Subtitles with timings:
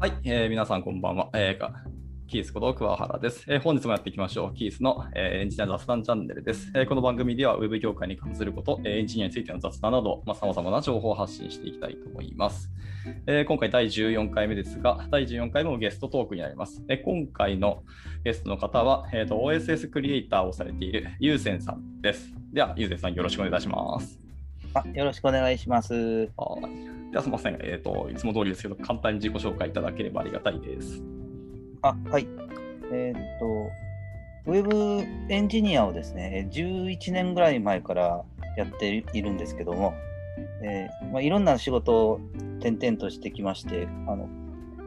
[0.00, 1.28] はい、えー皆さんこんばんは。
[1.34, 1.74] えーか
[2.26, 4.54] キースこと桑原です、えー本日もやっていきましょう。
[4.54, 12.70] キースの、えーエンジニア雑談チャンネルです、えーこの番組では Web 業界に関すること、えーエンジニアについての雑談など、まあ、様々な情報を発信していきたいと思います。
[13.26, 16.82] えー今回第14回目ですが、第14回もゲストトークになります。
[16.88, 17.82] えー今回の
[18.24, 22.32] ゲストの方は、えーと OSS クリエイターをされているゆうせんさんです。
[22.54, 24.29] では、ゆうせんさんよろしくお願いいたします。
[24.74, 25.94] あよろしくお願いします。
[26.36, 31.02] はいではすみません、えーと、いつも通りですけど、簡単に自己紹介いただければありがたいです。
[31.82, 32.28] あ、はい。
[32.92, 33.46] えーっと、
[34.46, 38.22] ウェブエンジニアをですね、11年ぐらい前から
[38.56, 39.92] やっているんですけども、
[40.62, 42.20] えーまあ、いろんな仕事を
[42.60, 44.28] 転々としてきまして、あの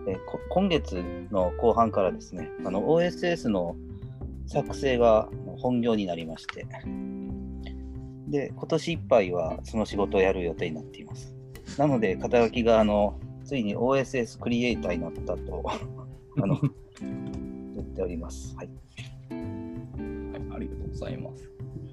[0.08, 0.18] え
[0.50, 3.76] 今月の後半からですね、あの OSS の
[4.48, 5.28] 作成が
[5.58, 6.66] 本業になりまして、
[8.34, 11.36] で、今年いっぱいはその仕事をやる予定になっています。
[11.78, 15.64] なので、肩書きがあのついに OSS クリエイターになったと
[16.42, 16.60] あの
[17.00, 18.56] 言っております。
[18.58, 18.70] はい。
[19.30, 21.52] はい、ありがとうございます。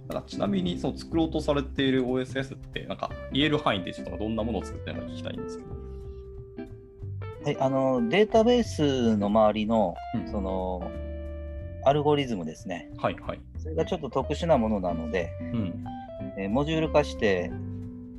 [0.08, 5.70] なんかちなみにその作ろうとされている OSS って、なんか言える範囲でちょっとどんなものを作ってるのか聞きたいんですけど。
[7.44, 10.90] はい、あのデータベースの周りのうんその
[11.84, 12.90] アルゴリズムですね。
[12.96, 13.40] はいはい。
[13.58, 15.84] それがちょっと特殊なものなので、うん。
[16.38, 17.50] えーモジュール化して、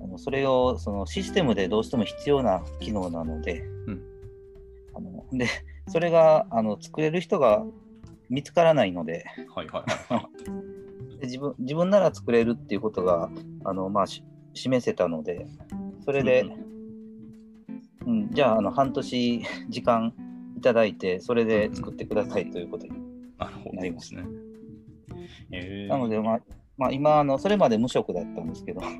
[0.02, 4.02] あのそれをそのシステムでどうしても必要な機能なので、うん
[4.94, 5.48] あので
[5.88, 7.64] それがあの作れる人が
[8.30, 10.30] 見つからないので、はいはいは
[11.18, 11.20] い。
[11.20, 13.30] で自分自分なら作れるっていうことが
[13.64, 15.48] あの、まあ、し示せたので、
[16.04, 16.46] それで、
[18.06, 20.14] うんじゃああの半年時間
[20.58, 23.12] いただいて、それで作ってくださいということに。
[23.74, 24.24] なりますすね。
[25.52, 26.42] えーなので、まあ
[26.82, 28.82] まあ、今あの、それまで無職だったんですけど、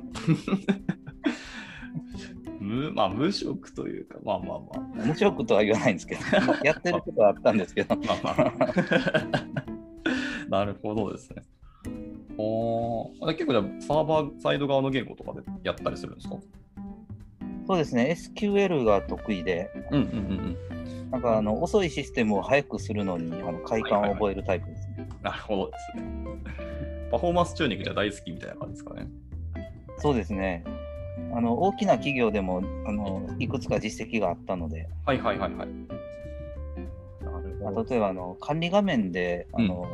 [2.60, 6.20] 無まあ、無職というか、まあまあま無職とは言わないんですけど、
[6.62, 7.96] やってることはあったんですけど、あ。
[7.96, 8.52] まあまあ。
[10.48, 11.42] なるほどですね。
[12.38, 16.36] お結構じゃあサーバーサイド側の言語とかでやったりするんですか？
[17.66, 20.56] そうですね、SQL が得意で、うんうんうん
[21.10, 24.94] なんかあの遅いシステムを早くするのにあの快感を覚えるタイプですね。
[24.98, 25.22] うん。
[25.22, 26.71] なるほどですね。
[27.12, 29.06] パフォーマンスチューニングじゃ大好きみたいな感じですかね。
[29.98, 30.64] そうですね。
[31.34, 35.68] あの大きな企業でもあのいくつか実績があったので、はいはいはいはい。
[37.90, 39.86] 例えばあの管理画面であの、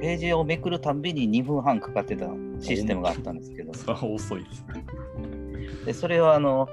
[0.00, 2.26] ページをめくるたんびに2分半かかってた
[2.58, 4.84] システムがあったんですけど、 それは遅いですね。
[5.84, 6.68] でそれをあの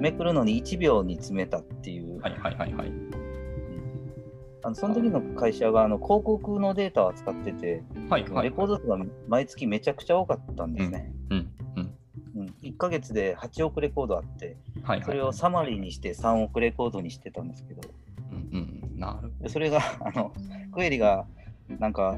[0.00, 2.92] めくるのに1秒に詰めたっていう、はいはいはいはい。
[4.62, 8.44] あのその時の会社があの広告のデータを扱ってて、はいはい。
[8.44, 8.98] レコード数が
[9.28, 11.12] 毎月めちゃくちゃ多かったんですね。
[11.30, 11.38] うん
[11.76, 11.94] うん。
[12.36, 15.06] うん1ヶ月で8億レコードあって、はいはい。
[15.06, 17.80] それをサマリーにして3億レコードにしてたんですけど、
[18.32, 18.98] うんうん。
[18.98, 20.32] なるそれがあの
[20.72, 21.26] クエリが
[21.78, 22.16] なんか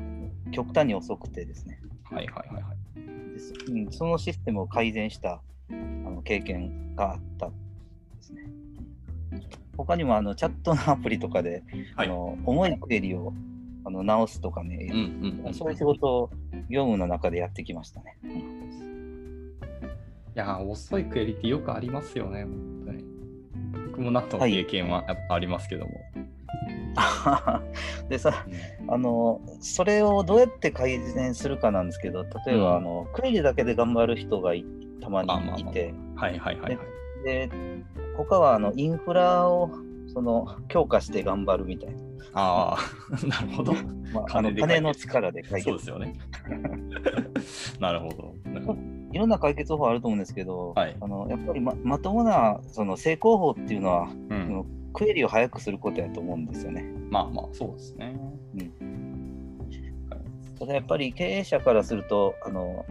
[0.52, 1.80] 極端に遅くてですね、
[2.10, 2.16] ど。
[2.16, 3.92] はいはいはいはい。
[3.92, 5.40] そのシステムを改善した
[5.70, 7.50] あの経験があった。
[9.84, 11.62] 他にもあのチャットのアプリとかで、
[11.96, 13.32] はいあの重いクエリを
[13.84, 15.00] あの直すとかね、うんう
[15.42, 15.54] んうん。
[15.54, 16.30] そういう仕事を
[16.68, 18.16] 業務の中でやってきましたね。
[20.36, 23.04] いやー、遅いクエリティよくありますよね、本当に。
[23.88, 25.92] 僕もなった経験はやっぱありますけども。
[28.08, 28.44] でさ
[28.88, 34.64] あのそれをどうやって改善するかなんですけど例えば、うんあのクエリだけで頑張る人がい
[35.00, 37.24] たまにいて、はいはいはいはい。
[37.24, 37.50] で
[38.24, 39.70] 他はあのインフラを
[40.12, 42.00] その強化して頑張るみたいな、
[42.34, 42.78] ああ、
[43.26, 43.72] なるほど。
[44.12, 46.14] まあ、金金の力で解決そうですよね。
[47.80, 48.34] なるほど。
[49.12, 56.84] いろんな解決方法あると思うんですけど、はいあのやっぱりままともなその成功法っていうのは、うんクエリを早くすることやと思うんですよね。
[57.10, 58.18] まあまあ、そうですね。
[60.58, 62.84] ただやっぱり経営者からするとあの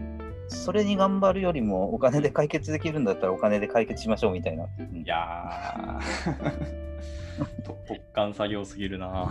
[0.50, 4.66] それに頑張るよりもお金で解決できるんだったらお金で解決しましょうみたいな。
[4.78, 9.28] うんいやー、 と特感作業すぎるな。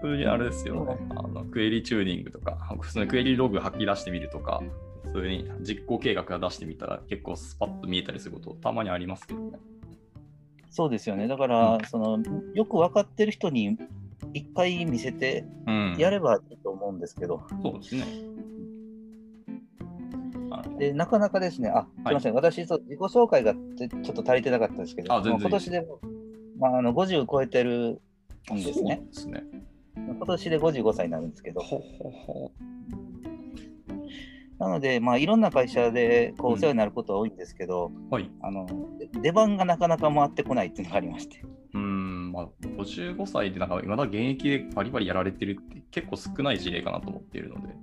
[0.00, 0.96] 普通にあれですよね。
[1.10, 4.62] あのクエリチューニングとか、普通にクエリログ吐き出してみるとか、
[5.04, 9.58] 普通に実行計画が出してみたら結構スパッと見えたりすることたまにありますけどね。
[10.70, 11.28] そうですよね。
[11.28, 12.18] だから、うんその
[12.54, 13.76] よく分かってる人に
[14.34, 15.96] 一回見せてうん。
[15.98, 18.04] やればいいと思うんですけど、そうですね。
[20.78, 26.00] でなかなかですね、あ、すみません、私そう、自己紹介がちょっと足りてなかったんですけど、今年でも、
[26.58, 28.00] まあ、あの50超えてる
[28.52, 29.44] んですねすね。
[29.94, 32.52] 今年で55歳になるんですけど、ほほほ。
[34.58, 38.30] なので、まあ、いろんな会社でこううんお世話になることは多いんですけど、はい。
[38.40, 38.66] あの
[39.20, 41.44] 出番がなかなか回ってこないっていうのがありまして。
[41.74, 47.74] うーん、まあ、55歳でなんか、まだ現役でバリバリやられてるって結構少ない事例かなと思っているので。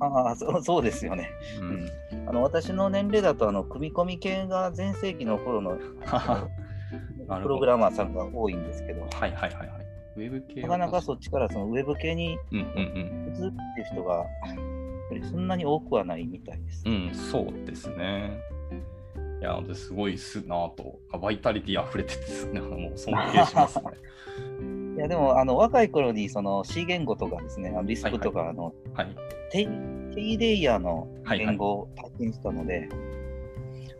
[0.00, 1.30] ああそうそうですよね。
[1.60, 2.28] うん。
[2.28, 5.76] あの私の年齢だとあの組み込み系が全盛期の頃の
[7.42, 9.68] プログラマーさんが多いんですけど、はいはいはいはい。
[10.16, 14.24] ウェブ系なかなかそっっちからそのウェブ系にうんうん移るって人が
[15.30, 16.82] そんなに多くはないみたいです。
[16.86, 17.08] うん。
[17.08, 18.38] うん、そうですね。
[19.40, 23.84] いや、すごいっすなぁと、バイタリティ溢れててですね、 もう尊敬しますね。
[24.98, 29.16] いやでもあの若い頃にその C 言語とかですね、あのリスクとかあの、はい。
[29.52, 29.68] 低
[30.12, 32.88] 低レイヤーのはいはい言語を体験したので、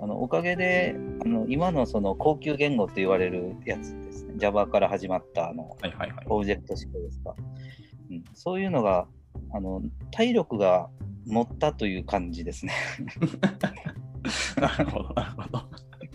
[0.00, 6.26] あのおかげであの今のその高級言語と言われるやつですね、Java から始まったあのはいはいはい。
[6.26, 7.36] オブジェクト思考ですか、
[8.10, 9.06] うん、そういうのが
[9.52, 9.80] あの
[10.10, 10.88] 体力が
[11.26, 12.72] 持ったという感じですね。
[14.60, 15.62] なるほど、なるほど。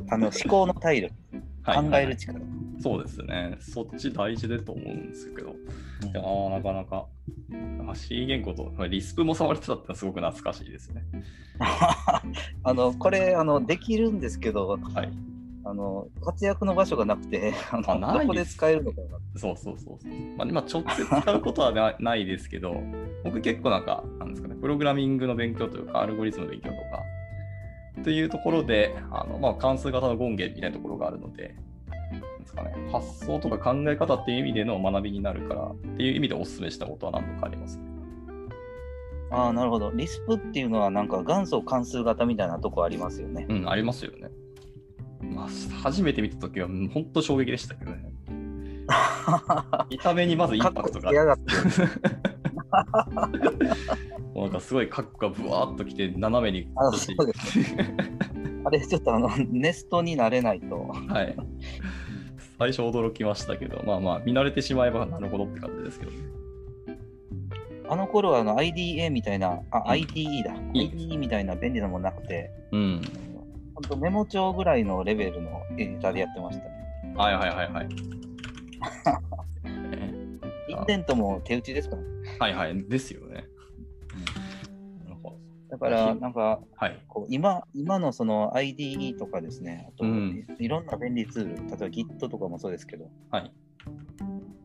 [0.10, 2.40] あの思考の体力、はいはい考える力。
[2.82, 3.56] そうですね。
[3.62, 5.54] そっち大事だと思うんですけど、い
[6.14, 7.06] やーなかなか、
[7.90, 11.04] あ C 言語と、まあリスプも触れてたってすごく懐かしいですね。
[12.64, 15.10] あのこれあのできるんですけどはい。
[15.66, 19.08] あの活躍の場所がなくてあのあどこで使えるのかな
[19.38, 20.12] そうそうそうそう。
[20.38, 22.76] まあ、今、直接使うことはなないですけど、
[23.24, 27.02] 僕結構なんか、なんですかね、プログラミングの勉強というか、アルゴリズムの勉強とか、
[28.04, 31.56] というところで、あのまあ、関数型の権限みたいなところがあるので、
[32.40, 37.84] ですかね、発想とか考え方っていう意味での学びになるから、っていう意味でお勧めしたことは何度かありますね。
[39.32, 44.30] ああなるほどリスプっていうのはなんか元祖関数型みたいなとこありますよねうん、ありますよね。
[45.24, 45.48] まあ、
[45.82, 48.14] 初めて見たときは、本当衝撃でしたけどね。
[49.90, 51.38] 見た目にまずインパクトがあっ
[54.36, 56.68] なんかすごいカッコがブワーっときて、斜めに。
[56.76, 57.96] あそうですね。
[58.66, 60.88] あれちょっとあのネストになれないと。
[61.08, 61.36] はい。
[62.58, 66.18] 最初驚きましたけど、まあまあ、見慣れてしまえばなるほどって感じですけどね。
[67.90, 69.84] あの頃はあの IDA みたいなあ、ん。
[69.84, 70.54] IDE だ。
[70.74, 72.50] IDE みたいな便利なものなくて。
[72.72, 73.02] うん。
[73.76, 76.64] 本当メモ帳ぐらいのレベルのエディターでやってました。
[76.64, 76.72] ね
[77.16, 77.88] はいはいはいはい。
[80.70, 82.84] インデントも手打ちですからねはいはい。
[82.84, 83.48] ですよね。
[85.74, 87.04] だからなんかはい。
[87.08, 93.52] こう今今のその IDE とかですね、あと、うんいろんな便利ツール、例えば Git とかもそうですけど、はい。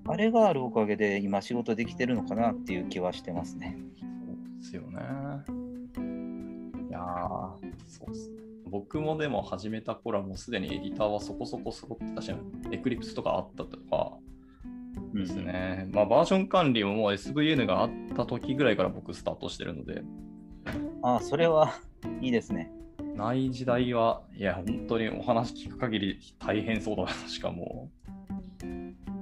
[0.06, 3.78] あれがあるおかげで今仕事できてるのかなっていう気はしてますね。
[3.98, 4.98] そうですよね。
[6.90, 7.56] いやー、
[7.86, 8.36] そうですね。
[8.66, 12.30] 僕もでも始めた頃はもうすでにエディターはそこそこ揃ってたし、
[12.70, 14.18] エクリプスとかあったとか
[15.14, 15.88] ですね。
[15.92, 20.02] まあバージョン管理ももう SVN があった時ぐらいから僕スタートしてるので、
[21.02, 21.74] ああ、それは
[22.20, 22.70] いいですね。
[23.14, 27.90] ない時代は、いや、本当にお話聞く限り大変そうだな、しかも。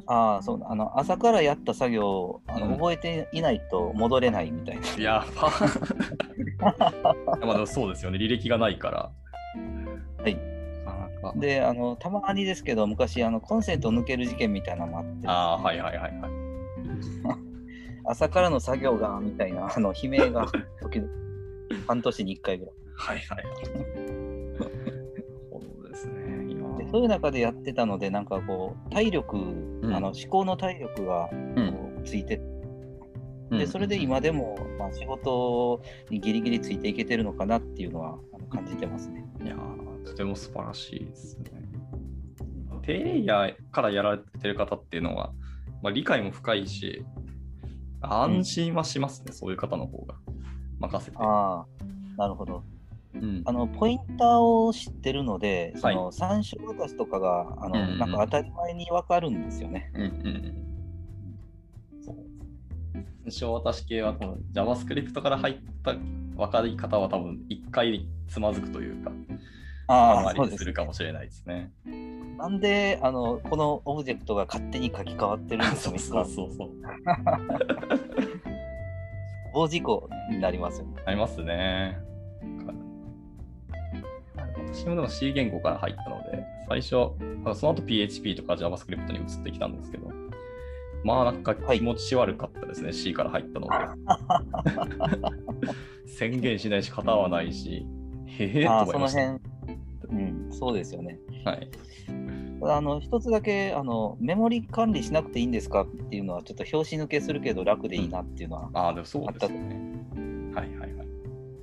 [0.07, 4.87] ああ、そうあの朝からやった作業をあの、うん覚えていないと戻れないみたいな。
[4.97, 5.51] いや、パ
[7.25, 9.11] まあでもそうですよね、履歴がないから。
[10.23, 10.56] はい。
[11.37, 16.31] で、あのたまにですけど、昔あのコンセント抜ける事件みたいなのもあって、ああ、はいはいはいはい。
[18.05, 20.47] 朝からの作業がみたいなあの悲鳴が
[20.81, 21.11] 時々
[21.87, 22.75] 半年に1回ぐらい。
[22.95, 23.45] はいはい。
[25.51, 26.37] そうですね。
[26.79, 35.81] でそういう中でやってたので、なんかこう、体力、んあの思考の体力がこうんうついて、うんでそれで今でも、まあ、仕事
[36.11, 38.19] にギリギリついていけてるのかなっていうのは
[38.51, 39.16] 感じてますね。
[40.17, 41.51] ても素晴らしいですね。
[42.83, 45.33] 低レイヤーからやられてる方っていうのは、
[45.83, 47.05] まあ、理解も深いし、
[48.01, 50.15] 安心はしますね、そういう方の方が。
[50.79, 51.17] 任せて。
[51.19, 51.67] ああ、
[52.17, 52.63] なるほど。
[53.15, 59.91] うんあのポインターを知ってるので、そのは参照渡しとかがあの、うんうんなんか当たり前に分かるんですよね。
[59.95, 62.03] うんうんうん。
[62.05, 62.17] そう。
[63.29, 69.11] 最初私系はこの JavaScript から入った分かり方は多分一回つまずくというか、
[69.89, 70.65] あまりす。
[70.65, 71.73] るかもしれないですね。
[72.39, 76.71] なんであのこのオブジェクトが勝手に書き換わってるんです そようそうそうそう。
[79.55, 81.03] 大事故になりますよね。
[81.07, 81.99] ありますね。
[84.77, 90.11] 私もでも C 言語から入ったので、最初、その後 PHP とか JavaScript に移ってきたんですけど、
[91.03, 93.73] まあなんか気持ち悪かったですね、C から入ったので。
[96.19, 97.87] 宣言しないし、型はないし、
[98.27, 99.56] へえと思いました。
[100.11, 101.19] うん、そうですよね。
[101.45, 101.69] はい。
[102.63, 109.93] あの一つだけあのメモリ管理しなくていいんですかっていうのはちょっと拍子抜けするけど楽でいいなっていうのは、ああ、でもそうですね。
[110.55, 111.07] はいはいはい。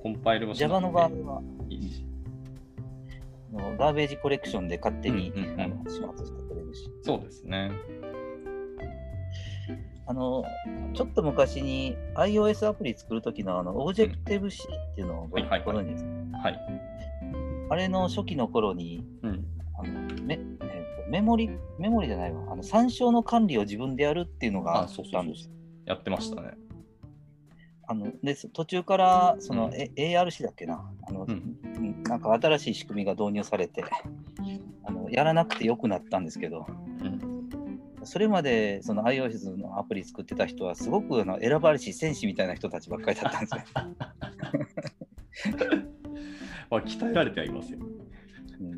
[0.01, 2.05] コンパイルもしなく Java ての場合はいいし。
[3.55, 6.89] あのガーベージコレクションで勝手に、うんうんうんあの始末してくれるし。
[7.01, 7.71] そうですね。
[10.05, 10.43] あの、
[10.93, 16.09] ちょっと昔に iOS アプリ作るときのあの、Objective-C っていうのをごはいはいはいご存知ですか？
[16.39, 16.59] はい。
[17.73, 19.45] あれの初期の頃に、うん。
[19.79, 21.49] あのメえーとメモリ、
[21.79, 25.49] メモリじゃないわ、あの参照の管理を自分でやるっていうのがああ、っそうそうたんです。
[25.85, 26.51] やってましたね。
[27.87, 33.83] あので途中からその、うんえ ARC だっけなあの、うんうんなんか新しい仕組みが導入されて
[34.85, 37.49] あのやらなくてよくなったんですけどうん。
[38.03, 43.55] それまでその iOS のアプリ作ってた人はすごくあの選ばれし戦士みたいな人たちばっかりだったんです
[45.57, 45.83] よ。
[46.69, 47.79] まあ、鍛えられてはいますよ。
[47.79, 48.71] うん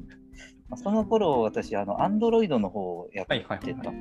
[0.68, 3.96] まあその頃私あの Android の方をやってた、はいはいはい。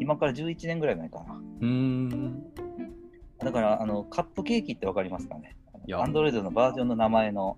[0.00, 1.34] 今から11年ぐらい前かな。
[1.34, 2.44] うーん。
[3.40, 5.56] だからあのカップケーキってわかりますかね？
[5.86, 7.56] いや ?Android のバージョンの名前の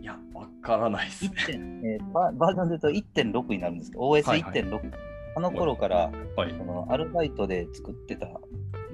[0.00, 1.30] いや、わからないですね。
[1.36, 4.92] 1.、えーババージョンで言うと1.6になるんですけど、はいはい OS1.6、
[5.36, 6.54] あの頃からはい。
[6.54, 8.32] このアルバイトで作ってたん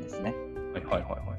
[0.02, 0.34] ですね。
[0.74, 1.37] はいはいはいはい。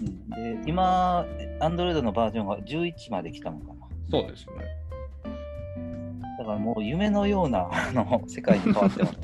[0.00, 1.24] うん、で今、
[1.60, 3.74] Android のバージョンが11まで来たのかな。
[4.10, 4.64] そうですよね。
[6.38, 9.18] だからもう夢のようなあの世界に変わってます。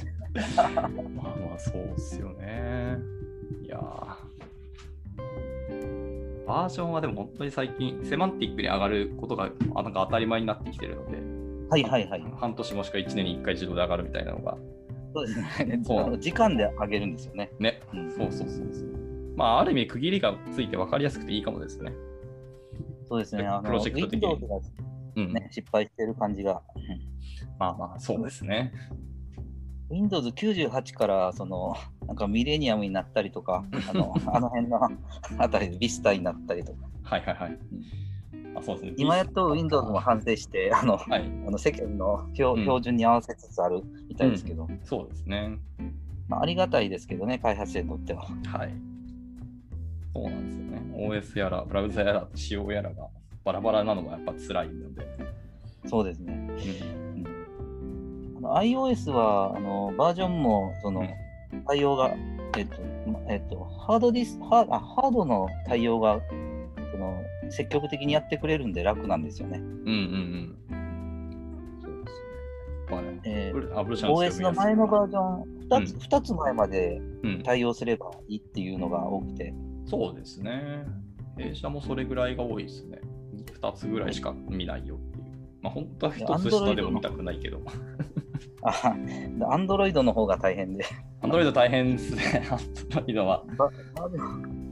[0.57, 2.97] まあまあ、そうっすよね。
[3.63, 4.33] いやー
[6.47, 11.19] バージョンはでも本当に最近、セマンティックに上がることがあなんか当たり前になってきてるので、
[11.71, 12.25] はいはいはい。
[12.37, 14.57] 半年もしくは1年に1回自動で上がるみたいなのが、
[15.15, 15.81] そうですね。
[16.19, 17.51] 時間で上げるんですよね。
[17.59, 18.92] ね、うんそうそうそうそう。
[19.43, 21.93] まあ、ある意味、区切りがついて分かりやすくていいかもですね。
[23.09, 23.45] そうですね。
[23.45, 24.61] あのプロジェクト的にが、
[25.17, 25.33] うん。
[25.33, 26.63] ね、失敗してる感じが。
[27.59, 28.73] まあまあ、そうですね。
[29.91, 31.75] Windows 98からその
[32.07, 34.79] なんかミレニアムになったりとか、あの あの辺の
[35.39, 37.59] あたりで Vista になったりとか、はいはいはい。
[38.55, 38.95] あそうですね。
[38.97, 45.59] 今やっと Windows も反省して、あのはい、あの世間の標,、うん標準に合わせつつあるみたいですけど、そうですね。
[46.29, 48.23] まあ、ありがたいですけどね、開発者にとっては。
[48.47, 48.92] はい。
[50.15, 50.83] そうなんですよね。
[50.95, 53.09] OS やら、ブラウザやら、仕様やらが
[53.45, 55.07] バラバラなのがやっぱ辛いので。
[55.87, 56.33] そうですね。
[56.35, 56.93] うん
[58.43, 61.07] iOS はあのバージョンもその
[61.67, 62.15] 対応が、
[62.59, 66.21] えっとまえっと、ハードディスハーあハードの対応が
[66.91, 69.59] その積極的にやってくれるんで楽なんですよね。
[69.59, 70.59] うんうんうん。
[72.91, 79.55] OS の前のバージョン2つ,、うん二つ前までうん、対応すればいいっていうのが多くて、
[79.87, 80.85] そうですね。
[81.37, 83.01] 弊社もそれぐらいが多いですね。
[83.61, 85.25] 2つぐらいしか見ないよっていう。
[85.63, 87.61] まあ本当は1つ下でも見たくないけど。
[88.65, 90.85] あ Android の方が大変で、
[91.21, 92.23] Android 大変ですね。
[92.91, 93.45] Android は。
[93.57, 94.63] ババージョン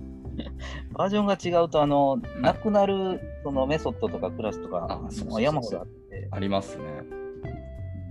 [0.93, 6.85] バージョンが違うとあの、なくなるそのメソッドとかクラスとかあそうそうそうそうまあ山ほどあって、ありますね。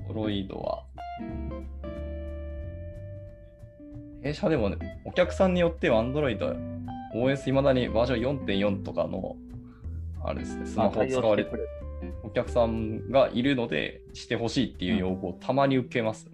[0.09, 0.85] Android は。
[4.21, 6.37] 弊社でもね、お客さんによっては Android、
[7.13, 9.35] OS いまだにバージョン4.4とかの、
[10.23, 11.67] あれですね、スマホを使われてる
[12.23, 16.31] お客さんがいるので、してほしいっていう要望をたまに受けます、ね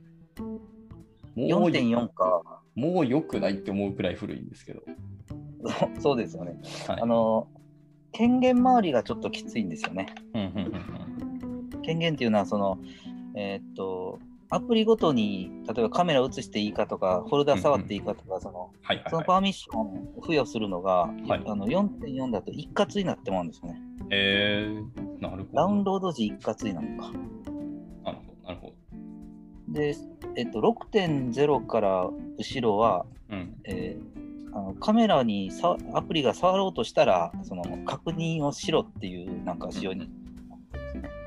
[1.36, 4.84] もう4.4か、もう良くないって思うくらい古いんですけど。
[6.00, 6.58] そうですよね。
[6.88, 7.48] はいあの
[8.12, 10.08] 権限周りがちょっときついんですよね。
[11.84, 12.79] 権限っていうのはその、
[13.36, 18.72] えーっとアプリごとに例えばカメラ映していいかとかフォルダ触っていいかとか、その
[19.24, 23.82] パーミッションを付与するのが、はいあの4.4だと一括になってもらうんですよね。
[24.12, 25.46] えー、なるほど。
[25.54, 27.12] ダウンロード時一括になるのか。
[27.12, 29.74] なるほど、なるほど。
[29.74, 29.96] で、
[30.36, 33.56] えっと、6.0から後ろは、うん。
[33.66, 34.25] えー
[34.56, 41.25] あのカメラにさアプリが触ろうとしたらその確認をしろっていうなんか仕様にうーん。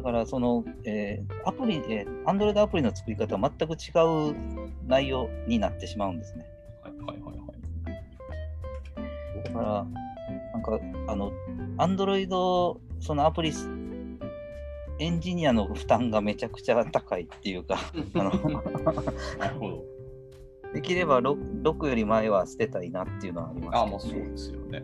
[0.00, 3.76] だからその、えーアプリ、えー、Android アプリの作り方は全く違
[4.30, 4.34] う
[4.86, 6.46] 内容になってしまうんですね。
[6.82, 7.44] はいはいはいは
[9.40, 9.44] い。
[9.44, 9.86] だから、
[10.52, 11.32] なんか、あの、
[11.76, 12.28] Android、
[12.98, 13.52] そのアプリ、
[14.98, 17.78] エンジニアの負担がめちゃくちゃ高いっていうか、
[18.16, 18.30] あの
[19.38, 19.84] なるほど。
[20.72, 24.82] できれば 6, 6より前は捨てたいなっていうのはあります、あ、もうそうですよね。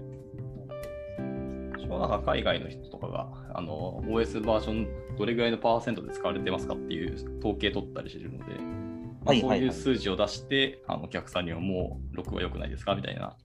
[1.78, 8.44] 私もなんか海外の人とかが、あの、OS バージョンどれぐらいのパーセントで使われてますかっていう統計取ったりしてるので、
[9.24, 13.36] まあそういう数字を出して、あのお客さんにはもう6は良くないですかみたいな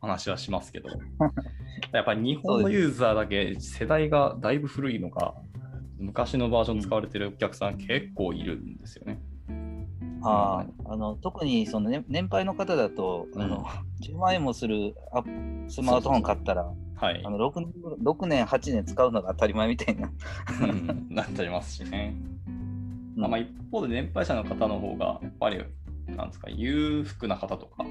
[0.00, 0.90] 話はしますけど、
[1.92, 5.34] やっぱり日本のユーザーだけ世代がだいぶ古いのが、
[5.98, 9.20] 昔のバージョン使われてるお客さん結構いるんですよね。
[10.24, 13.64] ああの特にその、ね、年配の方だと、あの
[14.02, 15.22] 10万円もするア
[15.68, 17.30] スマートフォン買ったら、はいあ。
[17.30, 20.08] の 6, 年6年、8年使うのが当たり前みたいな。
[20.62, 22.14] うんなっちゃいますしね。
[22.46, 25.64] うんまあ、一方で年配者の方の方が、やっぱり、
[26.06, 27.84] なんですか、裕福な方とか、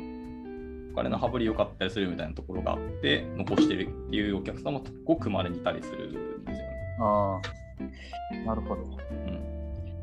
[0.94, 6.98] お金の羽振り良かったりするみたいなところがあって、残してるっていうお客さんもごくまれにいたりするんですよね。
[7.02, 8.82] ああ、なるほど。
[8.82, 9.61] うん、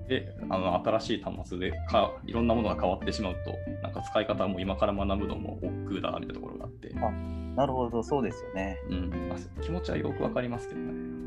[0.08, 6.88] であの、新しい端末でかいろんなものが変わってしまうと、なんか使い方も今から学ぶのも億劫だなみたいなところがあって、
[7.54, 8.78] なるほど、そうですよね。
[8.88, 11.18] うんまあ、気持ちはよくわかりますけどね。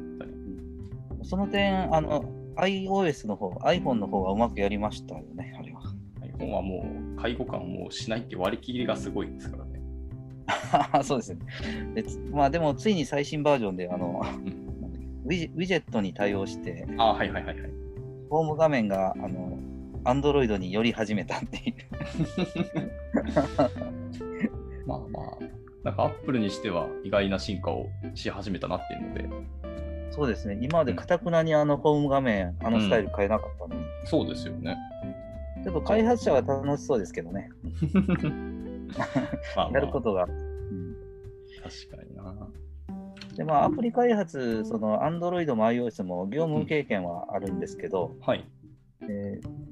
[1.24, 5.82] その点、あの、iOS の方、iPhone の方はうまくやりましたよね、あれは。
[6.22, 6.86] iPhone はも
[7.18, 9.82] う介護官をしないって割り切りがすごいですからね。
[11.04, 11.40] そうですね。
[11.94, 14.72] でつまあでも、ついに最新バージョンで、あの、うん
[15.24, 17.81] ウィジウィジェットに対応して、あはいはいはいはい。
[18.32, 19.60] ホーム画面が、あの、
[20.06, 21.76] Android に寄り始めたっていう。
[24.88, 25.38] まあまあ、
[25.84, 29.30] なんか Apple にしては意外な進化をし始めたなっていうので、
[30.12, 30.58] そうですね。
[30.62, 34.78] 今までかたくなにあのホーム画面、あのスタイル変えなかったのに、そうですよね。
[35.64, 37.50] ちょっと開発者は楽しそうですけどね。
[39.74, 40.24] やることが。
[40.24, 40.96] うん
[41.62, 42.11] 確かにな。
[43.36, 48.46] でまあ、アプリ開発、その Android も iOS も業務経験はあるんですけど、はい。
[49.02, 49.72] えー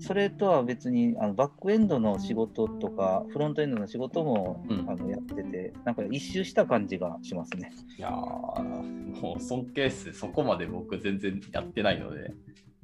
[0.00, 7.72] それとは別にあのバックエンドの仕事とか、フロントエンドの仕事も、うんあのやってて、なんか一周した感じがしますね。
[7.96, 10.12] いやー、もう尊敬っす。
[10.12, 12.34] そこまで僕全然やってないので、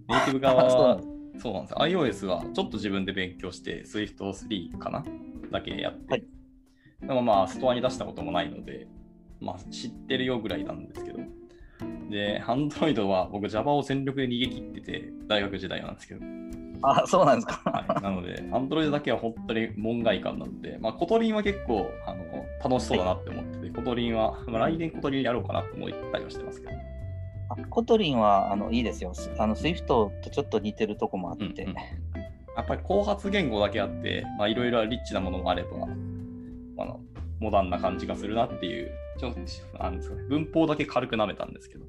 [0.08, 1.00] ネイティブ側は、
[1.38, 1.74] そうなんです。
[1.74, 5.04] iOS はちょっと自分で勉強して、Swift3 かな？
[5.50, 6.24] だけやって、はい
[7.02, 8.86] でもまあ、ストアに出したこともないので、
[9.40, 11.18] まあ、知ってるよぐらいなんですけど、
[12.10, 16.20] で、Android は僕 Java を全力で逃げ切ってて、大学時代なんですけど、
[16.82, 17.60] あ、そうなんですか。
[17.70, 22.24] はい、なので、Android だけは本当に門外漢なので、まあ、 Kotlin は結構あの
[22.62, 26.72] 楽しそうだなって思ってて、 Kotlin は、まあ、来年 Kotlin やろうかなと思ったりはしてますけど、
[27.50, 29.12] あ Kotlin はあのいいですよ。
[29.14, 31.64] すあの Swift とちょっと似てるとこもあって。
[31.64, 31.76] うんうん
[32.56, 35.84] やっぱり後発言語だけあって、まあ、いろいろリッチなものもあれば、
[36.78, 37.00] あの
[37.38, 39.38] モダンな感じがするなっていう、ちょっと
[39.78, 41.84] なんですかね、文法だけ軽く舐めたんですけど、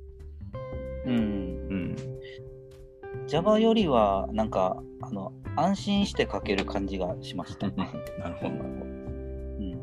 [1.06, 1.16] うんう
[1.74, 1.96] ん、
[3.26, 7.70] Java よりはなんかあの安心して書ける感じがしました。
[7.72, 8.58] なるほど、なるほう
[9.64, 9.78] ん、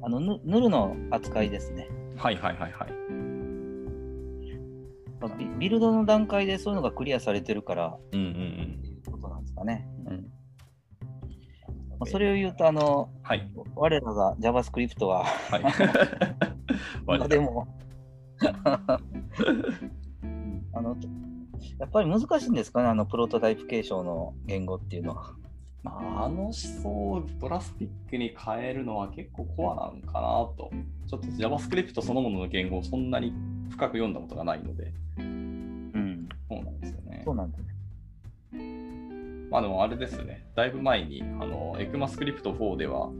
[0.00, 1.88] あのヌ null の扱いですね。
[2.16, 2.22] ど。
[2.22, 2.92] はいはいはいはい。
[5.20, 9.86] まあビビルドの段階でそういうのがクリアされてるからうんうんっていうことなんですかね。
[10.06, 10.26] うん。
[12.06, 13.46] それを言うとあのはい。
[13.76, 16.47] 我らが JavaScript ははい。
[17.16, 17.66] 今でも
[20.72, 20.96] あの
[21.78, 25.34] やっぱり難しいんですかね、あのプロトタイプ継承の言語っていうのは。
[25.82, 30.70] まあ、あの思想をドラスティックに変えるのは結構コアなのかなと。
[31.06, 33.32] ちょっと JavaScript そのものの言語をそんなに
[33.70, 37.34] 深く読んだことがないので、うん、そうなんですよねそう。
[37.36, 37.78] なんですね。
[39.50, 43.10] まあでもあれですね、だいぶ前に、あの、ECMAScript 4では、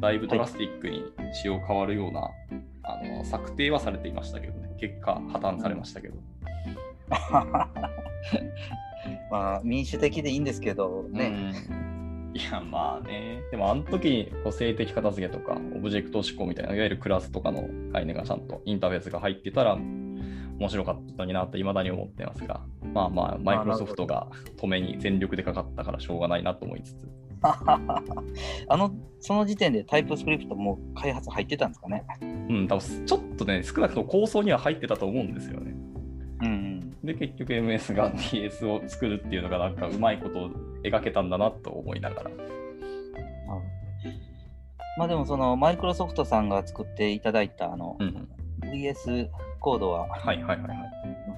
[0.00, 2.30] だいぶドラスティックに仕様変わるような、
[2.84, 6.14] あの策定はされていましたけどね、結果破綻されましたけど。
[9.30, 11.52] まあ民主的でいいんですけどね。
[11.68, 11.94] うん
[12.34, 13.42] いや、まあね。
[13.52, 22.60] でも、あの時にこう性的片付けとか、オブジェクト思考みたいな、いわゆるクラスとかの概念がちゃんとインターフェースが入ってたら、面白かったのになって未だに思ってますが、
[22.92, 27.08] まあまあ、マイクロソフトが止めに全力でかかったからしょうがないなと思いつつ、
[28.68, 32.04] あのその時点でタイプスクリプトもう開発入ってたんですかね？
[32.20, 35.74] うん、多分ちょっとね、少なくとも構想には入ってたと思うんですよね。
[36.42, 40.50] うん、で、結局 MS が DS を作るっていうのがなんかうまいことを
[40.82, 42.30] 描けたんだなと思いながら。
[44.96, 48.28] まあでもそのマイクロソフトさんが作っていただいたあの、うん、
[48.70, 49.28] VS
[49.58, 50.78] コードははいはいはいはい。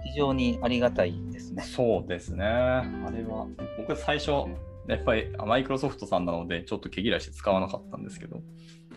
[0.04, 1.62] 非常にありがたいですね。
[1.62, 2.44] そうですね。
[2.44, 3.46] あれは、
[3.78, 4.46] 僕最初、
[4.88, 8.40] やっぱりマイクロソフトさんなので、ちょっと毛嫌いして使わなかったんですけど。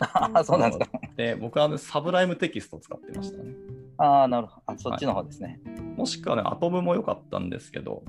[0.00, 1.00] あそうなんですか。
[1.16, 3.54] で、僕は、ね、サブライムテキストを使ってましたね。
[3.98, 4.78] ああ、なるほどあ。
[4.78, 5.60] そっちの方ですね。
[5.96, 8.02] もしくはね、アトムも良かったんですけど、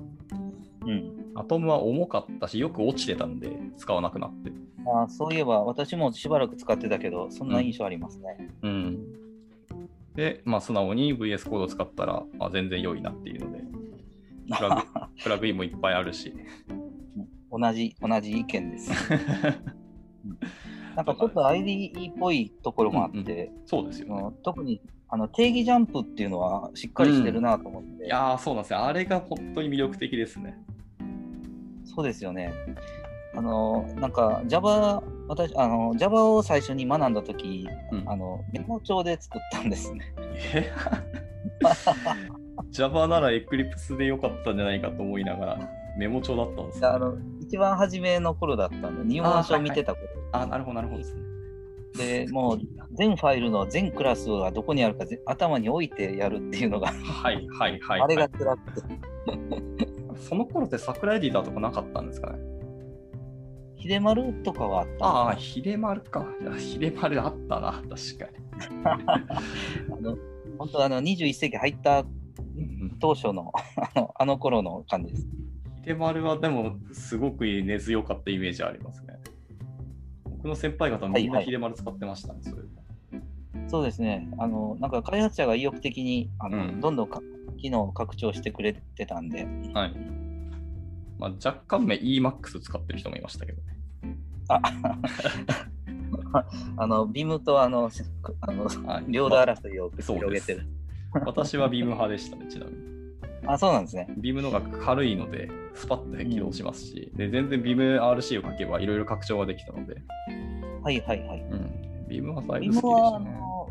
[0.85, 1.31] うん。
[1.35, 4.51] アトムは重かったし、よく落ちてたんで、使わなくなって。
[4.85, 8.49] あーそういえば私もしばらく使ってたけど、そんな印象ありますね。
[8.61, 9.21] うん。
[10.15, 13.63] で、まあ、素直に VS コードを使ったら、まあ、全然良いなっていうので、
[14.57, 14.81] プラグ
[15.23, 16.33] プラグインもいっぱいあるし。
[17.51, 18.91] 同じ、同じ意見です。
[20.95, 24.35] なんかちょっと IDE っぽいところもあって、そうですよね。
[24.43, 28.05] 特にあの定義ジャンプっていうのはしっかりしてるなと思って。
[28.05, 28.83] いやー、そうなんですよ。
[28.83, 30.57] あれが本当に魅力的ですね。
[31.83, 32.53] そうですよね。
[33.35, 40.13] あの、なんか Java、私、あの、Java を最初に学んだとき、うんあの、メモ帳で作ったんですね。
[40.53, 40.71] え？
[42.71, 46.87] Java なら Eclipse でよかったんじゃないかと思いながら、メモ帳だったんですね。
[46.87, 47.17] あの、
[47.51, 51.21] 一番初めの頃だったんで、入門書を見てた頃あ、なるほど、なるほどですね。
[51.97, 52.59] で、もう
[52.93, 58.31] 全ファイルの全クラスはどこにあるかぜ頭に置いてやるっていうのが、はいはいはい、あれがはい。
[58.31, 58.99] 辛くて、
[60.29, 62.39] その頃って桜エディターとかなかったんですかね？
[63.75, 66.25] 秀丸とかはあったああ、ヒデマルか。
[66.41, 68.85] いやヒデマルあったな、確かに。
[68.87, 70.17] あの
[70.57, 75.27] 本当あの21世紀入ったうん当初のあのあの頃の感じです。
[75.81, 79.15] ヒデマルはでも、すごく根強かったイメージありますね。
[80.23, 82.61] 僕の先輩方みんはいはないヒデマル使ってましたね、それ
[83.67, 84.29] そうですね。
[84.37, 87.21] あのなんか開発者が意欲的にあの、うんどんどんか
[87.57, 89.93] 機能を拡張してくれてたんで、はい。
[91.17, 93.77] まあ、若干目 EMAX 使ってる人もいましたけどね。
[96.77, 97.89] あ のビムとあの
[98.41, 100.67] あのはい領土争いを広げてる。
[101.25, 103.00] 私はビーム派でしたね、ちなみに。
[103.45, 104.07] あ、そうなんですね。
[104.17, 109.95] ビームの方が軽いので、スパッと起動しますし、で全然ビーム RC を書けばいろいろ拡張ができたので、
[110.83, 111.39] はいはいはい。
[111.39, 113.31] うん、ビームはだいビぶムはあ好きでしたね。
[113.39, 113.69] の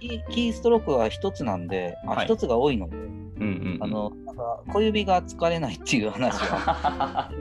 [0.00, 3.06] キーキーストロークは一つなんで、あはい一つが多いので、うんう
[3.44, 7.30] んうん、あのなんか小指が疲れないっていう話は、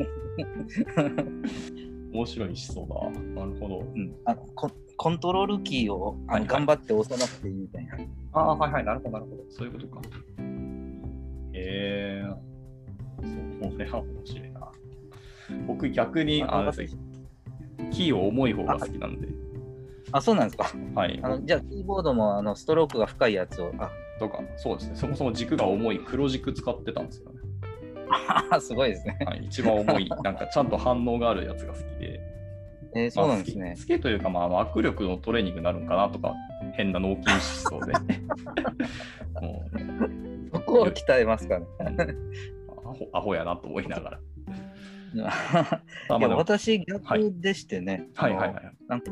[2.14, 2.96] 面白い思想だ。
[3.42, 3.80] なるほど。
[3.80, 7.98] うんあのココントロールキーをはいはい頑張って押さなくていいみたいな。
[8.34, 9.44] ああ、はいはい、なるほど、なるほど。
[9.50, 10.02] そういうことか。
[11.54, 12.24] へえ
[13.62, 14.72] そう、これは面白いな。
[15.68, 16.72] 僕、逆に、あ
[17.92, 19.28] キーを重い方が好きなんで、
[20.14, 20.72] あ、そうなんですか。
[20.96, 21.20] はい。
[21.24, 23.74] あのじゃあ、キーボードもあのストロークが深いやつを。
[23.80, 23.90] あ
[24.20, 24.96] とか、そうですね。
[24.96, 27.40] そもそも軸が重い黒軸使ってたんですよね。
[28.52, 29.18] あ、 すごいですね。
[29.26, 32.20] はい、一番重い、なんかちゃんと反応があるやつが好きで。
[32.96, 34.00] えーそうなんですねまあ好き。
[34.00, 36.36] というか、まあ、握力のトレーニングになるんかなとか、
[36.74, 37.30] 変な脳筋
[37.72, 37.94] 思想で。
[39.42, 40.33] もうそ
[40.74, 41.66] こを鍛えますかね。
[42.86, 44.20] アホアホやなと思いながら。
[46.18, 48.08] いや私、逆でしてね。
[48.16, 48.76] はいはいはい。
[48.88, 49.12] なんか、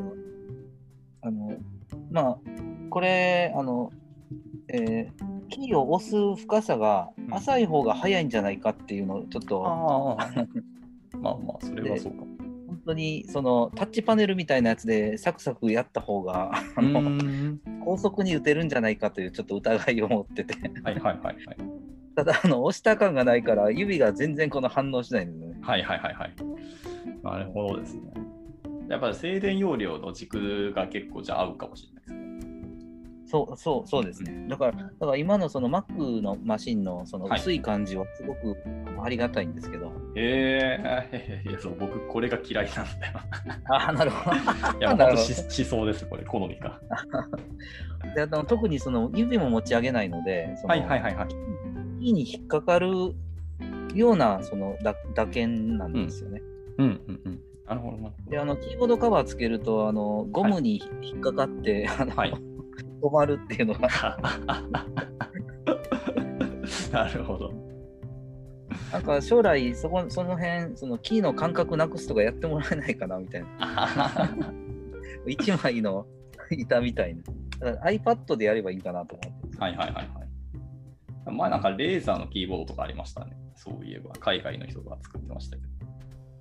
[1.22, 1.56] あの、
[2.10, 2.38] まあ、
[2.90, 3.92] これ、あの、
[4.68, 10.46] えーキーを押す深さがうん浅い方が早いんじゃないかっていうのをちょっと、ああ。
[11.18, 12.31] まあまあ、それはそうかも。
[12.72, 21.36] 本当にそのタッチパネルみたいなやつでサクサクやった方があうの高速に打てるんじゃないかというちょっと疑いを持っててはいはいはいはい。
[22.14, 25.58] ただあの押した感がないから指が全然この反応しないんですよね。
[25.62, 26.34] はいはいはいはい。
[27.22, 28.12] なるほどですね。
[28.88, 32.31] やっぱり静電容量の軸が結構じゃあ合うかもしれないですね。
[33.32, 34.46] そうそうそうですね。
[34.46, 39.86] だからだから今のその Mac のマシンのそのはい薄い感じはすごくあのありがたいんですけど。
[40.14, 43.20] へえ、いやそう僕これが嫌いなんだよ。
[43.70, 44.36] ああなるほど。
[44.78, 46.78] いや、本当し思想です、これ、好みか。
[48.14, 51.28] であの特にその指も持ち上げないので、そのはいはいはいはい。
[51.28, 53.14] キーに引っかかる
[53.94, 56.42] ようなその打打鍵なんですよね。
[56.76, 57.40] うんうんうん。
[57.66, 62.16] なるほどなるほであのキーボードカバーつけるとあのゴムに引っかかって、あのど。
[62.16, 62.51] はい。
[63.02, 63.88] 止まるっていうのが
[66.92, 67.52] なるほど。
[68.92, 73.48] なんか将来そこその辺そのキーの感覚なくすとかやってもらえないかなみたいな
[75.26, 76.06] 一枚の
[76.50, 77.16] 板みたい
[77.60, 81.34] な iPad でやればいいかなと思ってはいはいはいはい。
[81.34, 83.36] 前なんかレーザーのキーボードとかありましたね。
[83.54, 85.68] そういえば、海外の人が作ってましたけど。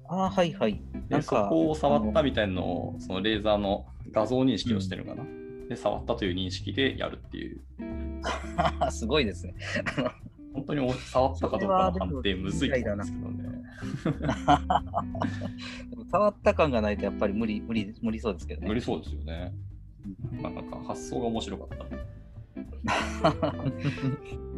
[0.09, 5.27] ああはいはいなで、んかそこを触ったみたいなのを、そのレーザーの画像認識をしてるのかな。
[5.71, 7.61] で、触ったという認識でやるっていう。
[8.57, 9.55] あ すごいですね
[10.53, 13.03] 本当に触ったかどうかの判定むずいですけどね。
[16.11, 19.53] 触った感がないとやっぱり無理無理無理そうですけどね無理そうですよね。
[20.41, 21.85] まあなんか発想が面白かった。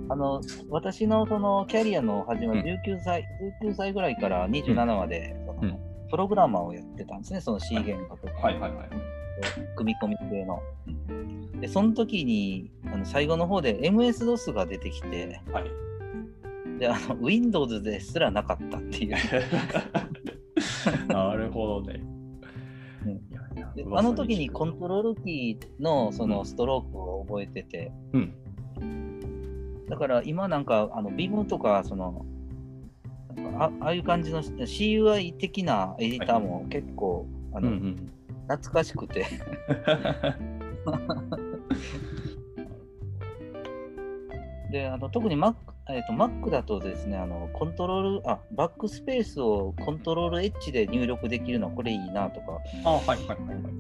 [0.10, 3.24] あの私のそのキャリアの始まり、うん19歳、
[3.62, 5.78] 19歳ぐらいから27まで、うん
[6.10, 9.23] プログラマーをやってたんですね、その C 言語とか、はいはいはい。
[9.76, 10.62] 組み込み系の。
[11.60, 15.64] で、その時にあの最後の方で MS-DOS が出てきて、はい。
[16.80, 19.16] であの Windows ですらなかったっていう。
[21.08, 22.04] なるほどね。
[23.96, 28.34] あの時にコントロールキーのそうのストロークを覚えてて、うん。
[29.90, 32.26] だから今なんかあの Vim とかその
[33.58, 38.12] あああいう感じの CUI 的なエディターも結構、あのうんうん。
[38.48, 39.26] 懐かしくて。
[44.72, 45.54] であの特に Mac
[45.90, 53.74] えっと Mac だとですね、あのコントロール、あ、バックスペースをコントロール H で入力できるのはこれいいなとか、あはいはいはいはい。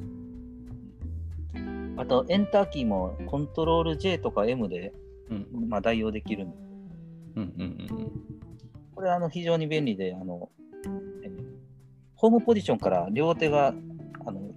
[1.97, 4.93] あとエンターキーもコントロール J とか M で、
[5.29, 5.69] うん。
[5.69, 6.57] まあ、代用できるんで、
[7.37, 8.11] うんうんうん。
[8.93, 10.49] これあの非常に便利で、あの
[11.23, 11.53] えー
[12.23, 13.73] ホームポジションから両手が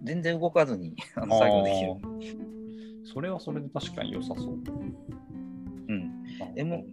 [0.07, 1.29] 全然動かずにあうん。
[1.29, 1.89] の作業できる。
[2.35, 2.39] る。
[3.05, 4.59] それはそれで確かに良さそう。
[5.89, 6.25] うん、
[6.57, 6.85] M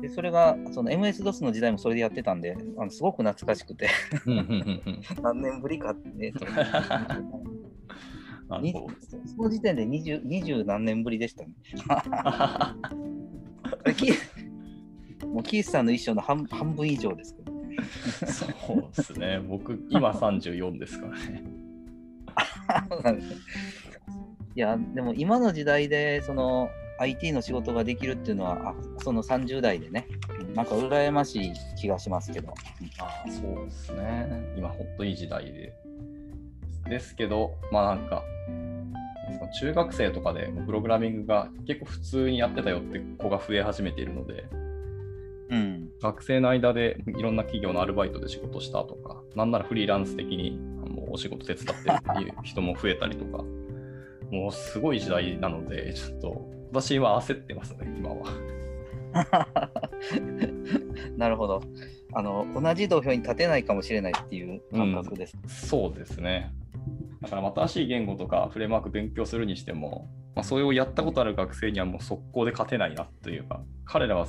[0.00, 3.88] でそれがその MS-DOS の時代もそれでやってたんで、あのすごく懐かしくて。
[5.22, 6.52] 何年ぶりかって、と に
[8.48, 8.94] なるほど。
[9.26, 11.50] その時点で 20, 20何年ぶりでしたね。
[15.26, 17.76] もうキースさんの衣装の半半分以上ですけど、ね。
[18.26, 19.40] そうですね。
[19.40, 21.42] 僕、今34ですからね。
[22.90, 23.36] そうなんですね
[24.54, 30.06] いや、でも今の時代でその IT の仕事ができるっていうのは、あその30代でね、
[30.54, 32.54] なんか羨ましい気がしますけど。
[32.98, 34.54] ああ、そうですね。
[34.56, 35.74] 今、ほんといい時代で。
[36.88, 38.22] ですけど、まあなんか、
[39.60, 44.48] 中学生とかでプログラミングが結構普通にやってたよって子が増え始めているので、
[45.50, 45.88] うん。
[46.00, 50.58] 学生の間でいろんな企業のアルバイトで仕事したとか、なんならフリーランス的に
[51.08, 53.44] お仕事手伝ってるっていう人も増えたりとか、
[54.30, 58.26] もうすごい時代なので、ちょっと私は焦ってますね、今は。
[61.16, 61.62] なるほど。
[62.12, 65.36] あの同じ土俵に立てないかもしれないっていう感覚です。
[65.46, 66.52] そうですね。
[67.22, 74.26] だから新しい言語とかフレームワーク勉強するにしても、まあ、それをやったことある学生にはもう速攻で勝てないなというか、彼らは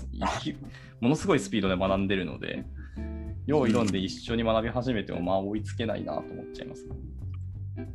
[1.00, 2.66] ものすごいスピードで学んでるので、
[3.48, 6.88] 用意論で一緒に学び始めてもまあ追いつけないなと思っちゃいます。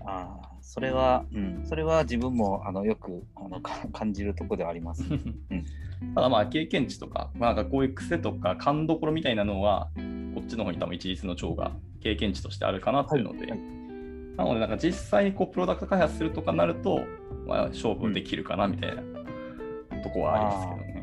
[0.04, 5.04] ああ、それは、うん、それは自分もあのよくあのか感じるところではあります。
[6.14, 9.90] ただまあ経験値とか、まあ、なんかこういう癖とか勘どころみたいなのは、
[10.34, 13.82] こっちの方に多分一律の長が経験値としてあるかなというので、はい
[14.36, 17.00] なのでなんか実際にこうプロダクト開発するとかなると、
[17.46, 19.02] まあ、勝負できるかなみたいな
[20.02, 21.02] とこはありますけどね。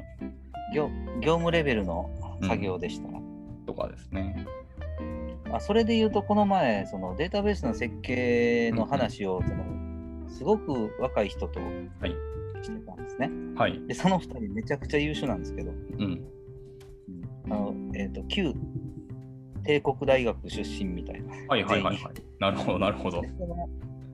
[0.73, 0.89] 業
[1.21, 2.09] 業務レベルの
[2.41, 3.28] 作業でしたら。
[3.69, 4.47] とかですね。
[5.51, 11.65] あそれで言うと、この前、そのデータベースの設計の話を、そのすごく若い人とは
[12.07, 12.09] い。
[12.61, 13.29] してたんですね。
[13.55, 13.79] はい。
[13.87, 16.25] で、その2人めちゃくちゃ優秀なんですけど、うん。
[17.45, 18.53] あのえー、と旧
[19.63, 21.33] 帝国大学出身みたいな。
[21.47, 22.13] はいはいはい、全はい。
[22.39, 23.29] なるほど、なるほどで。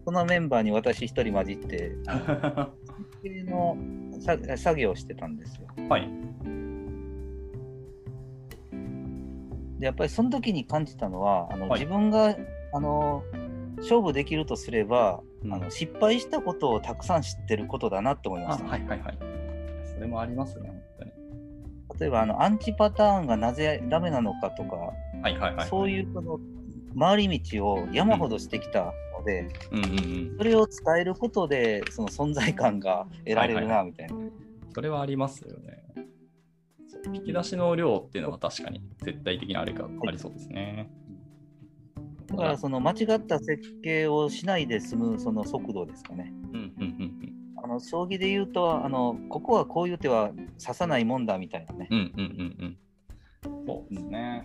[0.05, 2.23] そのメンバーに私一人混じって、 設
[3.23, 3.77] 計の
[4.19, 5.67] さ作業をしてたんですよ。
[5.89, 6.09] はい。
[9.79, 12.35] で、やっぱりその時に感じたのは、あのはい自分が
[12.73, 13.23] あの
[13.77, 18.67] 勝負できるとすれば、うんあの失敗したことをたくさん知ってることだなって思いあました。
[18.67, 19.17] はいはいはい。
[19.93, 21.11] それもありますね、本当に。
[21.99, 25.67] 例えばあの、アンチパターンがなぜダメなのかとか、はいはいはい。
[25.69, 26.39] そういうその
[26.97, 29.87] 回り道を山ほどしてきたので、うんうんう
[30.33, 30.37] ん。
[30.37, 34.15] それを伝えることでその存在感が得られるはいはなみたいな。
[34.73, 35.83] それはありますよね。
[37.13, 40.89] 引き出しの量っていうのは確かに絶対的にあるか、ありそうですね。
[42.27, 46.33] だからその間違った設計をしないで済むその速度ですかね。
[46.53, 51.87] うんうんうんあの将棋で言うとあの、ここはこういう手は指さないもんだみたいなね。
[51.89, 51.97] うん。
[51.97, 52.77] うんうんうん
[53.49, 53.65] うん。
[53.65, 54.43] そうですね。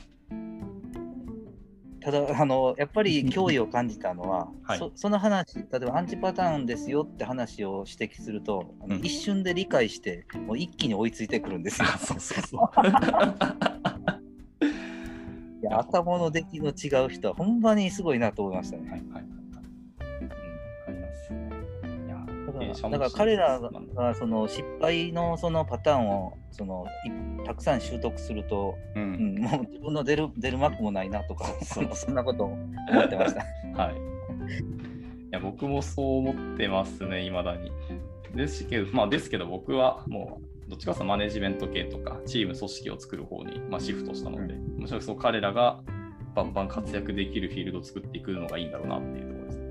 [2.03, 11.89] ただあの、やっぱり脅威を感じたのは、はいそその話、例えばアンチパターンですよって話を指摘すると、うん一瞬で理解して、もう一気に追いついてくるんですよ。
[11.93, 12.61] あ そうそうそう。
[15.63, 18.91] いや頭の出来の違う人は、ほんまにすごいなと思いましたね。
[18.91, 19.40] はいはい
[22.71, 23.61] やだから彼ら
[23.95, 29.01] がその失敗のそのパターンをそのいたくさん習得すると、う。
[29.01, 33.45] うんん、もう自分の出る 出る幕もないなとかそうそんなことを思ってました。
[33.83, 33.95] はい。
[33.95, 37.71] いや、僕もそう思ってますね、いまだに。
[38.35, 45.83] ですけど、まあ、ですけど、僕はもう、どっちかというとマネジメント系とか、チーム組織を作る方に、まあ、シフトしたので、むしろそう彼らが
[46.35, 49.65] バンバン活躍できるフィールドを作っていくのがいいんだろうなっていうところですね。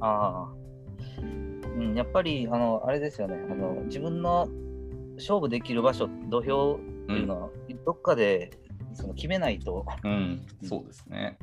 [0.00, 0.52] ああ、
[1.74, 4.48] うん、やっぱりあのあれですよねあの自分の
[5.16, 7.48] 勝負できる場所土俵っていうのは、
[7.84, 8.50] どっかで
[8.94, 11.38] その決めないと、うん、そうですね。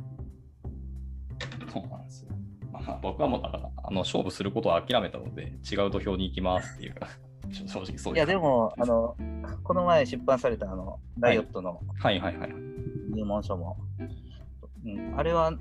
[1.71, 2.31] そうなんですよ。
[2.71, 7.07] まあ、僕はもうだからあの勝負することは諦めたので、違う土俵に行きますっていうか、
[7.51, 8.17] 正直そういう。
[8.17, 9.15] いやで、もあの
[9.63, 12.53] この前出版されたあのダイオットのはいはいはい。
[13.13, 13.77] 入門書も、
[14.85, 15.51] うん、あれは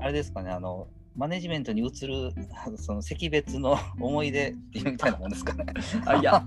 [0.00, 0.88] あれですかねあの
[1.20, 2.32] マネジメントに移る
[2.76, 5.66] その席別の思い出っていうみたいなもんですかね。
[6.06, 6.42] あいや、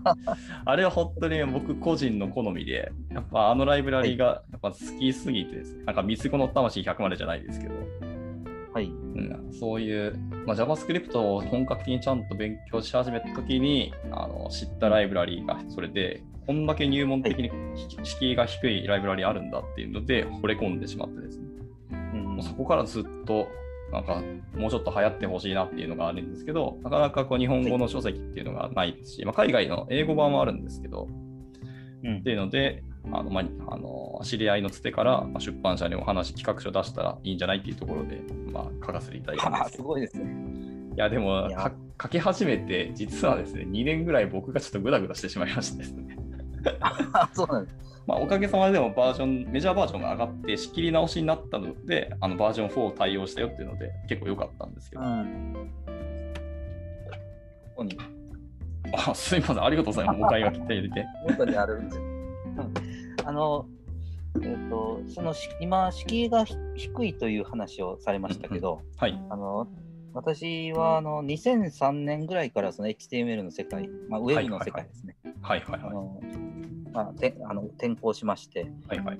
[0.65, 7.75] あれは本当に僕個人の好みで、やっぱあのライブラリがやっぱ好きすぎてですね、なんか三つ子の魂100までじゃないですけど、
[8.73, 8.86] はい。
[8.86, 17.51] うん、そういう、まあ、JavaScript を本格的にちゃんと勉強し始めたときにあの知ったライブラリーがそれで、こんだけ入門的に
[18.03, 21.45] 敷居が低いライブラリーあるんだっていうので、惚れ込んでしまってですね、
[21.91, 22.41] うん。
[22.41, 23.47] そこからずっと、
[23.93, 24.21] なんか
[24.56, 31.08] もうちょっと流行ってほしいなっていうのがあるんですけど、なかなかこう日本語の書籍っていうのがないですし、まあ、海外の英語版もあるんですけど、
[32.03, 40.25] うんっていうので、あのまあ、あの知り合いのつてから、まあ、出版社にお話、企画書出したらいいんじゃないっていうところで、まあ、書かせていただいたんではあすけど、 すごいですね。
[40.95, 41.49] いや、でも
[42.01, 46.17] 書き始めて、実はですね、2年ぐらい僕がちょっとグダグダしてしまいましてですね。
[46.79, 47.92] あそうなんです。
[48.05, 55.71] まあ、おかげさまでもバージョン、メジャーバージョンが上がって仕切り直しになったので、あのバージョン4を対応したよっていうので、結構良かったんですけど、うん。
[55.85, 57.97] ここに
[58.93, 60.21] あすいません、ありがとうございます。
[60.21, 61.05] お買いが来ていて。
[61.27, 62.03] 本当にあるんですよ。
[62.03, 62.13] うん
[63.25, 63.67] あの、
[64.41, 69.21] えっ、と、そのし今、敷居がひ低いという話をされましたけど、はい。
[69.29, 69.67] あの、
[70.13, 75.89] 私はあの2003年ぐらいからその HTML の世界、まあ、ウェブの世界ですね、はいはいはい。
[75.89, 76.21] あの
[76.93, 79.19] まあ、てあの転校しましてはいはい。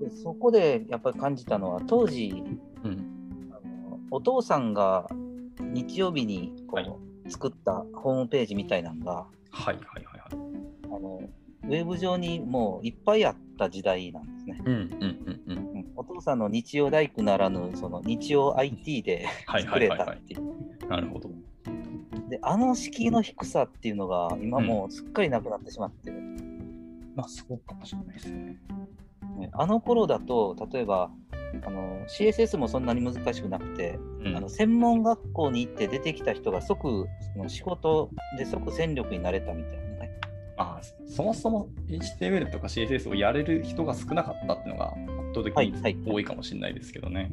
[0.00, 2.42] で、そこでやっぱり感じたのは、当時、
[2.82, 3.50] うん。
[3.52, 3.54] あ
[3.88, 5.06] のお父さんが
[5.60, 6.92] 日曜日にこう、はい
[7.28, 9.26] 作ったホームページみたいなのが、は
[9.60, 10.30] いはいはいはい。
[10.84, 11.20] あの
[11.68, 14.62] ウェブ上にもういっぱいあった時代なんですね。
[14.64, 15.58] うんうんうんうん。
[15.58, 20.16] うんお父さんの日曜大工ならぬその日曜 IT ではい作れたっ。
[20.18, 20.88] ていう。
[20.88, 21.30] なるほど。
[22.28, 26.10] で、あの敷居の低さっていうのが今もうすっかりなくなってしまって、
[27.14, 28.56] まあそうかもしれないですね。
[29.38, 31.10] ねあの頃だと、例えば
[31.64, 39.93] あの CSS もそんなに難しくなくて、うんあの専門学校に行って出てきた人が即その仕事で即戦力になれたみたいなね。
[40.56, 44.96] あそもそも HTML とか CSS をやれる人が少なかったっていうのが圧
[45.34, 47.32] 倒的はいはいに多いかもしれないですけどね。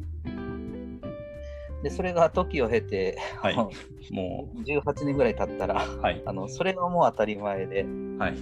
[1.82, 3.56] で、それが時を経て、はい。
[3.56, 3.72] も
[4.10, 6.22] もう18年ぐらい経ったら、う、はい。
[6.24, 7.84] あのそれがもう当たり前で、
[8.18, 8.36] はい。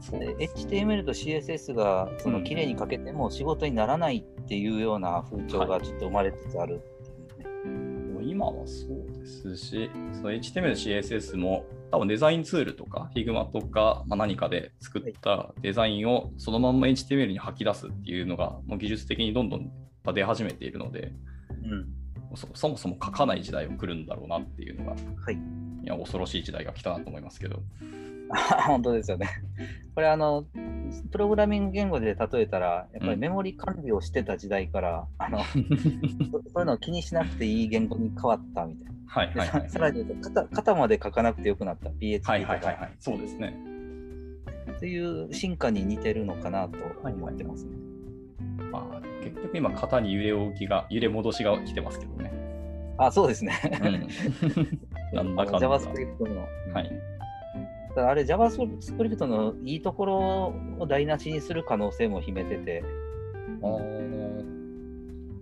[0.00, 6.76] HTML と CSS がその綺麗に書けても仕事にならないっていうような風潮がちょっと生まれつつある
[7.38, 7.46] ね。
[8.24, 19.70] 今はそうですし、その HTML、CSS も多分デザインツールとか Figma とか、まあ、何かで作ったデザインをそのまんま HTML に吐き出すっていうのがもう技術的にどんどん
[20.14, 21.12] 出始めているので、
[21.62, 21.86] うん
[22.34, 24.96] そそもそも書かない時代が来るんだろうなっていうのが、は
[25.30, 27.62] い、いや恐ろしい時代が来たなと思いますけど。
[28.66, 29.28] 本当ですよね。
[29.94, 30.46] これあの、
[31.10, 35.58] プログラミング言語で例えたら、やっぱりメモリ管理をしてた時代から、あのそ そ
[36.56, 38.92] ういうのを気にしなくていい言語に変わったみたいな。
[39.06, 39.62] はいではいはい。
[39.62, 42.92] ささらに言うと肩、肩まで書かなくてよくなった、PHP とか、はいはいはいはい。
[42.98, 43.54] そうですね。
[44.76, 47.76] っていう進化に似てるのかなと思ってますね。
[48.70, 52.32] まあ、結局今、型に揺れ置きが、揺れ戻しが来てますけどね。
[52.96, 53.52] あ、そうですね。
[53.82, 54.08] うん、
[55.12, 55.68] なんだかんだ。
[55.68, 56.46] JavaScript の。
[56.72, 56.90] はい。
[57.94, 60.16] ただあれ JavaScript のいいところ
[60.78, 62.82] を台無しにする可能性も秘めてて、
[63.62, 64.44] あー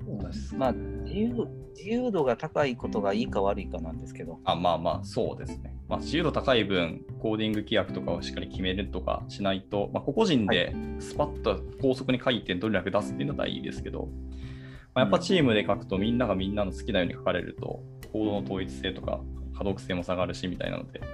[0.04, 5.74] そうですまあ自由自由度が高いことがいいか悪いかなんですけど、あまあまあ、そうですね。
[5.88, 14.08] まあ、自由度高い分、コーディング規約とかをしっかり決めるとかしないと、まあ、個々人でスパッと高速に書いてどれだけ出すっていうのはいいですけど、
[14.94, 17.82] まあ、やっぱチームで書くとみんながみんなの好きなように書かれると、
[18.12, 19.20] コードの統一性とか
[19.54, 21.06] 可読性も下がるしみたいなので、で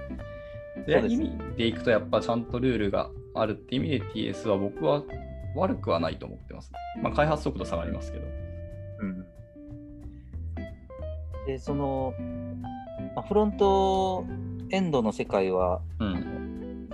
[0.87, 5.03] そうです意味でいくとやっぱちゃんとルールがあるって意味で TS は僕は
[5.55, 6.71] 悪くはないと思ってます。
[7.01, 8.25] まあ、開発速度下がりますけど。
[11.47, 12.13] でその、
[13.15, 14.25] まあフロント
[14.69, 16.89] エンドの世界は、うん。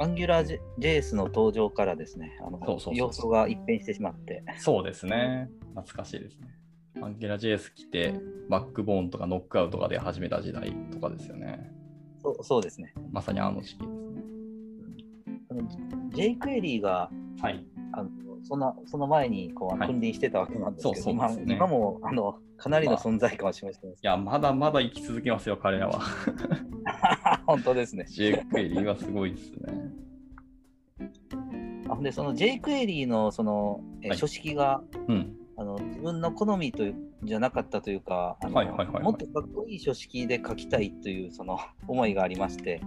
[0.00, 5.50] アン Angular JS の登場からですね、あのそうそうそう様相が一変してしまって、そうですね。
[5.74, 6.48] 懐かしいですね。
[7.00, 8.14] アンゲラ JS 来て、
[8.48, 11.70] バックボーンとかノックアウトが出始めた時代とかですよね。
[12.22, 12.92] そうそうですね。
[13.12, 14.22] まさにあの時期ですね。
[15.50, 15.62] あの
[16.10, 17.64] jQuery がはい。
[17.92, 18.10] あの
[18.42, 24.00] そのその前にこうはい君臨してたわけなんですけど、ね今もあのかなりの存在感を示してます。
[24.02, 26.00] いや、まだまだ生き続けますよ、彼らは。
[27.46, 28.04] 本当ですね。
[28.08, 29.72] jQuery はすごいですね。
[31.88, 35.34] あでその jQuery のその、えはい書式がうん。
[35.56, 38.36] あの自分の好みというじゃなかったというか
[39.02, 41.58] もっとかっこいい書式で書きたいというその
[41.88, 42.80] 思いがありまして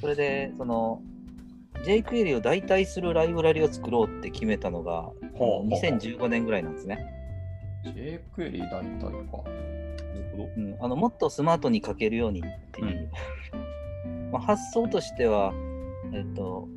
[0.00, 1.02] それでその
[1.84, 6.98] jQuery を代替するライブラリを作ろうって決めたのがほうほうほう2015年ぐらいなんですね。
[7.84, 9.06] jQuery 代替か。
[9.06, 9.44] なるほ
[10.36, 10.48] ど。
[10.56, 12.42] うん、あのもっとスマートに書けるようにっ
[12.72, 13.10] ていう、
[14.32, 15.52] まあ、発想としては、
[16.12, 16.68] えっと、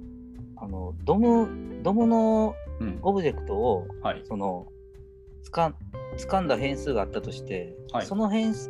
[0.58, 3.00] あのドムドムのうん。
[3.04, 4.22] オブジェクトをはい。
[4.26, 4.66] その
[5.44, 5.76] つかん
[6.18, 8.70] 掴んだ変数があったとして、はいその変数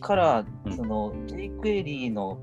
[0.00, 2.38] からうんその jQuery の、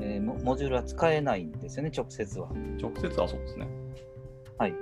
[0.00, 2.48] えーモモジュールは使えないんですよね、直接は。
[2.80, 3.68] 直接はそうですね。
[4.58, 4.74] はい、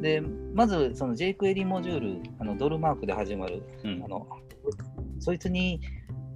[0.00, 0.22] で
[0.54, 4.08] まずその jQuery モジュール、あのドルマークで始まるうんあ。
[4.08, 4.26] の
[5.18, 5.80] そいつに、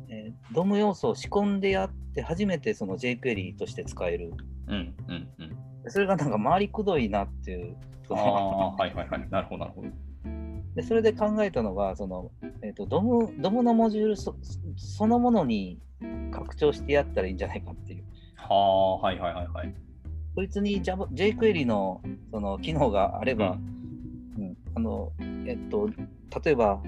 [0.09, 4.33] えー、ドム要素を仕込んでやって初めてその jQuery として使える。
[4.67, 4.95] うん。
[5.09, 5.29] うん。
[5.39, 5.91] うん。
[5.91, 7.77] それがなんか回りくどいなっていう。
[8.15, 9.29] ああ、はいはいはい。
[9.31, 9.89] なるほど、なるほど。
[10.75, 12.31] でそれで考えたのがその、
[12.63, 14.37] えーとドム、ドムのモジュールそ
[14.77, 15.81] そのものに
[16.31, 18.05] 拡張してやったらいいんじゃないかっていう。
[18.37, 19.75] はあ、はいはいはいはい。
[20.35, 22.01] そいつに Java- jQuery の
[22.31, 23.59] その機能があれば、
[24.39, 25.13] ううんあの
[25.47, 25.89] えっと、
[26.45, 26.81] 例えば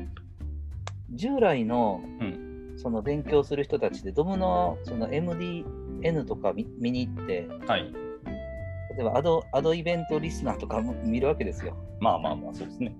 [1.10, 2.52] 従来のうん。
[2.76, 7.92] その勉強する人たちで、ドムのその MDN とか見見に行って、はい。
[8.96, 11.76] 例えばアドアドイベントリスナーとかも見るわけですよ。
[12.00, 12.94] まあまあまあ、そうですね。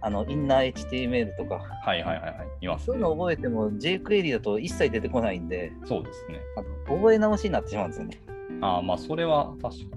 [0.00, 1.56] あのインナー HTML とか。
[1.82, 2.48] はいはいはいはい。
[2.60, 3.02] いますねそういう。
[3.02, 6.40] の覚えても jQuery だと一切出てこないんで、そうですね。
[6.86, 8.20] 覚え直しになってしまうんですよね。
[8.60, 9.96] ああ、まあそれは確か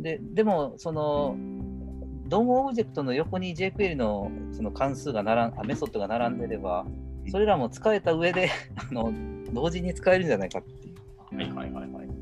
[0.00, 1.34] ででも、その、
[2.28, 6.84] ドームオブジェクトの横に jQuery のその関数が並んあメソッドが並んでれば、
[7.30, 9.12] それらも使えた上であの
[9.52, 10.94] 同時に使えるんじゃないかっていう。
[11.36, 11.44] に。
[11.56, 12.13] はいはいはいはい。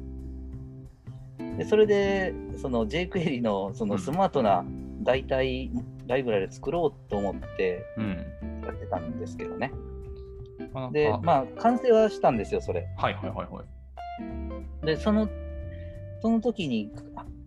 [1.59, 4.65] でそれでその jQuery のそのスマートな
[5.03, 5.71] 代替
[6.07, 8.27] ライブラリを作ろうと思ってうん。
[8.65, 9.73] やってたんですけどね。
[10.59, 12.87] なかなかで、まあ、完成はしたんですよ、それ。
[12.97, 14.87] はいはいはいはい。
[14.87, 15.29] で、その、
[16.21, 16.93] その時に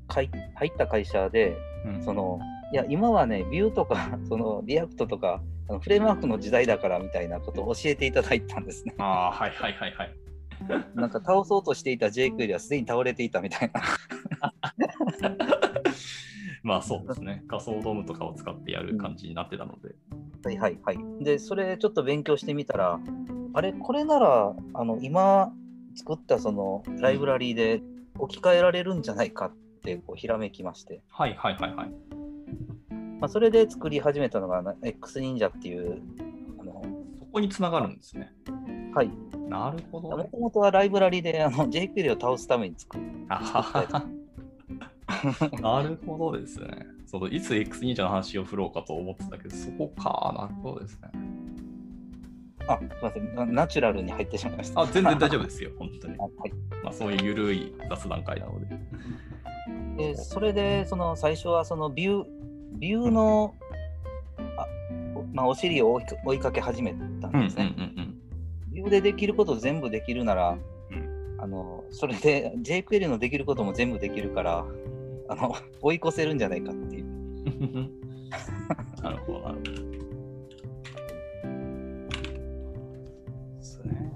[0.07, 2.39] かい入った会社で、うん、その、
[2.73, 8.93] いや、今はね、 Vue とか、 その、 React とか、あのフレームワークの時代だからみたいなことを教えていただいたんですね。
[8.99, 10.24] ああ、はいはいはいはい。
[10.95, 13.81] なんか倒そうとしていた jQuery はすでに倒れていたみたいな。
[16.63, 17.43] まあそうですね。
[17.47, 19.95] 仮想 DOM とかを使ってやる感じになってたので。
[20.43, 21.23] はいはいはい。
[21.23, 22.99] で、それちょっと勉強してみたら、
[23.53, 25.53] あれ、これなら、あの、今
[25.95, 27.83] 作ったそのライブラリーで
[28.17, 29.53] 置き換えられるんじゃないかっ
[29.83, 31.91] てこうひらめきまして、はいはいはいはい。
[33.19, 36.01] まあ、それで作り始めたのがな X 忍者っていう、
[36.59, 36.81] あの、
[37.17, 38.33] そこにつながるんですね。
[38.95, 39.11] はい。
[39.49, 40.29] なるほどもね。
[40.31, 43.03] ともとはライブラリであの jQuery を倒すために作る。
[43.27, 44.05] あ
[45.61, 46.87] なるほどですね。
[47.05, 50.33] そのいつ X 忍者の話を振ろうかと思ってたけど、そこか。
[50.37, 51.09] なるほどですね。
[52.67, 53.45] あ、すみませんな。
[53.45, 54.81] ナチュラルに入ってしまいました。
[54.81, 56.21] あ、全然大丈夫ですよ、本当にあ。
[56.23, 56.31] はい。
[56.83, 58.79] まあそういう緩い雑談会なので。
[59.97, 62.25] で、それで、その最初はそのビュー、
[62.79, 63.53] ビューの、
[64.57, 64.65] あ
[65.15, 67.73] おまあ、お尻を追いか追いかけ始めたんうんうんですね。
[67.77, 67.95] うん
[68.75, 70.57] ビューでできること全部できるなら、
[70.91, 74.65] うんあのそれで jQuery のできることも全部できるから、
[75.29, 77.05] あの追い越せるんじゃないかっていう。
[77.05, 77.91] うん。
[79.01, 79.71] なるほど、なるほど。
[83.57, 84.11] ですね。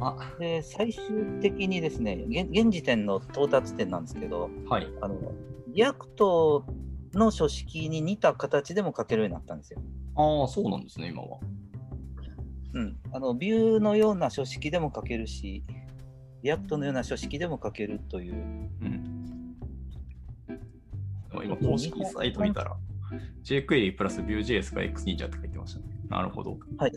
[0.00, 1.04] あ、で、最終
[1.40, 4.88] 的にですね、現現時点の到達点なんですけど、はい。
[5.00, 5.32] あの
[5.68, 6.64] React
[7.12, 9.80] の書式に似た形でも書けるようになったんですよ。
[10.16, 11.38] ああ、そうなんですね、今は。
[12.74, 15.64] うん、あの Vue のような書式でも書けるし、
[16.42, 18.34] React のような書式でも書けるという。
[18.34, 19.56] うん。
[21.44, 22.76] 今、公式サイト見たら、
[23.44, 25.86] jQuery プラス Vue.js が X 忍者って書いてましたね。
[26.08, 26.58] なるほど。
[26.76, 26.92] はい。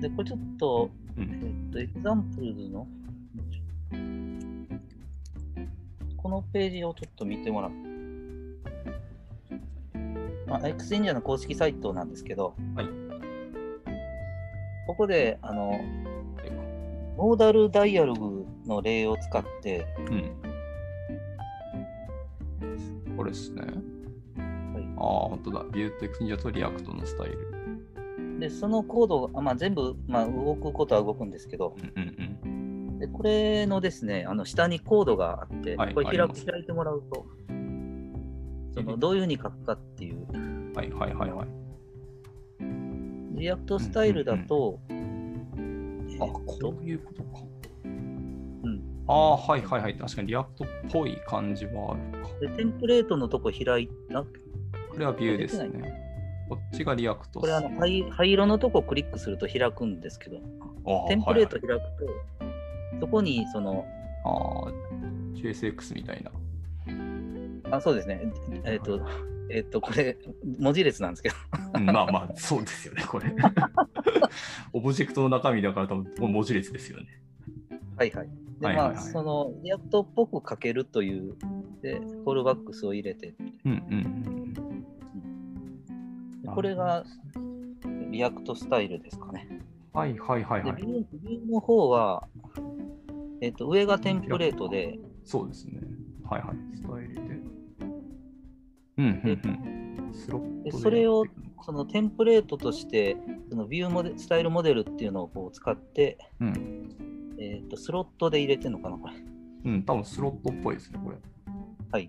[0.00, 1.24] で、これちょっと、うん。
[1.24, 2.86] えっと、 examples の、
[6.16, 7.70] このページをちょっと見てもらう。
[10.46, 13.03] まあ、X 忍者の公式サイトなんですけど、はい。
[14.86, 15.80] ここで、あの、
[17.16, 20.34] モーダルダイアログの例を使って、うん。
[23.16, 23.62] これですね。
[23.62, 23.72] はい
[24.96, 25.64] ああ、本当だ。
[25.66, 27.54] Vue と X 忍者と React のスタイル。
[28.40, 32.02] でそのコードが、まあ、全部、まあ、動くことは動くんですけど、うん
[32.44, 37.26] うんでこれのですね、あの下にコードがあって、はいこれ開開いてもらうと、
[38.72, 40.72] そのどういうふうに書くかっていう、うん。
[40.74, 41.63] はいはいはいはい。
[43.34, 47.28] React スタイルだと、あ、えーっことういうことか。
[47.84, 48.34] うん
[49.06, 49.96] ああ、はいはいはい。
[49.96, 50.46] 確かに React っ
[50.90, 52.28] ぽい感じはあるか。
[52.40, 54.28] でテンプレートのとこ開いた、こ
[54.98, 56.00] れは Vue です出てね。
[56.48, 57.40] こっちが React。
[57.40, 60.38] これあの灰灰色のとこクリックすると開くんですけど、
[60.86, 61.82] あテンプレートはい開く
[63.00, 63.86] と、そこにその、はい、
[64.24, 64.72] ああ、
[65.34, 67.76] JSX みたいな。
[67.76, 68.22] あそうですね。
[68.64, 69.00] えっ、と、
[69.50, 70.16] えっ、と、これ、
[70.58, 71.34] 文字列なんですけど。
[71.74, 73.34] うんまあまあ、そうですよね、これ。
[74.72, 77.06] オブジェクトの中身だから多分文字列ですよね。
[77.96, 78.28] はいはい。
[78.60, 81.34] で、はいはいはいまあ、その、 React っぽく書けるという、
[81.82, 83.34] で、フォールバックスを入れて、
[83.64, 84.54] うんうん
[86.42, 87.04] でこれが
[88.10, 89.48] React スタイルですかね。
[89.92, 90.88] はいはいはいで、はいビ。
[90.88, 92.28] ュービューの方は、
[93.40, 95.80] えっ、と、上がテンプレートで、そうですね。
[96.28, 96.76] はいはい。
[96.76, 97.43] スタイルで。
[100.80, 101.24] それを
[101.64, 103.16] そのテンプレートとして、
[103.50, 106.90] そのビューモデスタイルモデルっていうのをこう使って、うん。
[107.38, 109.14] えっ、と、スロットで入れてるのかな、これ。
[109.64, 111.16] うん、多分スロットっぽいですね、これ。
[111.90, 112.08] はい。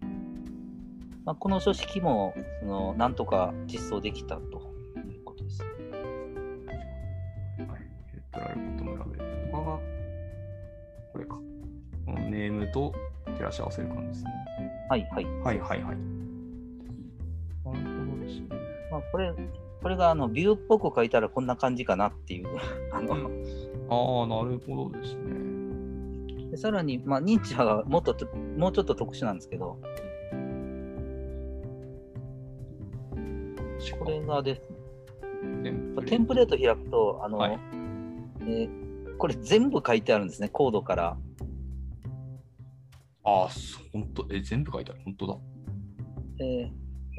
[1.24, 4.42] まあ、この書式も、その、なんとか実装できたと
[5.10, 5.64] いうことです。
[5.64, 5.72] はい。
[8.12, 9.80] ヘッドライブボトムラベルとかが、
[11.14, 11.40] これか。
[12.06, 12.94] このネームと
[13.26, 14.32] 照らし合わせる感じですね。
[14.90, 15.26] はい、はい。
[15.26, 16.15] はいはいはい。
[18.92, 19.34] まあ、これ、
[19.82, 22.48] これがあのビューっぽく書いたらこんな感じかなっていう。
[22.92, 26.50] あのああ、なるほどですね。
[26.52, 29.78] でさらに、まあ、認知はもっとともうちょっと特殊なんですけど、
[34.00, 34.62] これがです
[35.62, 35.74] ね、
[36.06, 37.60] テンプレート開くと、あの、はい
[38.42, 38.86] えー
[39.18, 41.18] これ全部書いてあるんですね、コードから。
[43.24, 43.50] ああ、
[43.94, 45.00] 本当え、全部書いてある？
[45.06, 45.38] 本当だ。
[46.40, 46.72] えーえ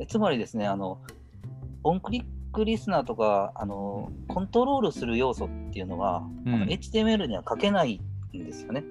[0.09, 1.01] つまりですね、あの、
[1.83, 8.01] オンクリックリスナーとか、あの、コントロールする要素っていうのは、うんあの HTML には書けない
[8.35, 8.85] んですよね。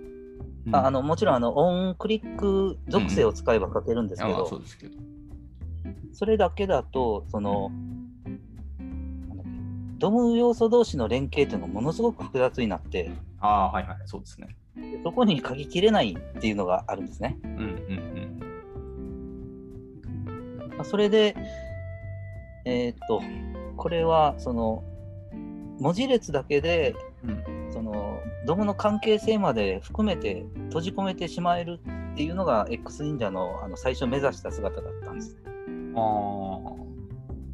[0.67, 4.97] うんああのもちろんあの、オンクリック属性を使えば書けるんですけど、うですけど。
[6.11, 7.71] それだけだと、その、
[9.99, 14.47] ドム要素同士の連携っていうのがものすごく複雑になって、ああ、はいはい、そうですね。
[14.75, 17.37] でそこに書ききれないっていうのがあるんですね。
[17.43, 18.14] うんうん
[20.77, 21.35] まあそれで、
[22.65, 23.21] えーっと、
[23.77, 24.83] これは、その、
[25.79, 27.65] 文字列だけで、うん。
[27.65, 31.79] うん、その、ドムの関係性まで含めて閉じ込めてしまえる
[32.13, 35.37] っていうのが X 忍者のあの最初目指した姿だったんです。
[35.45, 35.53] ああ、
[35.95, 36.77] そ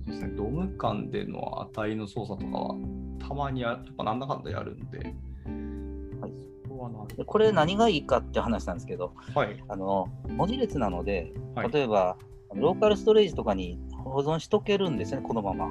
[0.08, 0.34] うですね。
[0.36, 2.76] ドム間での値の操作とかは、
[3.20, 6.32] たまにややっぱなんだかんだやるんで、はい
[6.64, 9.64] そこはなでこれ何がいいかって話なんですけど、はい。
[9.70, 12.18] あの文字列なので、はい例えば、
[12.56, 15.68] ローカルストレージとかに保存しとけるんですね、このまま。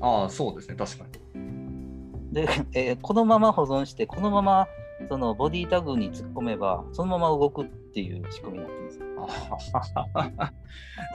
[0.00, 0.76] ああ、そうですね。
[0.76, 1.04] 確か
[1.34, 2.32] に。
[2.32, 4.68] で、えーこのまま保存して、このまま
[5.08, 9.00] そのボディタグに突っ込めば、そのまま動くっていう仕組みになってるんです。
[10.14, 10.52] あ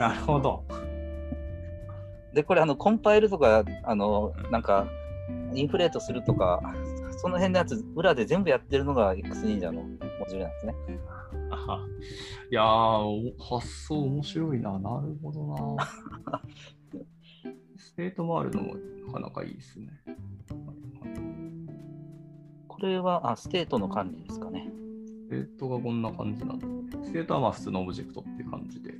[0.00, 0.64] なるほど。
[2.32, 4.86] で、これ、あのコンパイルとか、あのうんなんか、
[5.54, 6.60] inflate するとか、
[7.18, 10.74] その辺のやつ、裏で全部やってるのが X 忍者のモジュールなんですね。
[11.50, 11.86] あ
[12.50, 12.62] いや
[13.38, 14.78] 発想面白いな。
[14.78, 15.76] なるほどな。
[17.76, 18.74] ステートもあるのも
[19.06, 19.88] なかなかいいですね。
[22.68, 24.68] これは、あ、ステートの管理ですかね。
[25.06, 26.66] ステートがこんな感じなんで、
[27.04, 28.94] ステートはまあ普通のオブジェクトっていう感じで。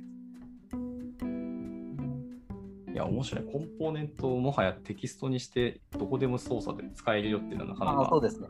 [2.93, 3.45] いや、面白い。
[3.45, 8.01] コンポーネントをもはやテキストにして、どこでも操作で使えるよっていうのはなかなか。
[8.03, 8.47] あそうですね。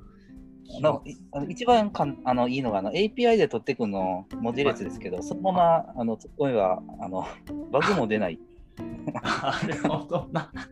[0.76, 1.04] あの
[1.50, 7.28] 一番かんあのいいのがあの API で取ってくの文字列ですけど、そのままあの突っ込めばあの
[7.72, 8.40] バグも出ない。
[9.14, 10.52] なるほどな。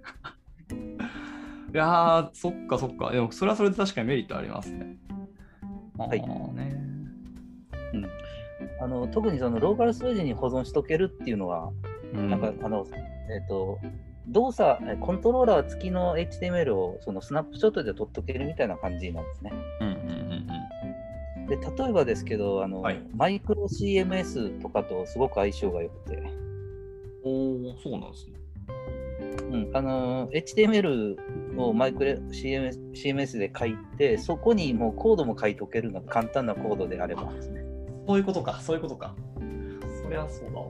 [1.74, 3.12] いやー、そっかそっか。
[3.12, 4.98] でも、それはそれで確かにメリットありますね。
[5.98, 6.82] はいあーね。
[8.82, 11.72] あの特にそのローカルストレージに保存しとけるっていうのは、
[12.14, 12.86] うんなんかあの、
[13.30, 13.80] えっ、と、
[14.32, 19.52] 動作、えコントローラー付きの HTML をそのスナップショットで取っとけるみたいな感じなんですね。
[19.82, 20.12] うんうんうん
[21.48, 26.16] で、例えばですけど、あの、はいマイクロ CMS とかとすごく相性が良くて、
[27.26, 27.66] うん。
[27.68, 28.34] おお、そうなんですね。
[29.52, 31.18] うん、あの HTML
[31.58, 37.62] をマイクロ CMS, CMS で書いて、そこにもうコードも書いておけるの簡単なコードであればですね。
[38.08, 39.14] そういうことか、そういうことか。
[40.02, 40.68] そりゃそうだわ。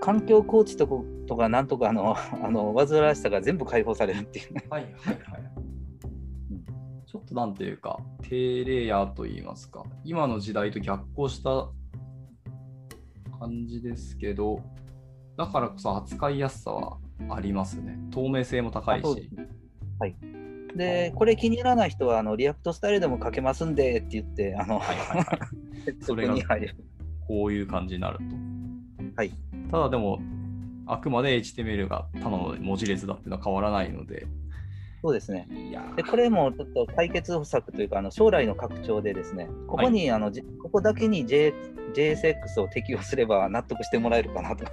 [0.00, 4.64] 環境構築とことかなんとかあの あの煩わしさが全部解放されるっていうね。
[4.70, 5.70] はいはいはい。
[7.06, 11.68] ちょっとなんていうか、低レイヤーといいますか、今の時代と逆行した
[13.40, 14.62] 感じですけど、
[15.36, 16.98] だからこそ扱いやすさは
[17.28, 17.98] ありますね。
[18.12, 19.30] 透明性も高いし
[19.98, 20.16] はい。
[20.76, 25.96] で、これ気に入らない人は、あの React スタイルでも書けますんでって言って、あの、はいはいはい。
[26.00, 26.36] それが。
[27.26, 28.24] こういう感じになると。
[29.16, 29.32] はい。
[29.70, 30.20] ただでも、
[30.86, 34.26] あくまで HTML がただの文字列だっていうのは変わらないので、
[35.02, 35.48] そうですね。
[35.96, 41.54] でこれもちょっと解決策というか、あの将来の拡張でですね、ここに、あのじここだけに、J、
[41.94, 44.66] JSX を適用すれば納得してもらえるかなと。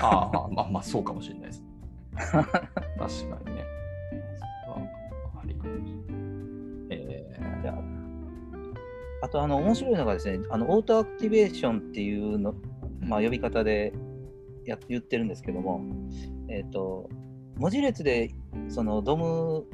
[0.00, 1.64] ああ、まあまあ、そうかもしれないです。
[2.16, 2.60] 確か
[3.50, 3.64] にね。
[4.66, 5.42] あ
[6.90, 7.26] え
[7.62, 7.78] じゃあ
[9.22, 12.56] あと、あの面白いのがですね、あの auto activation っていうの、ー
[13.00, 13.94] まあ、呼び方で
[14.70, 15.82] や言ってるんですけども、
[16.48, 17.08] えっ、と、
[17.56, 18.30] 文字列で
[18.68, 19.66] その DOM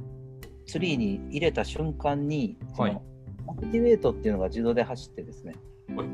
[0.66, 3.00] tree に入れた瞬間に、はい
[3.48, 5.54] activate っていうのが自動で走ってですね、
[5.94, 6.08] はい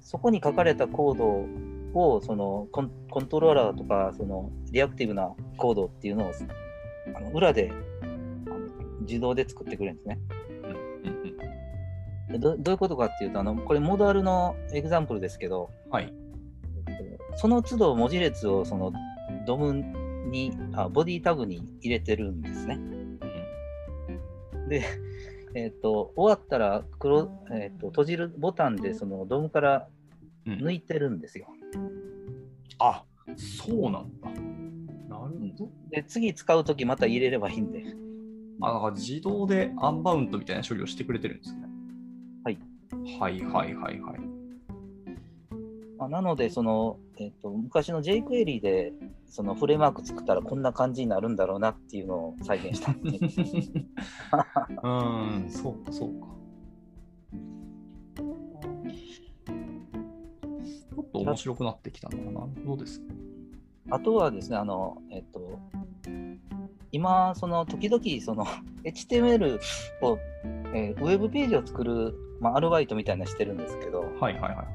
[0.00, 6.32] そこに書かれたコードをそのコンコントローラーとかその reactive なコードっていうのを
[7.16, 7.72] あの裏で
[8.02, 10.18] あの自動で作ってくれるんですね。
[12.38, 16.12] どどういうことかっていうとあの、これ modal の example ですけど、はい。
[17.36, 18.92] その都度文字列をその
[19.46, 19.72] DOM
[20.30, 22.78] にあ、 body tag に入れてるんですね。
[24.68, 24.82] で、
[25.54, 29.88] えっと終わったら黒、えっと閉じるボタンでそのドムから
[30.46, 31.46] うん抜いてるんですよ。
[32.78, 33.04] あ
[33.36, 34.30] そうなんだ。
[35.08, 35.70] なるほど。
[35.90, 37.84] で、次使うときまた入れればいいんで。
[38.60, 41.62] あ、だから自動でアンバウンドみたいな処理をしてくれてるんですね。
[42.44, 42.58] はい。
[43.18, 44.33] はいはいはいはい。
[45.98, 48.92] まあ、なのでその、えっと昔の jQuery で
[49.26, 53.86] そのフレームワーク作ったらこんな感じになるんだろうなっていうのを再現したんですね。
[54.82, 56.26] うーん、そうかそうか。
[58.16, 62.48] ちょっと面白くなってきたのかな。
[62.64, 63.00] どです？
[63.00, 63.06] ね。
[63.90, 65.58] あとはですね、あの、えっと、
[66.90, 68.46] 今、その時々、その
[68.84, 69.58] HTML
[70.02, 70.18] を、
[70.74, 74.66] えーウェブページを作る、まあ、アルバイトみたいなのしてるんですけど、はいはいはい。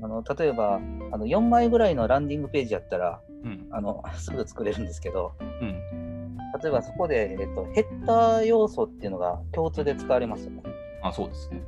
[0.00, 0.80] あの例えば
[1.12, 3.66] あの4枚ぐらいのランディングページやったらうん。
[3.70, 6.36] あの すぐ作れるんですけど、うん。
[6.62, 10.62] 例えばそこで、えっと、ヘッダー要素っていうのが共通で使われますよね。
[11.02, 11.62] あ、そうですね。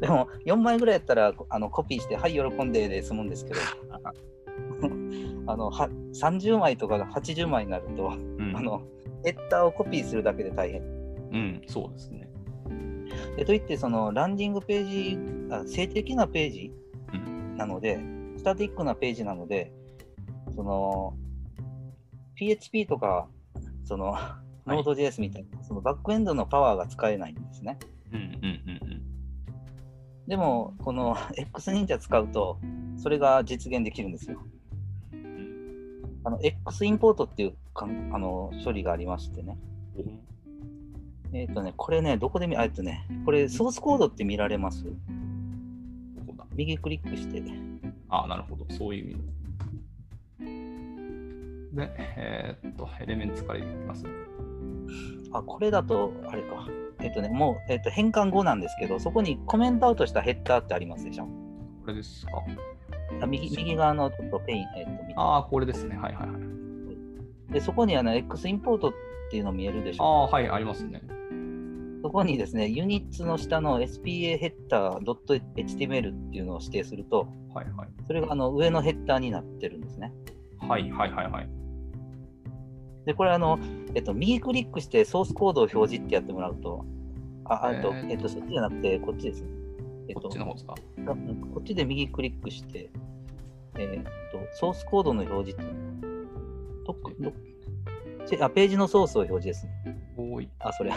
[0.00, 3.60] でも4枚ぐらいやったらあのコピーして、はい、喜んでで済むんですけど、
[5.46, 8.56] あのは30枚とかが80枚になると、うん。
[8.56, 8.82] あの
[9.24, 10.82] ヘッダーをコピーするだけで大変。
[10.82, 12.28] うん、そうですね。
[13.36, 15.18] でといって、そのランディングページ、
[15.54, 16.81] あ静的なページうん。
[17.62, 18.00] なので、
[18.38, 19.72] スタティックなページなので、
[20.54, 21.14] その
[22.34, 23.28] PHP とか、
[23.84, 24.16] その
[24.66, 27.78] い Node.js みたいな、そのバックエンドのパワーが使えないんですね。
[28.12, 29.02] うんうんうん
[30.28, 32.58] でも、この X 忍者使うと、
[32.96, 34.40] それが実現できるんですよ。
[35.12, 36.02] うん。
[36.24, 39.58] あの X インポートっていうかんあの処理がありましてね。
[39.96, 44.84] おえっ、とね、これね、どこで見、あえっとね、これソースコードって見られます？
[46.56, 47.42] 右クリックして。
[48.08, 48.66] あ、なるほど。
[48.70, 49.22] そういう意味の。
[51.86, 54.04] で、えーっと、 Elements からいきます。
[55.32, 56.66] あ、これだと、あれか。
[57.00, 61.24] えっ、とね、もう、えっと変換後なんですけど、そこに comment out したヘッダーってありますでしょ？
[61.24, 61.30] こ
[61.88, 62.32] れですか。
[63.20, 65.96] あ右右側のちょっと pane、えっ、とああ、これですね。
[65.96, 66.38] はいはいは
[67.50, 67.52] い。
[67.52, 68.92] で、そこにあの X インポートっ
[69.30, 70.04] ていうの見えるでしょ？
[70.04, 71.02] ああ、はい、ありますね。
[72.02, 75.04] そこにですね、ユニッツの下の SPA ヘッダー
[75.56, 77.88] .html っていうのを指定すると、はいはい。
[78.06, 80.12] それがあの上のヘッダーになってるんですね。
[80.58, 81.48] はいはいはいはい。
[83.06, 83.58] で、これあの、
[83.94, 86.84] えっと、右クリックしてソースコードを表示ってやってもらうと、
[87.44, 89.50] あ、あと、えーえっと、そっちじゃなくて、こっちですね。
[90.08, 90.74] えっことっちの方ですか？
[91.04, 92.90] がこっちで右クリックして、
[93.78, 97.32] えーっと、ソースコードの表示っていうのどっかど
[98.26, 99.98] ちあ、ページのソースを表示ですね。
[100.16, 100.92] おい、あ、それ。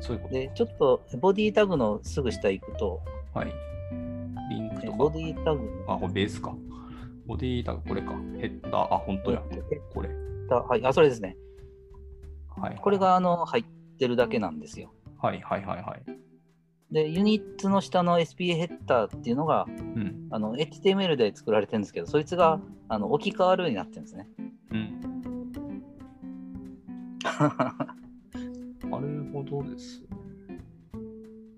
[0.00, 3.00] そういうことで、ちょっとボディタグのすぐ下行くと、
[3.34, 3.52] はい。
[4.50, 5.18] リンクとえボか。
[5.18, 6.54] ディタグのあ、これベースか。
[7.26, 8.12] ボディータグ、これか。
[8.38, 9.42] ヘッダー、あ、本当や。
[9.92, 10.08] これ。
[10.48, 11.36] はい、あ、それですね。
[12.56, 12.78] はい。
[12.80, 13.64] これがあの入っ
[13.98, 14.92] てるだけなんですよ。
[15.20, 16.94] はいはいはいはい。
[16.94, 20.28] で、ユニッツの下の SPA ヘッダーっていうのが、うん。
[20.30, 24.28] あの HTML で作られてるんですけど、そいつがあの置き換わるようになってるんですね。
[24.72, 25.00] うん。
[28.88, 30.02] なるほどです。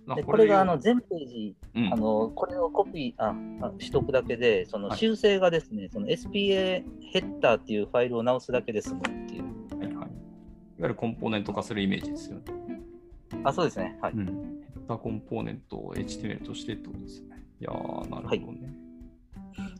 [0.08, 9.44] あでこれがあのを全ページうんあのこれをコピーああ取得だけで、そのはい修正がですね、その SPA ヘッダーっていうファイルを直すだけで済むっていう。
[9.78, 9.92] はいはい。
[9.92, 10.08] いわ
[10.78, 12.42] ゆるコンポーネント化するイメージですよね。
[13.44, 13.98] あ、そうですね。
[14.02, 14.12] はい。
[14.12, 14.26] うん。
[14.26, 17.44] ヘッダーコンポーネントを HTML としてってことですね。
[17.60, 18.74] いやー、なるほどね。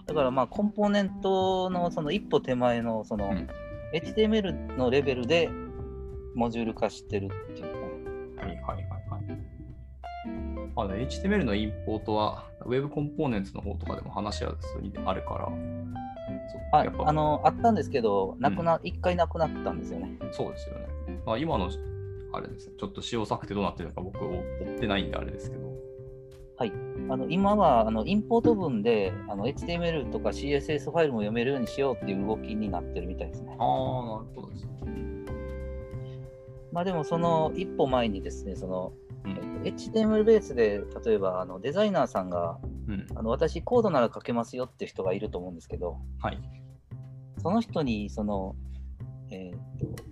[0.07, 3.49] だからまあコンポーネントのその一歩手前のその、うん
[3.93, 5.51] HTML のレベルで
[6.35, 7.73] モジュール化してるっていう
[8.37, 8.91] か、はいはいはいはい。
[10.77, 15.49] あの HTML のインポートは Web コンポーネンツの方とかでも話し合うにあるから、
[16.73, 20.17] ああのあったんですけど、なくな、一、回なくなったんですよね。
[20.33, 20.89] そうですよね。
[21.27, 21.71] まあ、今の、
[22.33, 25.71] あれですね、ちょっと使用策ってどうなってるのか僕追ってないんであれですけど。
[26.57, 26.73] はい、
[27.09, 33.57] あの今はあのインポート文であの HTML とか CSS ファイルも読めるようにしようっていう動きになってるみたいですね。
[33.59, 34.71] ああ、なるほどですね。
[36.73, 38.93] まあでもその一歩前にですね、その、
[39.25, 42.59] うんえっと HTML ベースで例えばあのデザイナーさんが
[42.89, 43.07] うん。
[43.15, 46.39] あの私コードなら書けますよって人がいると思うんですけど、はい。
[47.39, 48.57] その人にその、
[49.31, 50.03] えーっと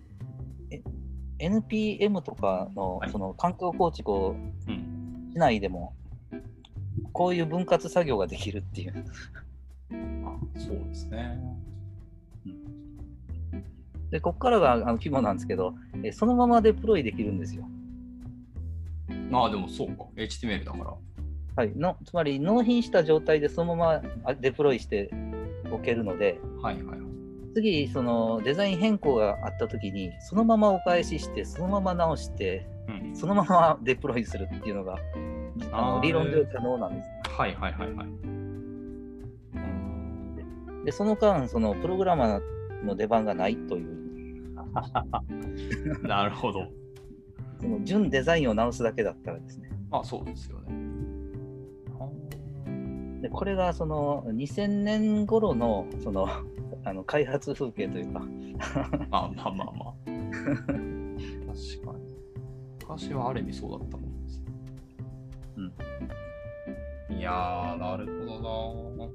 [0.71, 0.83] え
[1.39, 4.37] NPM とかのはいその環境構築を
[4.69, 5.31] うん。
[5.33, 5.95] しないでも、
[7.13, 9.05] こういう分割作業ができるっていう。
[10.25, 11.39] あそうですね。
[14.11, 17.69] で、ここからがあの規模なんですけど、えそのままデプロイできるんですよ。
[19.31, 20.05] まあでもそうか。
[20.17, 20.95] HTML だから。
[21.57, 25.11] はい、のつまり納品した状態でそのままあデプロイして
[25.73, 26.99] おけるので、はいはいはい。
[27.55, 33.17] 次、そのデザイン変更があったときに、そのままお返しして、そのまま直して、うん。
[33.17, 34.99] そのままデプロイするっていうのが、
[35.73, 37.09] あの理論上可能なんです。
[37.31, 38.07] はいはいはいはい。
[38.07, 38.39] うん
[40.85, 43.98] で、その間、そのプログラマーの出番がないという、
[46.03, 46.69] なるほど。
[47.61, 49.71] その純デザインを直すだけだったらですね。
[49.91, 50.79] まあそうですよね。
[53.23, 56.29] でこれがその2000年頃のその
[56.85, 58.21] あの開発風景というか、
[59.11, 59.95] まあまあまあまあ。
[60.05, 60.73] 確
[61.85, 62.09] かに。
[62.81, 64.43] 昔はある意味そうだったもんです。
[65.57, 65.61] う
[67.13, 67.19] ん。
[67.19, 69.13] いやー、なるほどな。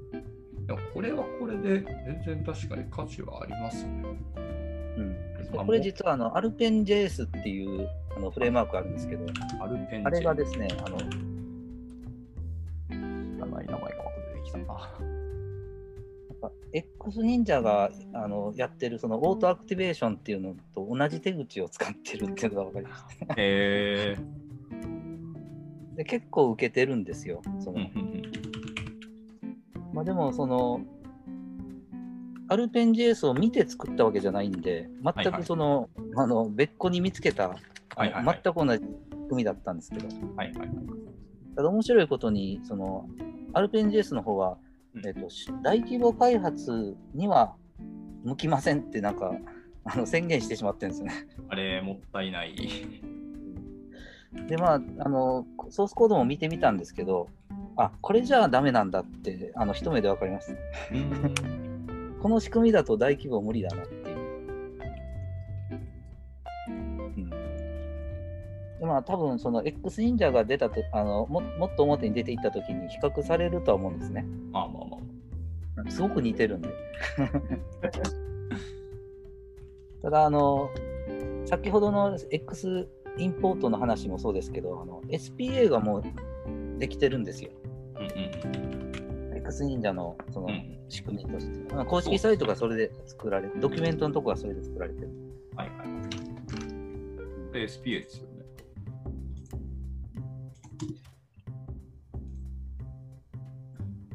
[0.66, 4.04] でもこれはこれで全然確かに価値はありますね。
[4.96, 5.16] うん、
[5.66, 9.26] これ実はあのアルペン JS っていうあのフレームワークがあるんですけど、
[9.60, 11.02] Alpine あれがでですね、あの知
[13.40, 13.88] らない名前が
[14.34, 14.64] 出てきたな。
[14.64, 14.76] なん
[16.40, 23.34] か X 忍者があのやってるその auto activation っていうのと同じ手口を使ってるっていうのが分かりました。
[23.34, 24.16] へえ
[25.96, 27.42] で結構受けてるんですよ。
[27.60, 27.78] その
[29.92, 30.84] まあ、でもその
[32.48, 37.58] アルペン JS を見て作ったわけじゃないんで、全はいはいくその、あの別個に見つけた、はい
[37.96, 38.84] はいはい全く同じ
[39.28, 40.68] 組みだったんですけど、はいはいはい。
[41.56, 43.08] ただ面白いことに、その
[43.52, 44.58] アルペン JS の方は、
[44.94, 47.54] うんえっと、し大規模開発には
[48.24, 49.34] 向きませんってなんか
[49.84, 51.14] あの宣言してしまってるんですよね。
[51.48, 52.54] あれ、もったいない。
[54.48, 57.28] で、まあ、あの、ソースコードも見てみたんですけど、
[57.76, 60.56] あ、これじゃあダメなんだって、あの、一目でわかります。
[62.24, 64.16] うんこの仕組みだと大規模無理だなっていう。
[66.68, 67.28] うん。
[68.80, 74.24] でまあ、多分その X 忍者が出たとあのも、もっと表に出ていったときに比較されるとは思うんですね。
[74.50, 74.96] まあまあま
[75.86, 75.90] あ。
[75.90, 76.70] すごく似てるんで。
[80.00, 80.70] ただ、あの、
[81.44, 86.04] 先ほどの X インポートの話もそうですけど、あの SPA がもう
[86.78, 87.50] できてるんですよ。
[87.96, 88.06] うんう
[88.80, 88.83] ん
[89.44, 90.74] X 忍者のそのうんうん。
[90.88, 91.74] 仕組みとして。
[91.74, 95.10] まあ公式サイトがそれで作られドキュメントのとこがそれで作られてる。
[95.56, 97.52] はいはいはい。
[97.52, 98.34] で、SPA ですよね。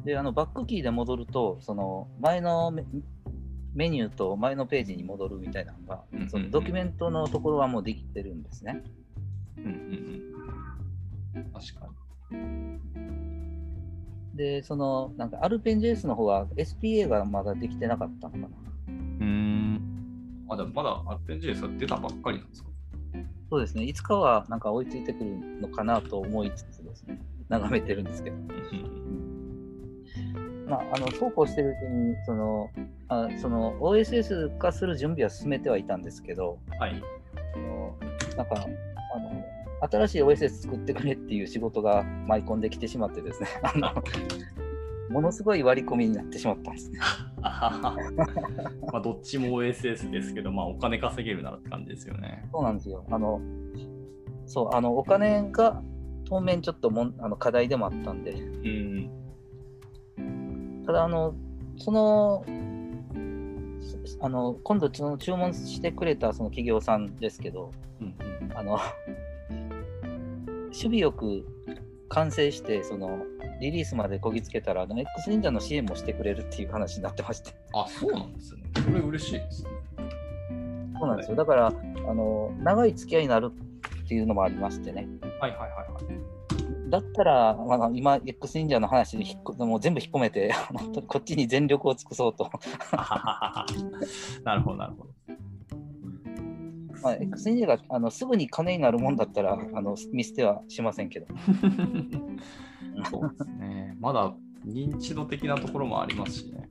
[0.04, 2.84] で、あのバックキーで戻ると、その前のメ
[3.74, 8.82] メニューと前のページに戻るみたいなのがうんうんう、んそのドキュメントのところはもうできてるんですね。
[9.58, 9.72] うんうん
[11.36, 11.52] うん。
[11.52, 11.88] 確か
[14.40, 18.46] で、そのなんかアルペン JS の方は SPA がまだできてなかったのかな。
[18.88, 18.94] に。
[19.20, 20.46] うん。
[20.48, 22.70] あ、でもまだアルペン JS が出たばっかりなんですか？
[23.50, 27.20] そうですね、いつかはなんか追いついてくるのかなと思いつつですね、
[27.50, 28.36] 眺めてるんですけど。
[28.36, 28.46] うん
[30.66, 32.70] まあ、あのそうこうしてるうちにその
[33.08, 36.78] あその OSS 化する準備は進めてはいたんですけど、うん。
[36.78, 37.02] はい。
[37.54, 37.96] あの
[38.36, 38.54] なんか
[39.80, 43.94] 新しい OSS 作ってくれっていう仕事が舞い込んできてしまってですね あの
[45.10, 47.00] ものすごい割り込みになってしまったんですね。
[47.40, 47.96] ま
[48.92, 52.48] あ、どっちも OSS ですけど、まあ、お金稼げるならって感じですよね。
[52.52, 53.04] そうなんですよ。
[53.10, 53.40] あの
[54.46, 55.82] そうあのお金が
[56.26, 60.84] 当面ちょっともんあの課題でもあったんで、うん。
[60.86, 61.34] ただあの
[61.76, 62.44] その
[64.20, 68.56] あの今度その注文してくれたその企業さんですけど、うんうん。
[68.56, 68.78] あの
[70.70, 71.46] 守備よく
[72.08, 73.24] 完成してその
[73.60, 78.62] リリースまでこぎつけたらあの X 忍者の支援もしてくれるっていう話になってましてあ、そうなんですね。
[78.74, 79.70] これ嬉しいですね。
[80.98, 81.72] そうなんですよだからあ
[82.14, 83.50] の長い付き合いになる
[84.04, 85.08] っていうのもありましてね
[85.40, 86.90] はいはいはいはい。
[86.90, 90.52] だったら、まあ、今、X 忍者の話にもう全部引っ込めて、
[91.06, 92.50] こっちに全力を尽くそうと。
[94.42, 95.10] なるほど、なるほど。
[97.02, 101.26] まあ、X 忍者があのすぐに金になるもんだったらあの見捨てはしませんけど。
[103.10, 103.96] そうですね。
[104.00, 104.34] まだ
[104.66, 106.68] 認知度的なところもありますしね。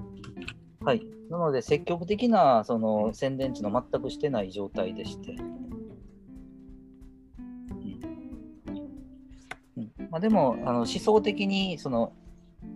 [0.81, 1.01] はい。
[1.29, 5.33] なので、積極的なその宣伝地の全くしてない状態でして。
[9.77, 12.13] うんまあ、でもあの思想的にその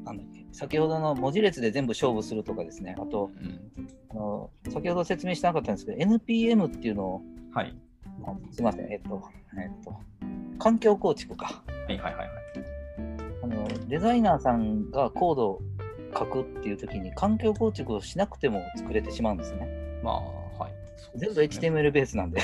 [0.05, 7.21] なんだっけ先ほどの文字列で全部勝負するとかですね、あと、うん、あの先ほど説明してなかったんですけど、NPM っていうのを、
[7.53, 7.75] はい。
[8.25, 9.23] あすみません、えっと、
[9.57, 9.95] えっと、
[10.57, 11.63] 環境構築か。
[11.87, 12.29] はいはいはいはい。
[13.43, 15.61] あのデザイナーさんがコードを
[16.17, 19.67] 書くっていう時に環境構築をしなくても作れてしまうんですね。
[20.03, 20.73] まあ、はい。
[20.97, 22.39] そうで全部 HTML ベースなんで。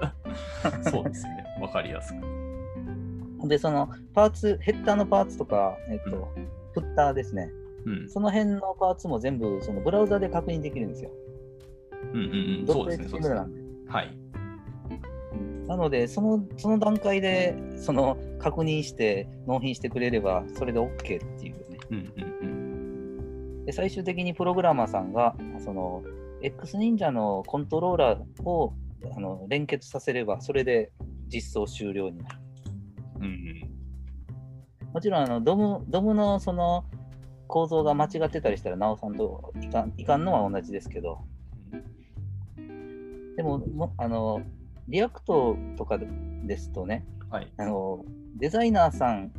[0.90, 1.44] そうですね。
[1.60, 3.48] わかりやすく。
[3.48, 6.28] で、そのパーツ、ヘッダーのパーツとか、えっと、
[6.72, 7.50] フッターですね。
[7.84, 8.08] うん。
[8.08, 11.10] その辺のパーツも全部そのブラウザで確認できるんですよ。
[12.12, 12.66] うんうんうん。
[12.66, 13.08] そうですね。
[13.08, 13.61] そうですね。
[13.92, 14.16] はい。
[15.66, 21.78] なので、そのその段階でその確認して納品してくれれば、それで OK っていうね。
[21.90, 22.46] うんうんう
[23.62, 23.64] ん。
[23.66, 26.02] で最終的にプログラマーさんが、その
[26.40, 28.74] X 忍者のコントローラーを
[29.14, 30.90] あの連結させれば、それで
[31.28, 32.38] 実装終了になる。
[33.20, 34.92] うんうん。
[34.92, 36.84] もちろんあの DOM、DOM のその
[37.46, 41.20] 構造が間違ってたりしたら、なおさんといかんいかんのは同じですけど、
[43.36, 44.42] でも、もあの
[44.88, 47.52] React とかですとね、はい。
[47.56, 48.04] あの
[48.36, 49.32] デザイナーさん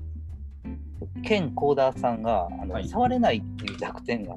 [1.23, 4.35] 兼 coder さんがあの、はい触れないっていう弱点が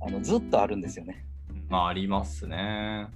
[0.00, 1.24] あのずっとあるんですよね。
[1.68, 3.08] まあ、ありますね。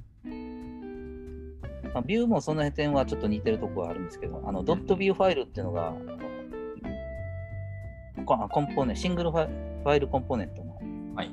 [1.94, 5.94] まあ、 Vue もその点はちょっと似てるところはあるんですけど、あの dot Vue ファイルっていうのが、
[8.24, 10.78] ココンポーネ single ファイ file component の
[11.14, 11.30] はい。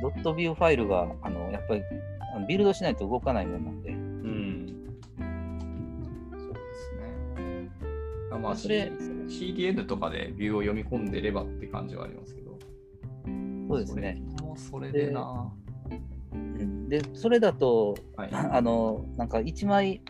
[0.00, 1.82] dot Vue ファイルがあのやっぱり
[2.40, 4.66] ビルドしないと動かないものなんで、うん。
[6.38, 7.70] そうですね。
[8.32, 8.92] あまあ、それ
[9.28, 12.58] C- CDN とかでビューを読み込んでればって感じはありますけど。
[13.68, 14.22] そうですね。
[14.36, 15.52] それもそれでな。
[15.90, 18.30] うんで、それだと、はい。
[18.32, 20.02] あのなんか1枚、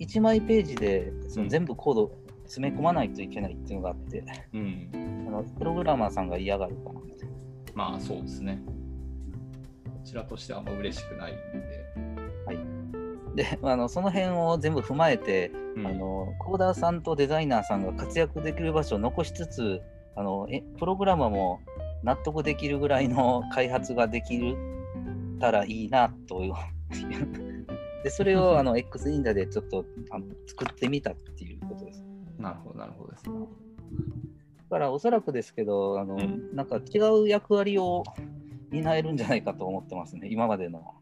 [0.00, 2.12] 1枚ページでその全部コード
[2.44, 4.90] 詰め込まないといけないっていうのがあって、うん。
[5.28, 7.26] あのプログラマーさんが嫌がるかなって。
[7.74, 8.60] まあ、そうですね。
[9.98, 11.88] こちらとしてはあんま嬉しくないんで。
[13.38, 19.80] で、 あのその辺を全部踏まえて、うんあのコーダーさんとデザイナーさんが活躍できる場所を残しつつ
[20.16, 21.60] あのえプログラマーも
[22.02, 24.56] 納得できるぐらいの開発ができる
[25.38, 26.54] たらいいなという
[28.02, 32.02] でそれを あの X インダでちょっとあの作ってみたっていうことです。
[32.38, 33.38] なるほど、なるほどですね。
[33.38, 33.46] だ
[34.70, 38.02] からおそらくですけどあの、うんなんか違う役割を
[38.70, 40.94] 担えるんじゃないかと思ってますね今までの。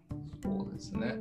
[0.42, 1.16] そうですね。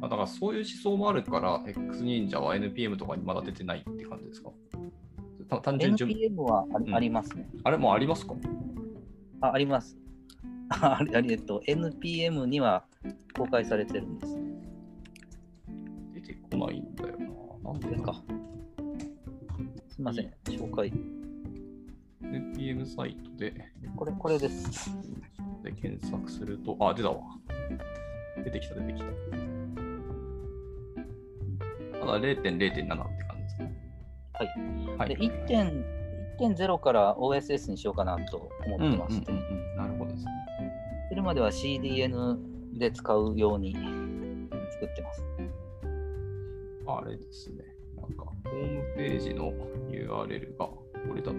[0.00, 4.50] あだからそういう思想もあるから、X 忍者は NPM とかにまだ出てないって感じですか？
[5.48, 7.48] た単純 NPM はあ,、うんありますね。
[7.64, 8.34] あれもうありますか？
[9.40, 9.96] ああります。
[10.68, 12.84] あ あれえっと、NPM には
[13.36, 14.38] 公開されてるんです。
[16.14, 17.16] 出てこないんだよ
[17.64, 17.72] な。
[17.72, 18.22] なんでか。
[19.88, 20.92] すみません、紹介。
[22.22, 23.52] NPM サイトで
[23.96, 24.90] これ、これです。
[25.62, 27.20] で検索すると、あ、出たわ。
[28.44, 29.06] 出てきた、出てきた。
[32.00, 33.74] ただ0.0.7って感じですね。
[34.32, 34.98] はい。
[34.98, 35.08] はい。
[35.08, 35.96] で、1.0
[36.38, 40.30] 1.0から OSS にしようかなと思ってまして、うんうんうんうんなるほどですね。
[41.08, 43.74] それまでは CDN で使うように
[44.72, 45.22] 作ってます。
[46.86, 47.64] あれですね。
[47.96, 49.52] なんか、ホームページの
[49.90, 50.80] URL がこ
[51.14, 51.34] れだと、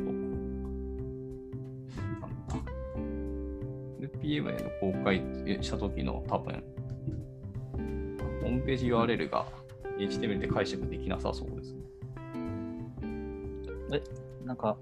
[4.22, 5.18] NPM への公開
[5.62, 6.64] した時の多分、
[8.42, 9.46] ホームページ URL が
[9.98, 11.82] HTML で解釈できなさそうですね。
[14.46, 14.78] なんか、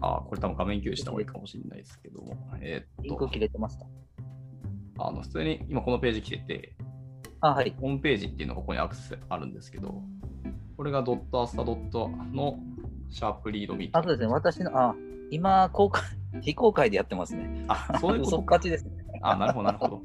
[0.00, 2.36] あ、これ多分画面共有した方がいいかもしれないですけども。
[2.60, 3.84] えーっリンク切れてました。
[3.84, 3.88] と、
[5.08, 6.76] あの普通に今このページ来てて、
[7.40, 7.74] あ、はい。
[7.80, 10.02] ホームページっていうのがここにアクセスあるんですけど、
[10.76, 12.58] これがドットアスタドットの
[13.10, 13.98] シャープリードミート。
[13.98, 14.32] あ、そうですね。
[14.32, 14.94] 私の、あ、
[15.30, 16.02] 今、公開、
[16.42, 17.64] 非公開でやってますね。
[17.68, 18.90] あ、そういうこ嘘とっ勝ちですね。
[19.22, 20.02] あ、なるほど、なるほど。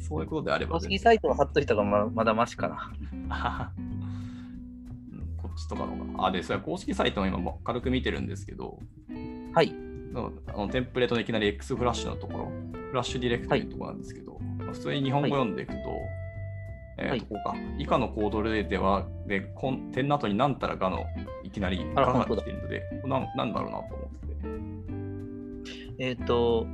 [0.00, 2.92] そういうことであれば公式サイトを貼っといた方がままだましかな。
[5.36, 6.26] こっちとかのが。
[6.26, 8.78] あ、で、それは公式サイトも今も軽く見てるんですけど、
[9.54, 9.72] はい。
[10.12, 12.52] のあのテンプレートのいきなり X フラッシュのところ、
[12.90, 15.78] フラッシュディレクトリのところなんですけど、まあ普通に日本語読んでいくと、
[16.98, 21.04] えーはいとここか以下のコード例では、でこん点の後に何たらがの
[21.44, 24.27] いきなりがが来てるので、なんなんだろうなと思って。
[25.98, 26.66] えっ、と、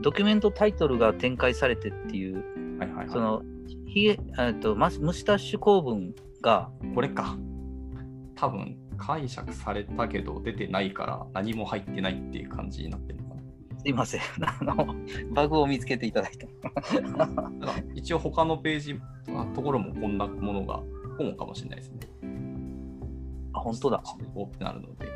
[0.00, 3.08] ドキュメントタイトルが展開されてっていう、はいはいはい。
[3.10, 3.42] その、
[3.86, 7.36] ひげ、えっと、マスムスタッシュ構文が、これか。
[8.36, 13.36] 多分解釈されたけど出てないから何も入ってないっていう感じになってるのか
[13.78, 14.94] すいません、 あの、
[15.32, 16.46] バグを見つけていただいた。
[17.94, 18.98] 一応他のページ、
[19.28, 20.82] あところもこんなものが
[21.18, 22.00] 本かもしれないですね。
[23.52, 24.02] あ、本当だ。
[24.34, 25.06] おってなるので。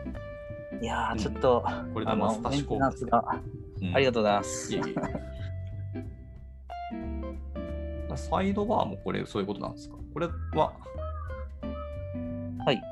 [0.80, 1.18] いやー、うん。
[1.18, 3.24] ちょっと、これであのマスターメンテナンスが、
[3.82, 3.94] うん。
[3.94, 4.72] ありがとうございます。
[4.72, 4.84] いえいえ。
[8.16, 9.96] サイドバーもこれそういうことなんですか？
[10.12, 10.72] これは、
[12.66, 12.82] はい。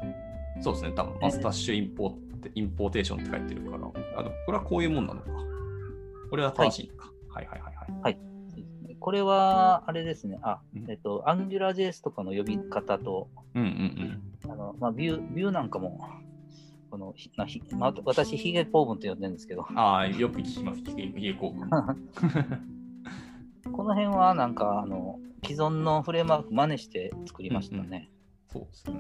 [0.60, 2.10] そうですね、多分マスタッシュインポー
[2.42, 3.98] テインポーテーションって書いてるから、あのこ
[4.52, 5.28] れはこういうもんなのか。
[6.30, 6.88] これは正しい。
[6.90, 7.10] のか。
[7.30, 7.74] はい、はい、はい。
[8.02, 8.18] はい。
[9.00, 14.22] これは、あれですね、あうん、えっと、AngularJS とかの呼び方と、うんうん。
[14.50, 16.08] あのまあ、ビュー、ビューなんかも、
[16.90, 19.78] このひなひまあ、私、ヒゲ構文と呼んでるんですけど、うん。
[19.78, 21.96] ああ、よく聞きます、ヒゲヒゲ効果。
[23.72, 28.10] この辺はなんか、あの、既存のフレームワーク真似して作りましたね。
[28.52, 28.96] そうですね。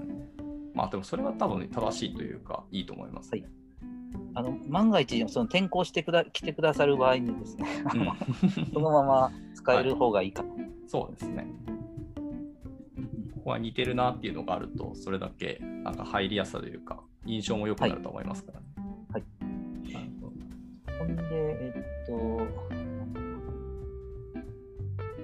[0.74, 3.44] まあでもそれは多分ね正しいというか、いいと思います、ね。
[4.34, 8.14] あの万が一、その転校してくだ来てくださる場合にですね、あの
[8.72, 10.50] そのまま使える方がいいかな。
[10.86, 11.46] そうですね。
[13.46, 18.66] ここは似てるなっていうのがあると、それだけなんか入りやすさというか、印象も良くなると思いますからね。
[19.12, 19.24] はい
[19.92, 20.06] なる
[20.98, 21.72] ほんで、え
[22.02, 22.44] っと、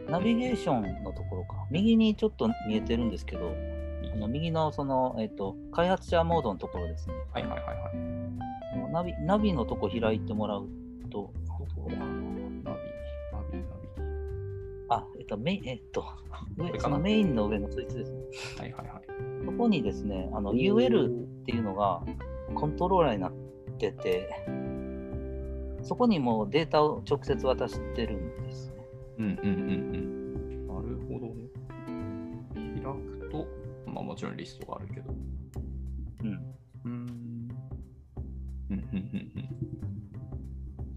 [0.09, 1.67] ナビゲーションのところか。
[1.73, 3.57] 右にちょっと見えてるんですけど、
[4.15, 7.15] あの右のその、えっと、開発者モードのところですね。
[7.33, 7.91] はいはいはいは
[8.89, 8.93] い。
[8.93, 10.69] ナビナビのとこ開いてもらう
[11.11, 12.22] と、ナビ、ナビ、ナビ。
[14.93, 16.05] あ、えっと、メイン、えっと、
[16.79, 18.19] そのメインの上のそいつですね。
[18.59, 19.03] はいはいはい。
[19.45, 21.11] そこにですね、あの UL っ
[21.45, 22.03] ていうのが
[22.55, 23.33] コントローラーになっ
[23.79, 24.29] てて、
[25.83, 28.75] そこにもうデータを直接渡してるんですね。
[29.19, 30.67] うんうんうんうん。
[30.67, 31.49] なるほどね。
[32.83, 33.47] 開くと、
[33.91, 35.15] まあもちろんリストがあるけど。
[36.23, 36.55] うん。
[36.85, 37.49] うん。
[38.71, 39.33] うんうんうん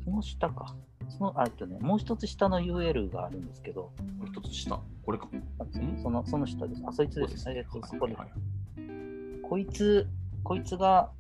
[0.04, 0.76] その下か。
[1.18, 4.28] その、あとね、もう一つ下の UL があるんですけど、うん。
[4.28, 4.80] 一つ下。
[5.05, 5.26] これか。
[5.26, 5.99] ん？
[6.01, 6.84] そのその下です。
[6.86, 7.49] あ、そいつです。
[7.49, 10.07] えっと、そこではいはいこいつ、
[10.43, 11.11] こいつが、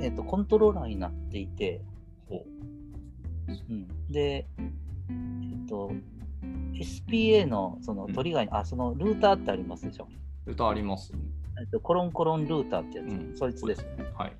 [0.00, 1.80] えっと、コントローラーになっていて、
[2.28, 2.44] ほ
[3.48, 4.62] うん、で、え
[5.64, 5.90] っと、
[6.74, 10.08] SPA のそのトリガーに、あ、そのルーターってありますでしょ？
[10.46, 10.50] う。
[10.52, 11.18] 歌ありますね。
[11.58, 13.88] えっと、コロンコロンルーターってやつ、うんそいつですね。
[14.14, 14.32] はい。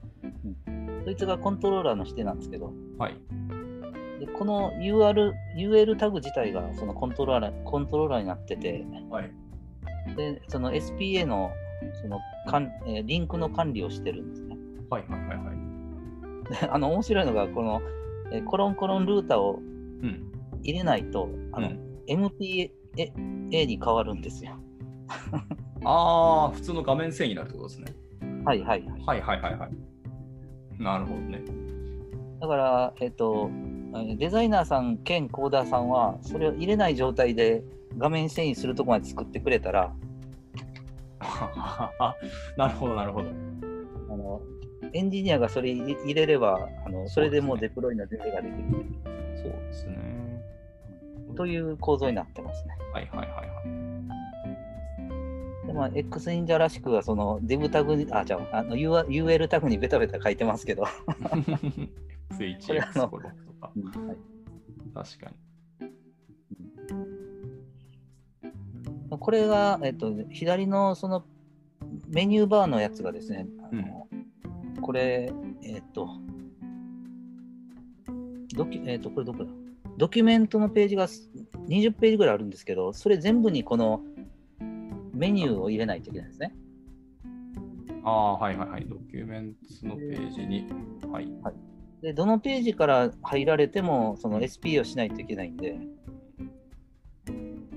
[1.04, 3.16] そいつがコントローラーの指定なんですけど、はい。
[4.40, 9.30] でこの UR、UL タグ自体がそのコントローラー、コントローラーになってて、はい。
[10.16, 11.50] で、その SPA の
[12.00, 12.18] その
[12.48, 14.56] かん、えーリンクの管理をしてるんですね。
[14.88, 16.60] はいはいはいはい。
[16.62, 17.82] であの、面白いのが、この、
[18.32, 19.60] えーコロンコロンルーターを
[20.02, 20.32] うん。
[20.62, 22.70] 入れないと、あの、うん MPA
[23.66, 24.56] に変わるんですよ。
[25.84, 27.92] ああ、普通の画面遷移になるってことですね。
[28.44, 28.84] はいはい。
[29.06, 30.82] はいはいはいはい。
[30.82, 31.42] なるほどね。
[32.40, 33.14] だから、えっ、ー
[34.16, 37.64] デザイナーさん兼コーダーさんは、それを入れない状態で
[37.98, 39.92] 画面遷移するとこまで作ってくれたら、
[41.20, 42.14] あ
[42.56, 43.28] なるほどなるほど。
[44.10, 44.40] あの
[44.92, 48.86] エンジニアがそれ入入れれば、あのそれでもうデプロイの準備ができる
[49.36, 50.10] そうですね。
[51.36, 52.76] という構造になってますね。
[52.92, 53.89] はいはいはいはい。
[55.70, 60.84] でまあ、X 忍者らしくは、その Div タグに、あ、じゃあ、あの UR UL タグにベタベタ書いてますけど、
[62.36, 63.72] スイッチこれあの X コロックとか。
[64.00, 64.16] はい。
[64.92, 65.30] 確か
[69.10, 69.16] に。
[69.16, 71.24] これが、えっと、左のその
[72.08, 74.08] メニューバーのやつがですね、あの
[74.80, 76.08] これ、えっと、
[78.56, 79.50] ドキュえっと、これどこだ？
[79.98, 84.00] ドキュメントのページが20ページぐらいあるんですけど、それ全部にこの
[85.20, 86.54] メニューを入れないといけないんですね。
[88.04, 88.86] ああ、はいはいはい。
[88.88, 89.52] ドキュメン
[89.82, 90.66] トのページに。
[91.12, 91.28] はい。
[92.00, 95.78] で、どのページから入られても、その SP をしないといけないんで、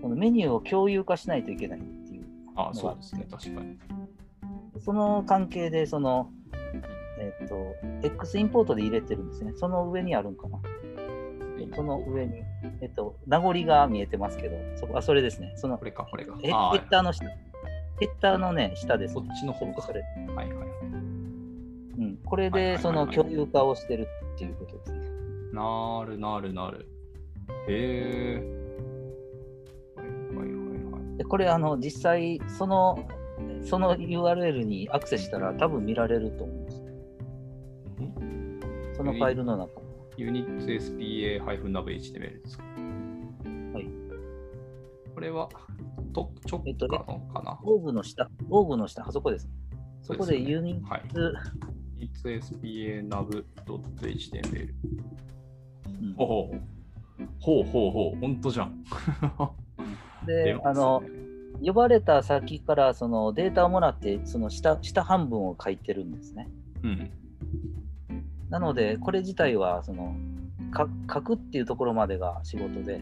[0.01, 2.25] このメニューを共有化しないといけないっていう。
[2.55, 3.27] ああ、そうですね。
[3.29, 3.77] 確かに。
[4.79, 6.31] その関係で、その、
[7.19, 9.51] えっ、と、X インポートで入れてるんですね。
[9.57, 10.61] その上にあるんかな。
[11.75, 12.41] その上に、
[12.81, 15.53] えっ、と、名残が見えてますけど、そこあそれですね。
[15.55, 16.37] そのこれか、これか。
[16.41, 17.25] ヘッダーの下。
[17.99, 19.81] ヘッダーのね、下です、こっちの方か。
[19.81, 20.01] それ。
[20.35, 20.67] はいはい。
[21.97, 22.17] うん。
[22.25, 24.99] これで、その共有化をしてるっていうことですね。
[25.53, 26.87] なるなるなる。
[27.67, 28.63] へえ。
[29.95, 30.07] はい
[30.37, 31.17] はいはいはい。
[31.17, 33.07] でこれあの実際その
[33.63, 36.83] その URL にアクセスしたら多分見られると思うんです。
[38.95, 39.82] そのファイルの中。
[40.17, 42.63] ユニット SPA-nav.html ですか？
[43.73, 43.87] はい。
[45.13, 45.49] これは、
[46.13, 49.49] と直えっとね下のかな、オーブの下、オーブの下、あそこです。
[50.01, 51.01] そこでユニッはい。
[51.13, 51.33] ト、ユ
[51.97, 54.73] ニット SPA-nav.html。
[55.85, 56.61] うんほうほう。
[57.39, 58.83] ほうほうほんとじゃん。
[60.27, 61.03] 出で、あの、
[61.61, 66.49] 呼ばれた先からそのデータをもらって、その下下半分を書いてるんですね。
[66.83, 67.11] うん。
[68.53, 70.15] なので、これ自体はその
[70.69, 73.01] か書くっていうところまでが仕事で、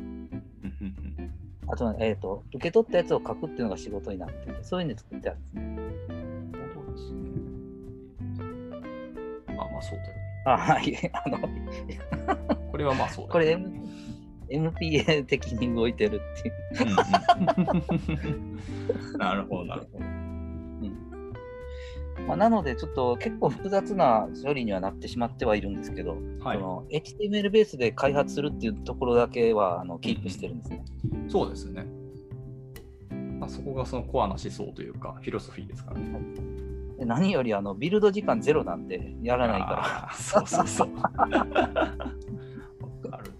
[1.68, 6.24] あと,、えー、と受け取ったやつを書くっていうのが仕事になってて、そういうので作ってあるんですね。
[6.74, 7.26] そうですね。
[9.58, 10.22] まあまあそうだよね。
[10.46, 11.12] あはい。
[11.12, 11.38] あの
[12.72, 13.58] これはまあそうだこれ
[14.50, 16.56] MPA 的に動いてるっていう。
[16.80, 18.60] うんうん
[19.20, 20.21] なるほど、なるほど。
[22.28, 26.64] まあ、なので、ちょっと結構複雑な処理にはなってしまってはいるんですけど、はいそ。
[26.64, 30.86] の HTML ベースで開発するっていうところだけはあのキープしてるんですね。
[31.28, 31.86] そうですね。
[33.40, 36.12] まあ、そこがそのコアな思想というか、フィロソフィーですからね。
[37.00, 40.14] で何よりあのビルド時間ゼロなんで、やらないから。
[40.14, 40.90] そうそうそう。
[41.02, 41.02] わ
[43.10, 43.32] かる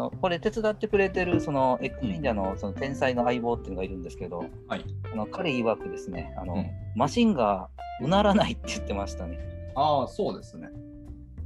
[0.00, 4.84] のこれ手伝ってくれてるその X 忍者のその天才の相棒っていうのがいるんですけど、はい。
[5.12, 7.68] あの彼曰くですねあの、うんマシンが
[8.02, 9.38] うならないって言ってましたね。
[9.76, 10.68] ああ、そうですね。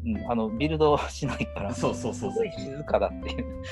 [0.07, 2.53] うん、あのビルドしないから、す そうそうそうそうごい。
[2.53, 3.63] 静かだっていう。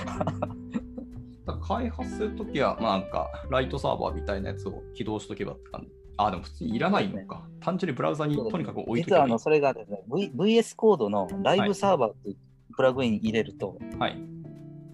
[1.62, 5.92] 開発するときは、まあなんか、ライトサーバーみたいなやつを起動しとけばって感じ。
[6.18, 7.46] ああ、でも普通にいらないのか。
[7.60, 9.38] 単純にブラウザにとにかく置いとけばいい実はあの。
[9.38, 12.36] それがですね、v、VS コードのライブサーバーっていう
[12.76, 14.31] プラグイン入れると、はい。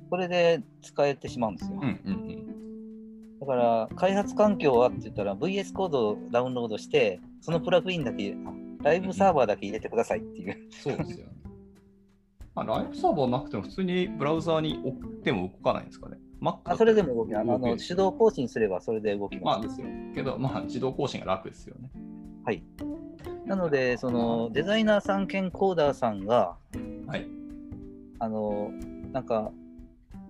[0.09, 1.79] これで使えてしまうんですよ。
[1.81, 2.29] うんうん
[3.41, 8.53] だから、開発環境はって言ったら、VS コードをダウンロードして、そのプラグインだけ、あ
[8.83, 10.57] ライブサーバーだけ入れてくださいっていう。
[10.59, 10.71] うん。
[10.73, 11.33] そうですよね。
[12.55, 16.19] まあ、ライブサーバーなくても普通にブラウザーに送っても動かないんですかね。
[16.41, 17.35] Mac あそれでも動き。
[17.35, 19.45] あの手動更新すればそれで動きます。
[19.45, 19.87] まあですよ。
[20.15, 21.91] けど、まあ自動更新が楽ですよね。
[22.45, 22.63] はい。
[23.47, 26.57] なので、そのデザイナーさん兼コーダーさんが、
[27.07, 27.27] はい。
[28.19, 28.71] あの、
[29.13, 29.53] なんか、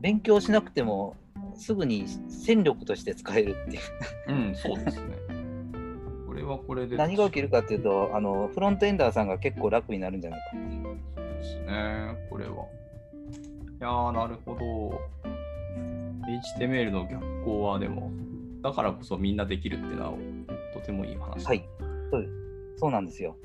[0.00, 1.16] 勉強しなくても、
[1.54, 3.82] すぐに戦力として使えるっていう。
[4.28, 5.16] うん、そうですね。
[6.26, 6.96] これはこれで。
[6.96, 10.82] 何が起きるかっていうと、あのフロントエンダーさんが結構楽になるんじゃないかっていう。
[10.82, 12.50] そうですね、これは。
[12.50, 12.56] い
[13.80, 15.00] やー、なるほど。
[16.58, 18.10] HTML の逆行はでも、
[18.62, 20.18] だからこそみんなできるっていうのは
[20.74, 21.44] とてもいい話。
[21.44, 21.64] はい。
[22.10, 22.47] そうです
[22.78, 23.36] そうなんですよ。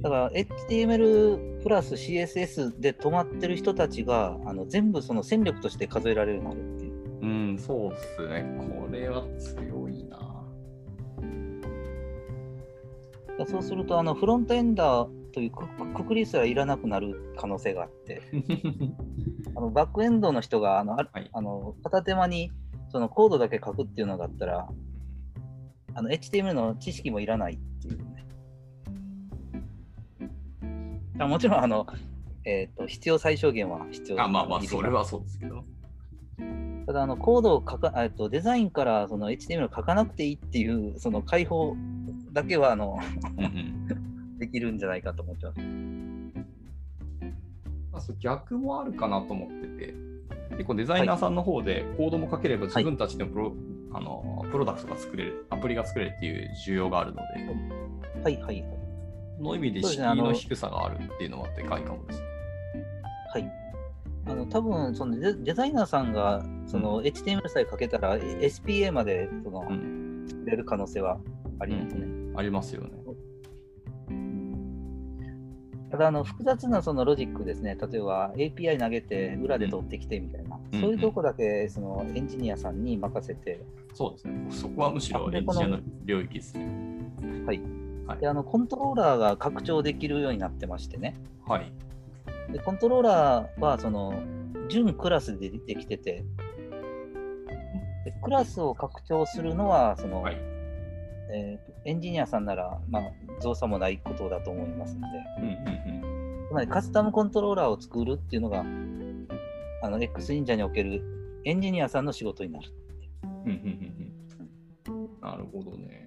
[0.00, 6.96] だから HTML プラス CSS で止まってる人たちがあの全部その戦力として数えられるようになるっていう。
[7.22, 8.44] うん、そうっすね。
[8.58, 10.44] これは強いな。
[13.48, 18.22] そうするとあのフロントエンダーというくくくくりすらいらなくなる可能性があって、
[19.54, 21.28] あのバックエンドの人があのあはい。
[21.32, 22.52] あの片手間に
[22.90, 24.68] そのコードだけ書くっていうのだったら、
[25.94, 28.05] あの HTML の知識もいらないっていう
[31.24, 31.86] もちろんあの、
[32.44, 35.64] えーと、必要最小限は必要あまあまあ、それはそうですけど。
[36.86, 41.74] ただあのコードを書かえっとデザインからその HTML を書かなくていいっていうその解放
[42.32, 42.96] だけはあの
[44.38, 45.60] できるんじゃないかと思ってます。
[47.90, 49.94] まあ、そう逆もあるかなと思ってて、
[50.50, 53.52] 結構デザイナーさんの方でコードも書ければ自分たちでもプロ,、
[53.92, 58.36] あのプロダクトが作れる、アプリが作れるっていう需要があるので、はい。
[58.36, 58.42] はい。
[58.42, 58.75] はい。
[59.36, 62.22] その意味で敷居のの低さがあるっていうのはでかいかもです。
[63.32, 63.52] はい。
[64.28, 71.18] あの多分そのデデザイナーさんがその HTML さえ書けたら SPA までそのうん、作れる可能性は
[71.60, 72.06] ありますね。
[72.36, 72.90] ありますよね。
[75.90, 83.60] ただあの複雑なそのロジックですね、例えば API 投げて裏で取ってきてみたいな、うんそういうとこだけそのエンジニアさんに任せて、
[83.94, 84.46] そうですね。
[84.50, 86.66] そこはむしろエンジニアの領域ですね。
[87.46, 91.16] はいであのコントローラーが拡張できるようになってましてね、
[91.46, 91.72] はい。
[92.52, 94.14] でコントローラーはその
[94.68, 96.24] 準クラスでできてて、
[98.04, 100.36] でクラスを拡張するのはその、はい。
[101.32, 103.02] えーエンジニアさんなら、まあ、
[103.40, 105.06] 造作もないことだと思いますので、
[105.38, 108.64] うんうんつまりカスタムコントローラーを作るっていうのが、
[109.82, 111.02] あの X 忍者における
[111.44, 112.72] エンジニアさんの仕事になる。
[113.22, 113.30] うん。
[113.30, 116.05] うんうんうんうんなるほどね。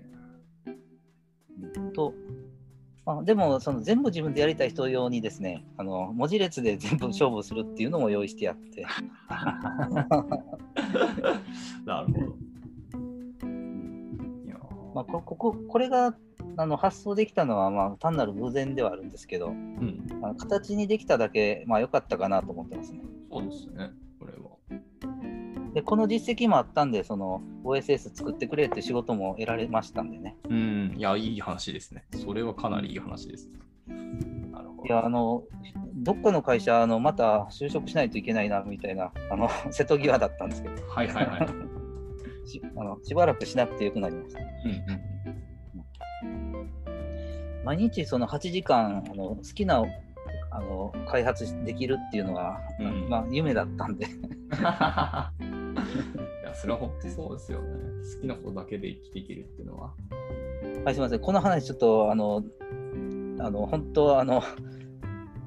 [1.93, 2.13] と、
[3.05, 8.85] まあ、でもその全部自分でやりたい人用にですね、あの文字列で全部勝負するっていうのも用意してやって、
[11.85, 12.49] なるほど。
[14.93, 16.15] まあ、ここここれが
[16.57, 23.01] あの発想できたのは、まあ、単なる偶然ではあるんですけど、うん、まあ、形にできただけ、まあ、良かったかなと思ってますね。
[23.31, 24.39] そうですね、これは。
[25.73, 30.37] で、この実績もあったんで、その OSS 作ってくれって仕事も得られましたんでね。
[30.49, 32.05] うん、いや、いい話ですね。
[32.15, 33.49] それはかなりいい話です。
[33.87, 34.85] なるほど。
[34.85, 35.43] いや、あの、
[35.95, 41.47] どっかの会社、あのまた就職しないといけないなみたいな、あの 瀬戸際だったんですけど、はいはいはい。
[42.47, 44.39] しあのしばらくしなくてよくなりました。
[44.39, 45.19] うん
[47.65, 49.83] 毎日その8時間あの好きな
[50.49, 55.49] あの開発できるっていうのは、うんまあ、夢だったんでうん。
[55.79, 57.67] いや、それは本当そうですよね。
[58.15, 59.93] 好きなことだけで生きていけるっていうのは。
[60.83, 62.43] はい、すみませんこの話ちょっとあの
[63.39, 64.43] あの本当はあの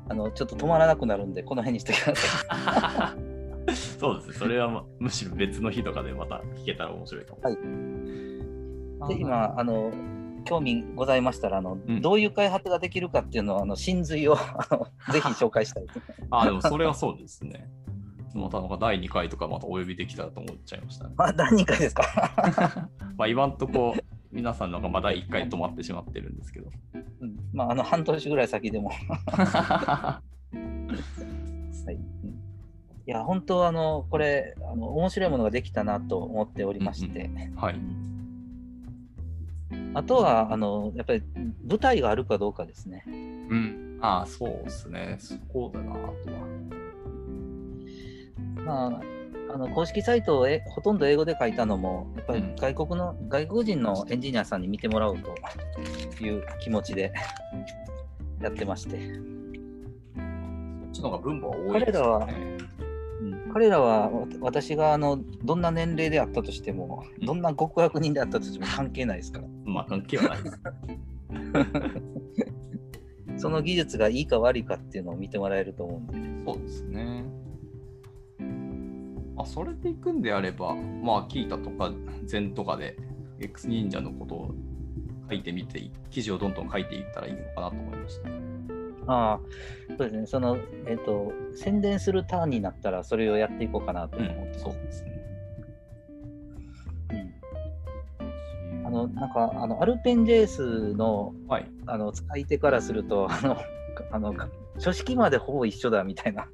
[0.09, 3.15] あのちょっと止まらなくなるんでこの辺にしてくださ
[3.69, 3.75] い。
[3.75, 4.35] そうですね。
[4.35, 7.41] それは、ま、むしろ別の日とかでまた聞けたら面白いかも。
[7.43, 8.03] はい
[9.09, 9.93] で今あの
[10.45, 15.87] 興味ございましたらあの、うんどういう開発ができるかっていうのをあの真髄をあの ぜひ紹介したい。
[16.31, 17.69] あ、でもそれはそうですね。
[18.39, 21.15] またなんか第2回とかまたお呼びできたらと思っちゃいましたね。
[21.19, 22.89] あ何人かですか？
[23.17, 23.95] まあ今んとこ
[24.31, 26.71] 皆さんのがまあ第1回止まってしまってるんですけど。
[27.21, 28.91] うんまあ、あの半年ぐらい先でも。
[29.15, 30.23] は
[31.91, 32.43] いうん
[33.05, 37.75] いや、本当、あの、これ、あの面白いものができたなと思っておりまして、はい。
[39.95, 41.23] あとは、あの、やっぱり
[41.69, 43.03] 舞台があるかどうかですね。
[43.09, 43.99] うん。
[44.01, 45.17] ああ、そうですね。
[45.19, 46.13] そこだな、あとは。
[48.65, 57.13] まあ、あの公式サイトをえほとんど英語で書いたのも、やっぱりうん外国の、外国人のエンジニアさんに見てもらおうという気持ちで
[58.41, 62.29] やってまして、そっちの方が分母は多いです彼らは
[63.53, 69.45] 彼らはわ私があのどんな年齢であったとしても、うんどんな極悪人であったとしても関係ないですから。
[69.65, 70.61] まあ関係はないです。
[73.43, 76.53] その技術がいいか悪いかっていうのを見てもらえると思うんで。
[76.53, 77.25] そうですね。
[79.35, 81.93] まあ、それでいくんであれば、まあ、キータとか
[82.25, 82.97] 禅とかで
[83.41, 84.55] X 忍者のことを
[85.29, 88.29] 書いてみて、記事をどんどん書いていったらいいのかなと思いました。
[89.07, 89.41] ああ、
[89.89, 90.27] そうですね。
[90.27, 95.13] その、えっ、と、宣伝するターンになったら、それをやっていこうかなとう思ってん、そうですね。
[97.11, 101.67] うんあの、なんか、あの、アルペン JS の、はい。
[101.87, 103.57] あの、使い手からすると、あの、
[104.11, 104.35] あの、
[104.79, 106.49] 書式までほぼ一緒だみたいな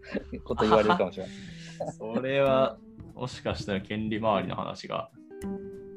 [0.45, 1.33] こと言われるかもしれない。
[1.99, 2.79] それは、
[3.15, 5.11] もしかしたら権利周りの話が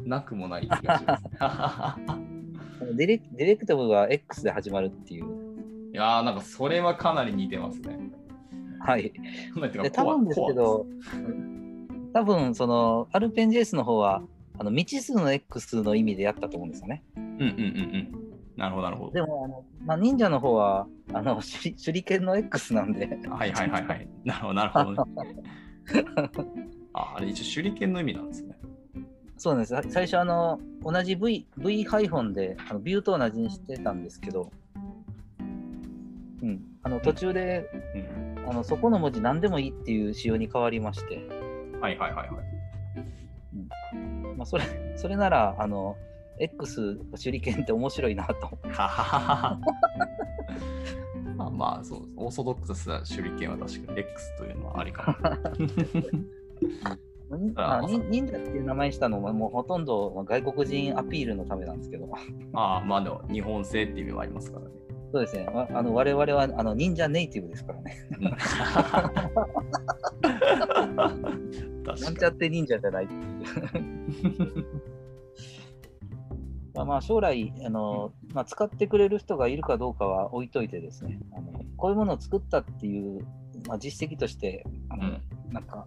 [0.06, 1.24] なくもない気がします。
[2.96, 5.26] ディレディレクタブが X で始まるっていう。
[5.94, 8.00] いやー、なんかそれはかなり似てますね。
[8.80, 9.14] はい。
[9.84, 10.86] で、多分ですけコど、
[12.14, 14.24] 多分そのアルペン JS の方は、
[14.58, 17.04] あの未知数の X の意味でやったと思うんですよね。
[17.16, 18.12] アうんうんうんうん。
[18.58, 19.12] なるほど、なるほど。
[19.12, 24.10] でも、あのまあ、忍者の方は、あの手裏剣の X なんで、はいはいはいはい。
[24.24, 25.02] なるほど、なるほどね。
[26.94, 28.58] あ、あれ一応手裏剣の意味なんですね。
[29.38, 29.90] そうなんです。
[29.90, 34.52] 最初、あの同じ V, v ハイフォンであのビューと同じにしてたんですけど、
[36.42, 38.32] うん、あの途中でうん。
[38.52, 41.26] あのそこの文字何でもいいっていう仕様に変わりまして、
[41.80, 42.40] はいはいはいはい。
[44.36, 44.66] まあ、それ
[44.98, 45.96] それなら、あの
[46.38, 48.58] X 手裏剣って面白いなと。
[51.44, 56.98] まあまあ、そう、オーソドックスな手裏剣は確かに X というのはありかも。
[57.88, 62.10] 忍忍者っていう名前にしたのはもうほとんど外国人アピールのためなんですけど、
[62.54, 64.72] ああ、まあでも日本製っていう意味もありますからね。
[65.14, 67.96] そうですね、わあの我々はあの忍者ネイティブですからね。
[68.12, 68.24] うん
[71.84, 74.66] なん確ちかゃって忍者じゃないっていう。
[76.74, 83.26] まあまあ将来あの、まあ、使ってくれる人がいるかどうかは置いといてですね、あのこういうものを作ったっていう、
[83.68, 85.22] まあ、実績としてあの、うん
[85.52, 85.86] なんか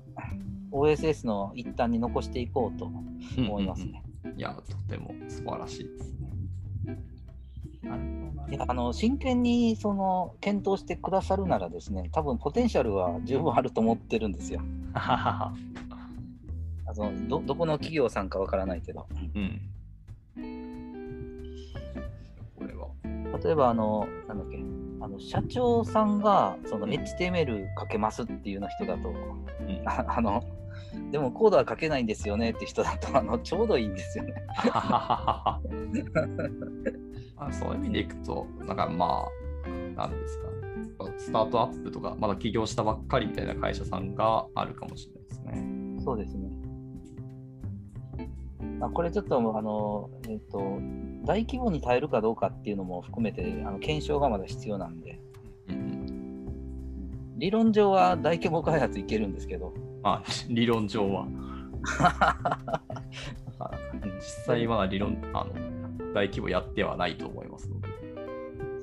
[0.73, 3.49] OSS の一端に残していこうとに。
[3.49, 4.03] 思いますね。
[4.25, 4.41] うんうんうん。
[4.41, 6.25] いや、とても素晴らしいですね。
[8.51, 14.61] いやあの真剣にその検討してくださるならですね、多分ポテンシャルは十分あると思ってるんですよ。
[14.95, 15.53] あ
[16.97, 19.07] のどどこの企業さんかわからないけど。
[19.35, 19.61] うん。
[23.43, 24.59] 例えばあの、なんだっけ、
[25.01, 30.43] あの社長さんがその HTML 書けますっていうの人だと、うんああの、
[31.11, 34.35] でもコードは書けないんですよねって人だとあのちょうどいいんですよね。
[34.73, 35.61] ま
[37.37, 39.27] あそういう意味でいくと、なんかま
[39.67, 40.55] あ、なんですかね。
[41.19, 46.03] スタートアップとか、まだ起業したばっかりみたいな会社さんがあるかもしれないですね。
[46.05, 46.51] そうですね。
[48.81, 50.59] あこれちょっとあの、えっと
[51.25, 55.19] 大規模に耐えるかどうかっていうのも含めてあの検証がまだ必要なんで
[55.69, 56.47] うん
[57.37, 59.73] 理論上は大規模開発いけるんですけど
[60.05, 61.27] まあ、理論上は。
[64.17, 65.53] 実際は理論、あの、
[66.13, 67.89] 大規模やってはないと思いますので。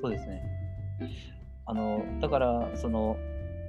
[0.02, 0.42] そうですね。
[1.64, 3.16] あの、だから、その、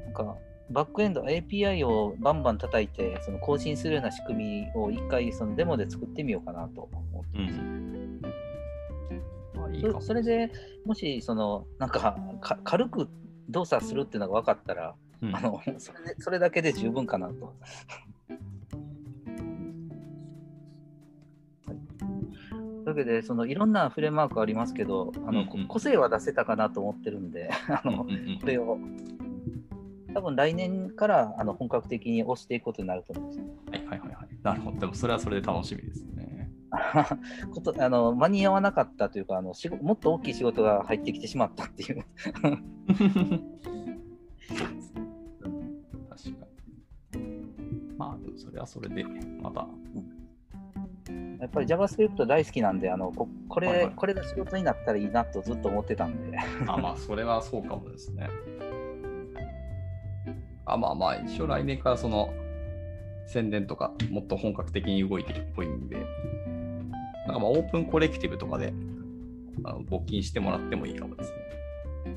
[0.06, 0.36] なんか、
[0.72, 7.60] バックエンド API をバンバン叩いて、その更新するような仕組みを一回そのデモで作ってみようかなと思ってます。
[7.60, 8.22] うん。
[9.74, 10.52] まあ、いいかもそそれで
[10.86, 13.08] もし、その、なんかか軽く
[13.50, 17.46] 動作するっていうのが分かったら、うんあのそれでそれだけで十分かなと。
[17.46, 17.52] は
[21.74, 21.78] い
[22.50, 28.78] というわけで、そのいろんなフレームワークありますけど、あのうんうん個性は出せたかなと思ってるんで、 あのうんうんうんこれを
[30.14, 33.46] 多分来年からあの本格的に押していくことになると思うんですよ。
[33.72, 34.28] はいはいはいはい。
[34.44, 34.80] なるほど。
[34.80, 36.33] でもそれはそれで楽しみですね。
[37.54, 42.04] ことあの間に合わなかったというかあの仕事、もっと大きい仕事が入ってきてしまったっていう。
[42.34, 42.54] 確
[46.24, 46.48] か
[47.16, 47.24] に。
[47.98, 49.04] まあ、でもそれはそれで、
[49.42, 49.68] また。
[51.40, 56.38] やっぱり JavaScript 大好きなんで、あのここれ、はいはいこれが仕事になったらいいなとずっと思ってたんで。
[56.68, 58.30] あ、まあ、それはそうかもですね。
[60.66, 62.30] あ、まあまあ、一応来年からその、
[63.28, 65.98] 宣伝とか、もっと本格的に動いてるっぽいんで、
[67.26, 68.74] なんかまあ、オープンコレクティブとかで、
[69.64, 71.38] あの募金してもらってもいいかもですね。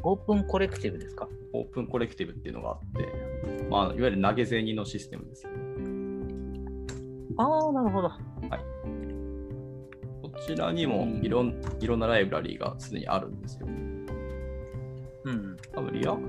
[0.03, 1.29] オープンコレクティブですか？
[1.53, 5.47] オープンコレクティブっていうのがあって、まあ、いわゆる投げ銭のシステムです。
[7.37, 8.11] ああ、なるほど。
[10.23, 13.67] こちらにもいろんいろんなライブラリーがすでにあるんですよ。
[13.67, 15.57] うん。
[15.73, 16.21] 多分リアク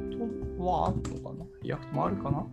[0.57, 1.45] トはあるのかな？
[1.63, 2.45] React もあるかな？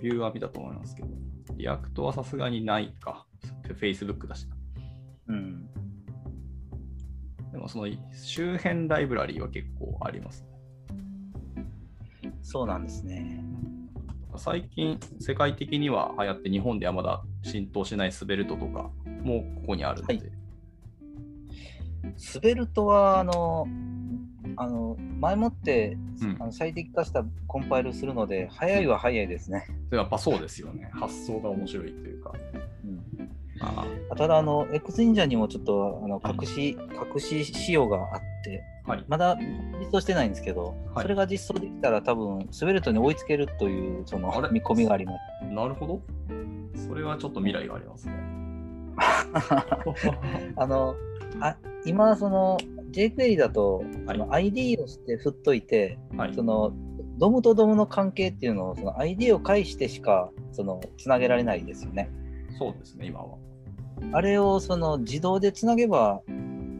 [0.00, 1.08] Vue は見たと思いますけど。
[1.56, 3.26] React はさすがにないか。
[3.80, 4.53] Facebook だしな。
[5.28, 5.66] うん。
[7.52, 10.48] でもその周辺ライブラリーは結構ありますね。
[12.42, 13.42] そうなんですね。
[14.36, 18.90] 最近世界的には流行って日本ではまだ浸透しない Svelte とか
[19.22, 20.14] もここにあるので。
[20.14, 20.44] はい
[22.16, 23.66] スベルトは、あの、
[24.56, 29.66] あの前もって、うんあの最適化したコンパイルするので、早いは早いですね。
[29.90, 30.90] やっぱそうですよね。
[30.92, 32.32] 発想が面白いというか。
[33.60, 33.68] うん
[34.10, 36.76] あただ、あの、X 忍者にもちょっとあの隠し、
[37.14, 39.04] 隠し仕様があって、ーはい。
[39.08, 39.36] まだ
[39.78, 45.12] 実装してないんですけど、はいそれが実装できたら多分、スベルトに追いつけるというその見込みがありま
[45.42, 45.52] す。
[45.52, 46.00] なるほど。
[46.88, 48.14] それはちょっと未来がありますね。
[50.56, 50.94] あの
[51.40, 52.58] あ今、その
[52.92, 56.42] jQuery だと、はいあの ID をして振っといて、はいそ。
[56.42, 56.72] の
[57.16, 62.10] ドムとドムの関係っていうのをその ID を介してしかそのつなげられないですよね。
[62.58, 63.36] そうですね、今は。
[64.12, 66.20] あれをその自動でつなげば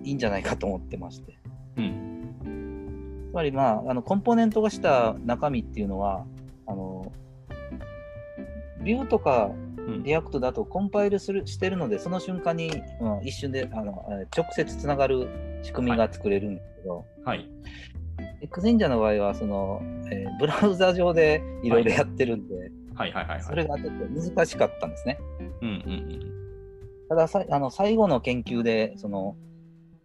[0.03, 1.39] いいんじゃないかと思ってまして。
[1.77, 3.29] うん。
[3.31, 6.27] つまり、まあ、あのコンポーネントがした中身っていうのは、
[6.67, 7.13] あの
[8.83, 12.71] Vue とかうん React だとコンパイルするしてるので、その瞬間に、
[13.01, 15.29] うん一瞬であのえー直接つながる
[15.63, 17.49] 仕組みが作れるんですけど、はい。
[18.43, 19.81] X 忍者の場合はその、
[20.11, 23.43] えーブラウザ上でいろいろやってるんで、はいはいはいはい。
[23.43, 25.19] それがちょっと難しかったんですね。
[25.61, 26.35] うんうん
[27.09, 29.37] たださあの最後の研究でその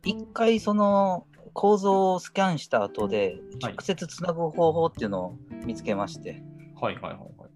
[0.03, 6.43] 一回その構造をスキャンした後ではい直接つなぐ方法っていうのを見つけまして、
[6.75, 6.81] うん。
[6.81, 7.49] はいはいはいはい。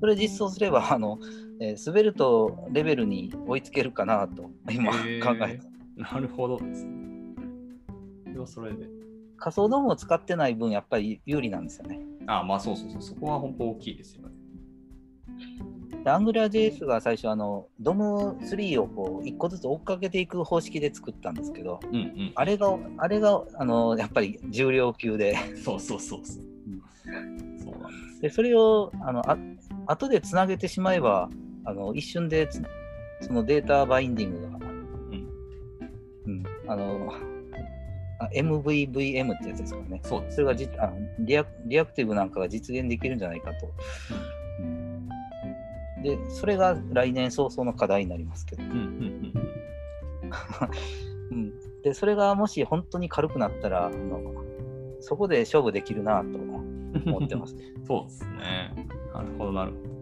[0.00, 1.18] それ実装すればあの、
[1.60, 6.92] えー、スベルトレベルに追いつけるかなと今考へえーたなるほどですね。
[8.24, 8.88] それはそれで。
[9.36, 12.00] 仮想ドームを使ってない分やっぱり有利なんですよね。
[12.26, 13.02] あまあそうそうそう。
[13.02, 14.31] そこは本当大きいですよね。
[16.04, 22.32] で AngularJS が最初あの DOM3 をこう一個ずつ追っかけていく方式で作ったんですけどうんうん。
[22.34, 26.44] あれがあれがあのやっぱり重量級でそうそうそうそう。
[27.64, 29.36] そうなんですでそれをあのあ
[29.86, 31.28] 後でつなげてしまえば
[31.64, 32.62] あの一瞬でつ
[33.20, 34.48] そのデータバインディングが、
[36.26, 37.12] うんあの
[38.20, 40.00] あ MVVM ってやつですからね。
[40.04, 40.24] そう。
[40.30, 43.68] それがじあリアリアクティブなんかが実現できるんじゃないかと。
[44.60, 44.91] うん
[46.02, 48.62] で、それが来年早々の課題になりますけど。
[48.62, 49.32] うんうんうん。
[51.30, 51.52] うん、
[51.82, 54.42] で、それがもし本当に軽くなったら、あの
[55.00, 57.56] そこで勝負できるなと思ってます。
[57.86, 58.88] そうですね。
[59.12, 59.92] なるほどなるほ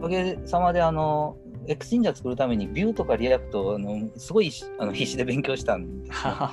[0.00, 1.38] おかげさまで、あの、
[1.68, 6.50] X 忍者作るために Vue とか React のすごいし あの必死で勉強したんですよ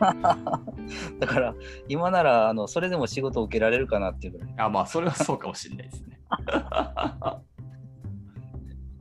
[1.20, 1.54] だから
[1.88, 4.62] 今ならあのそれでも仕事を受けられるかなっていうぐらいど。
[4.62, 6.20] あまあそれはそうかもしれないですね。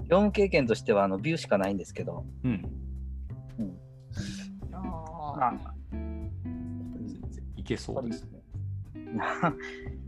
[0.04, 2.52] 業務経験としてはあのビューしかないんですけど、うん。
[3.58, 6.32] うんいやあー全
[7.32, 8.44] 然いけそうですね。
[9.16, 9.56] だか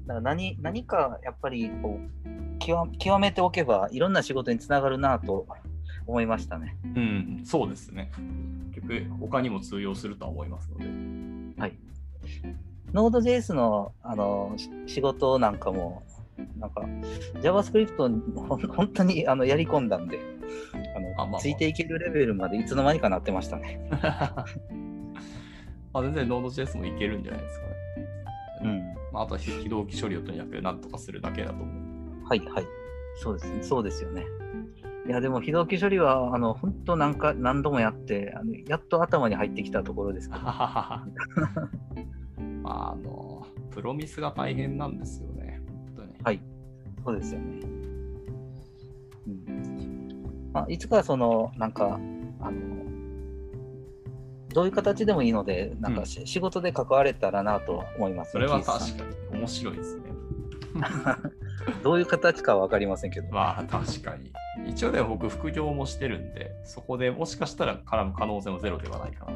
[0.07, 5.45] ら何何かやっぱりこう極極めておけばいろんな仕事につながるなと
[6.07, 6.77] 思いましたね。
[6.83, 8.11] うん、そうですね。
[8.73, 10.85] 結局、他にも通用するとは思いますので。
[11.61, 11.77] はい。
[12.93, 16.03] Node.js のあのし仕事なんかも、
[16.57, 16.81] なんか
[17.41, 17.95] JavaScript
[18.73, 20.19] 本当にあのやり込んだんで
[20.95, 23.89] あのあまあまあついていけるレベルまでいつの間にかなってましたね。
[25.93, 27.75] まあ全然 Node.js もいけるんじゃないですかね。
[28.63, 28.95] うん。
[29.13, 31.84] まあ、あとは非同期処理をとにかくなんとかするだけだと思う。
[32.27, 32.68] はいはい。
[33.15, 33.64] そうですね。
[33.64, 34.26] そうですよね。
[35.07, 40.41] いや、でも、非同期処理は、あの、本当何回、何度もやって、あのやっと頭に入ってきたところですけど。
[40.41, 40.52] ま
[42.65, 45.61] あ、あの、プロミスが大変なんですよね。
[45.68, 46.14] 本当に。
[46.23, 46.41] はい。
[47.03, 47.60] そうですよね。
[49.27, 50.49] うん。
[50.52, 51.99] まあ、いつか、その、なんか、
[52.41, 52.76] あの、
[54.49, 60.05] どういう形でもいいので、なんかし、仕事で関われたらなと思います、それは確かに面白いですね。
[61.84, 63.31] どういう形かは分かりませんけど。
[63.31, 64.31] まあ確かに。
[64.68, 69.34] 一応でも僕副業もしてるんで、そこでもしかしたら絡む可能性もゼロではないかな。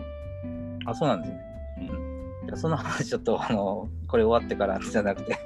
[0.92, 1.40] あ、そうなんですね。
[1.92, 2.10] うん
[2.46, 5.38] じゃあその話、ちょっと、あの、これ終わってからじゃなくて。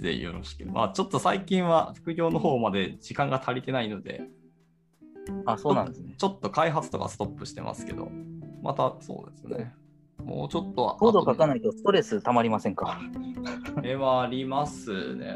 [0.00, 0.64] ぜひよろしく。
[0.64, 4.22] まあちょっと最近は副業の方まで時間が足りてないので、
[5.44, 6.14] あ、そうなんですね。
[6.16, 8.08] ちょっと開発とかストップしてますけど、
[8.62, 9.74] またそうですね。
[10.24, 10.96] もうちょっとは。
[10.96, 13.00] コード書かないとストレスたまりませんか？
[13.74, 15.34] これはありますね。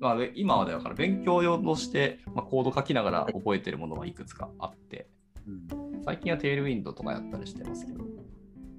[0.00, 5.06] まあ、で今はだから勉強用として、まあ、コード書きながら覚えてるものがいくつかあって、
[6.04, 8.04] 最近はテールウィンドとかやったりしてますけど、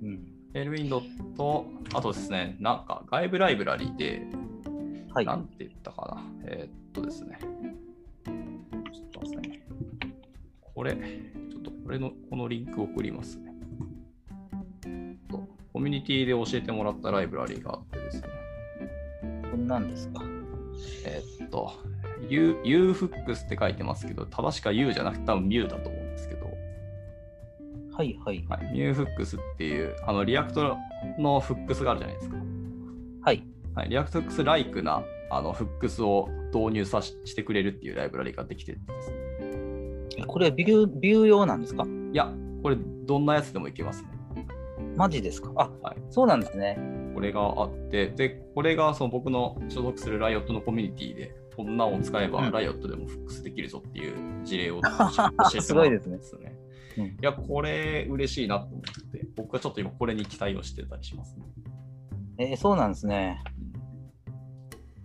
[0.01, 0.25] うん。
[0.51, 1.01] テールウィンド
[1.37, 4.23] と、あとですね、なんか外部ライブラリーで、
[5.13, 5.25] はい。
[5.25, 6.25] なんて言ったかな。
[6.45, 7.39] えーっとですね。
[7.39, 9.65] ちょっと待ってね。
[10.75, 13.52] これ、ちょっとこれの、このリンクを送りますね。
[15.73, 18.27] とコミュニティで教えてもらったライブラリーがあってですね。
[19.49, 20.23] こんなんですか？
[21.05, 21.71] えーっと、
[22.29, 26.45] U、UFX って書いてますけど、正しくは U じゃなくて多分 Mu だと思うんですけど、
[27.91, 28.45] はいはい。
[28.47, 30.77] はい、MuFX っていう、あの、 React
[31.19, 32.37] の hooks があるじゃないですか。
[33.23, 33.43] はい。
[33.75, 41.83] はい、 React hooks like なあの hooks を導入さししてくれるっていうライブラリができてるんですこれ Vue、Vue 用なんですか？
[42.11, 42.31] いや、
[42.61, 44.09] これどんなやつでもいけますね。
[44.95, 45.51] マジですか？
[45.55, 46.77] あ、はいそうなんですね。
[47.13, 54.97] これがあって、で、これがその僕の所属するライオットのコミュニティで、こんなを使えばうんライオットでもフックスできるぞっていう 事例を教えても
[55.27, 56.55] らったんすごいですねね。
[56.97, 61.45] うんいや、これ嬉しいなと思って、僕はちょっと今これに期待をしてたりしますね。
[62.39, 63.43] えーそうなんですね。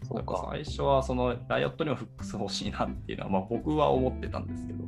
[0.02, 0.48] そうか。
[0.50, 4.84] 最初はそのライオットにもフックス欲しいなっていうのは、まあ、僕は思ってたんですけど、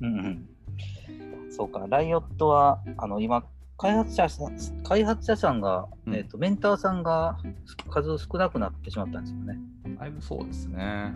[0.00, 0.48] うんうん。
[1.50, 1.86] そうか。
[1.88, 3.44] ライオットは、あの、今、
[3.78, 7.38] 開発者さん、開発者さんが、うんえっ、と、メンターさんが
[7.90, 9.58] 数少なくなってしまったんですよね。
[9.98, 11.14] だいぶそうですね。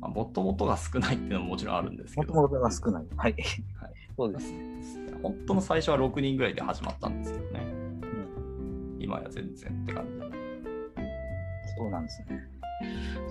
[0.00, 3.06] もともとが少ないっていうのももちろんあるんですけど、もともとが少ない。
[3.16, 3.32] はい。
[3.32, 4.52] はいそうです。
[5.22, 7.60] 本当の最初は6人ぐらいで始まったんですけどね、
[8.98, 10.26] 今や全然って感じで。
[11.78, 12.42] そうなんですね。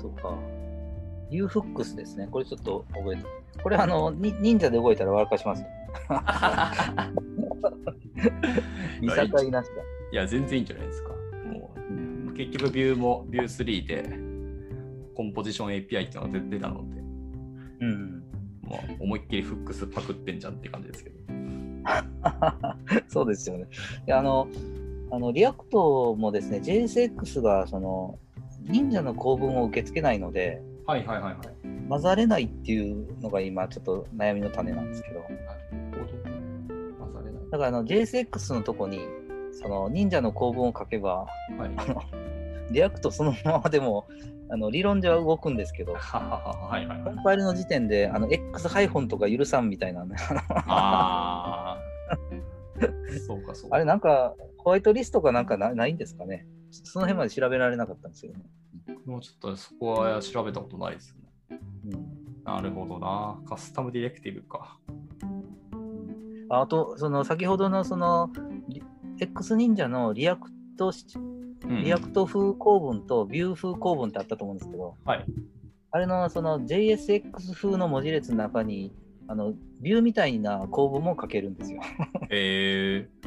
[0.01, 0.33] そうか。
[1.29, 2.27] UFX ですね。
[2.31, 3.23] これちょっと覚えて。
[3.61, 5.67] これあの、に忍者で動いたら笑かしますよ。
[9.01, 9.15] 見境
[9.51, 9.73] なしだ。
[10.11, 11.09] いや、全然いいんじゃないですか。
[11.51, 11.75] も
[12.27, 14.03] う結局、 Vue も Vue 3で
[15.15, 17.01] Composition API っていうのが出出たので、
[17.81, 18.23] うん。
[18.63, 21.19] もう思いっきり hooks パクってんじゃんって感じですけど。
[23.07, 23.67] そうですよね。
[24.07, 24.47] いやあの、
[25.11, 28.19] あの React もですね、JSX がその
[28.63, 31.37] 忍者の構文を受け付けないので、はいはいはいはい。
[31.87, 35.23] 混ざれないっていうのが今、ちょっと悩みの種なんですけど。
[37.51, 38.99] だからあの JSX のとこに、
[39.51, 41.27] その忍者の構文を書けば、
[41.57, 41.65] は
[42.69, 42.73] い。
[42.73, 44.07] React そのままでも
[44.51, 47.03] あの理論上は動くんですけど、はいはいはい。
[47.03, 50.15] コンパイルの時点であの X ハイフォンとか許さんみたいな、ね、
[50.67, 52.17] ああ。
[53.27, 53.75] そうかそうか。
[53.75, 58.39] あれなんかホワイトリストかなんかなないんですかねその辺まで調べられなかったんですよね。
[59.05, 61.15] もうちょっとそこは調べたことないです
[61.49, 61.59] ね。
[61.91, 63.39] うんなるほどな。
[63.47, 64.79] カスタムディレクティブか。
[66.49, 68.31] あと、その先ほどのその
[68.67, 68.83] リ
[69.19, 70.91] X 忍者の React
[71.83, 75.25] React 風構文と Vue 風構文ってあったと思うんですけど、はい。
[75.91, 78.93] あれのその JSX 風の文字列の中に、
[79.27, 81.81] あのビューみたいな構文も書けるんですよ。
[82.29, 83.07] え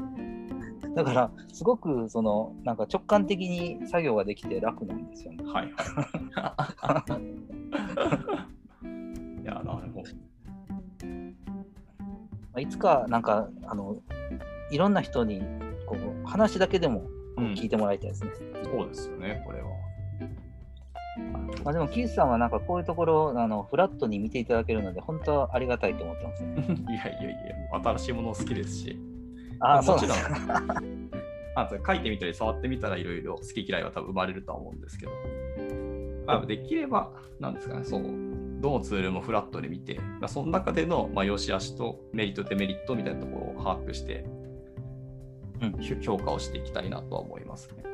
[0.97, 5.44] だから、すごくそのなんか直感的に作業ができて楽なんですよね。
[5.44, 5.69] はい。
[9.43, 10.31] いや、なるほど。
[12.53, 13.97] まあいつか、なんか、あの、
[14.70, 15.43] いろんな人に、
[15.87, 17.07] こう、話だけでも
[17.37, 18.31] うん聞いてもらいたいですね。
[18.65, 19.69] そうですよね、これは。
[21.65, 26.55] まあ、でも、キースさんはなんかこういうところ、あの、フラットに見ていただけるので、本当はありがたいと思ってますね。
[26.89, 28.99] いやいやいや、新しいもの好きですし。
[29.61, 30.19] ああ、そうもちろん。
[31.55, 35.12] あと書いてみたり触ってみたらいろいろ好き嫌いは多分生まれるとは思うんですけど、
[36.27, 37.11] まあ、できれば、
[37.41, 38.03] なんですかね、そう、
[38.62, 44.24] どのツールもフラットで見て、まあ、その中での、まあ、良し悪しとメリット、デメリットみたいなところを把握して、
[45.60, 47.84] うんひ評価をしていきたいなとは思いますね。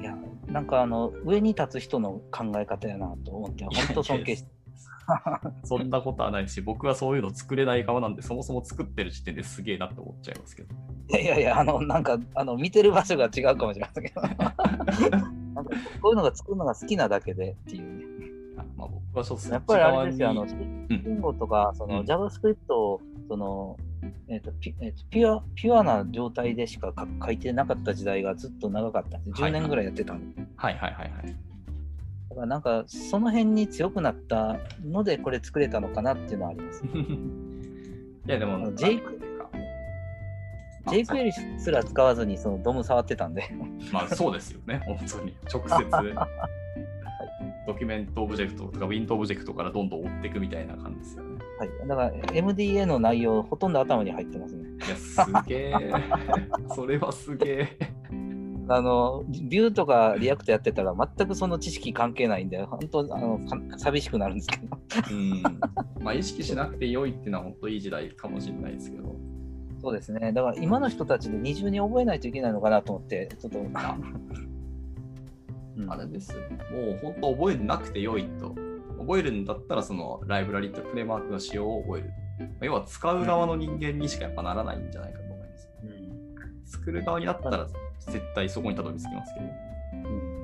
[0.00, 0.16] いや、
[0.46, 4.48] なんかあの、上に立つ人の考え方やなと思って、本当尊敬して。
[5.64, 10.74] そんなことはないし、僕はそういうの作れない側なんで、そもそも作ってる時点ですげえなって思っちゃいますけど。
[11.10, 14.52] いやいやいや、あの、なんか、あの、見てる場所が違うかもしれませんけど、 なんか
[16.00, 18.04] こういうのが作るのが好きなだけでっていうね。
[18.58, 23.76] あまあ、僕はちょっとそやっぱりあれですよ、あの、言語とか、そのうん JavaScript を、その、
[24.28, 29.42] えっとピえっとピュアピュアな状態でしか書書いてなかった時代がずっと長かったんです。
[29.42, 30.42] はい10年ぐらいやってたんで。
[30.56, 31.47] はいはいはいはい。
[32.30, 36.84] だからなんか、その辺に強くなったので、これ作れたのかなっていうのはあります。
[38.28, 39.50] いやでも、ジェイクなんていうか
[40.86, 43.44] あ jQuery すら使わずにその DOM 触ってたんで。
[43.90, 45.34] まあそうですよね、本当に。
[45.52, 45.84] 直接、
[47.66, 51.38] ドキュメントオブジェクトとか、ウィンドオブジェクトからどんどん追っていくみたいな感じですよね。
[51.58, 51.88] はい。
[51.88, 54.68] だから MDN の内容、ほとんど頭に入ってますね。
[54.86, 55.90] いや、すげえ。
[56.74, 57.97] それはすげえ。
[58.70, 64.78] あの、 Vue とか React やってたら全くその知識関係ないんで、本当あのか寂しくなるんですけど。
[65.10, 65.42] うん。
[66.00, 69.16] まあ意識しなくて良いっていうのは本当いい時代かもしれないですけど。
[69.80, 70.32] そうですね。
[70.32, 73.58] だから今の人たちで二重に覚えないといけないのかなと思って、ちょっと。
[75.88, 76.40] あれですよ。
[76.72, 78.54] もう本当覚えなくて良いと。
[78.98, 82.10] 覚えるんだったらそのライブラリとフレームワークの仕様を覚える。
[82.40, 85.70] まあ要は使う側の人間にしかやっぱならないんじゃないかと思います。
[85.84, 86.08] うん
[86.66, 87.66] 作る側になったら
[88.08, 89.46] 絶対そこにたどり着きますけど。
[89.46, 89.48] う
[90.24, 90.38] ん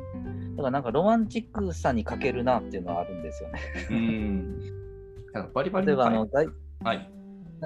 [0.56, 3.60] だからなんかロマンチックさに欠けるなっていうのはあるんですよね。
[3.90, 4.60] うん。
[5.52, 6.48] バリバリ例えばあのはい外
[6.84, 7.10] はい。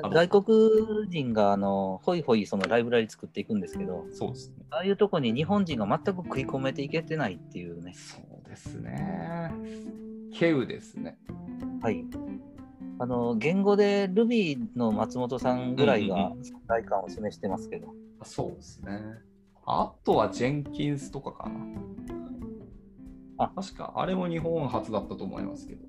[0.02, 4.64] あ外国人があのホイホイそのライブラリ作っていくんですけど、そうですね。
[4.70, 7.92] ああいうとこに日本人が全く食い込めていけてないっていうね。
[7.94, 9.52] そうですね。
[10.32, 11.18] ケウですね。
[11.82, 12.04] はい。
[13.00, 17.92] あの言語で Ruby の松本さんぐらいうんがうん存在感を示してますけど、
[18.22, 19.27] そうですね。
[19.70, 21.60] あとはジェンキンスとかかな。
[23.36, 25.84] あ確か、あれも日本初だったと思いますけど。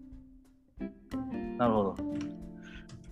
[1.57, 1.95] なるほど。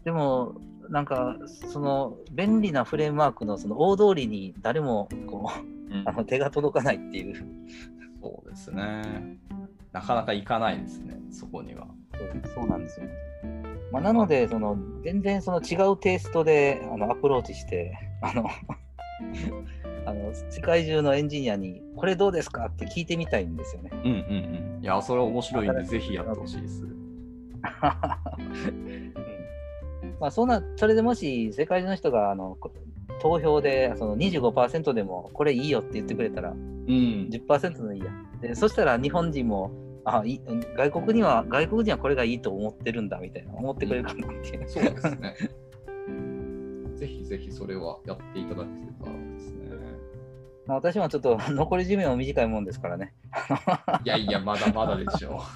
[0.04, 0.56] でも、
[0.90, 1.38] なんか、
[1.72, 7.36] その便利なフレームワークのその大通りに誰もこうあの手が届かないっていう、
[8.22, 9.38] そうですね。
[9.94, 11.88] なかなか行かないですね、そこには。
[12.14, 13.08] そうそうなんですよ。
[13.94, 18.50] まあ、なので、その全然その違うテイストであのアプローチして、あの
[20.08, 22.68] あの世界中のエンジニアに、これどうですか？
[22.68, 23.90] って聞いてみたいんですよね。
[23.92, 24.84] うんうんうん。
[24.84, 26.84] いや、それは面白いんで、ぜひやってほしいです。
[26.84, 26.94] うん
[30.22, 32.72] まあ、そんな、それでもし世界中の人があのこ
[33.20, 36.58] 投票でその25%でもこれいいよって言ってくれたら、うん。
[37.30, 38.08] 10%のいいや。
[38.42, 39.72] でそしたら日本人も、
[40.06, 40.42] あいい
[40.78, 44.70] 外国には、外国人はこれがいいと思ってるんだみたいな、思ってくれるかなっていう。
[44.70, 45.36] そうですね。
[46.96, 49.67] ぜひぜひそれはやっていただけたらですね。
[50.68, 53.14] まあ、私もちょっと 残り寿命も短いもんですからね。
[54.04, 55.42] いやいや、まだまだでしょ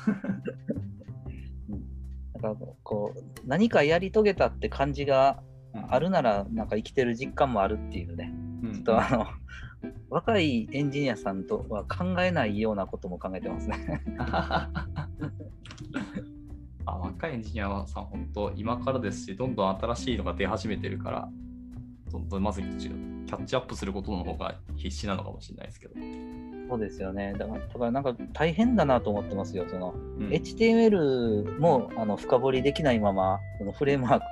[2.41, 5.43] なんかこう何かやり遂げたって感じが
[5.73, 5.79] う。
[5.89, 8.33] あるなら、なんか生きてる実感もあるっていうね。
[8.63, 9.27] うん、ちょっとあの、
[10.09, 14.01] 若いエンジニアさんとは考えないようなことも考えてますね。
[16.85, 21.29] あ若いエンジニアさん、本当、今からですし、どんどん新しいのが出始めてるから、
[22.39, 25.95] まずキャッチアップすることの方が必死なのかもしれないですけど。
[26.69, 27.33] そうですよね。
[27.37, 29.65] だから、だからなんか大変だなと思ってますよ。
[29.69, 34.25] そのうん HTML もあの深掘りできないまま、そのフレームワーク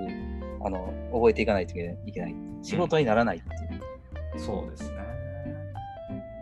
[0.66, 2.36] あの覚えていかないといけない。
[2.62, 3.78] 仕事にならないってい
[4.38, 4.40] う。
[4.40, 4.98] そうですね。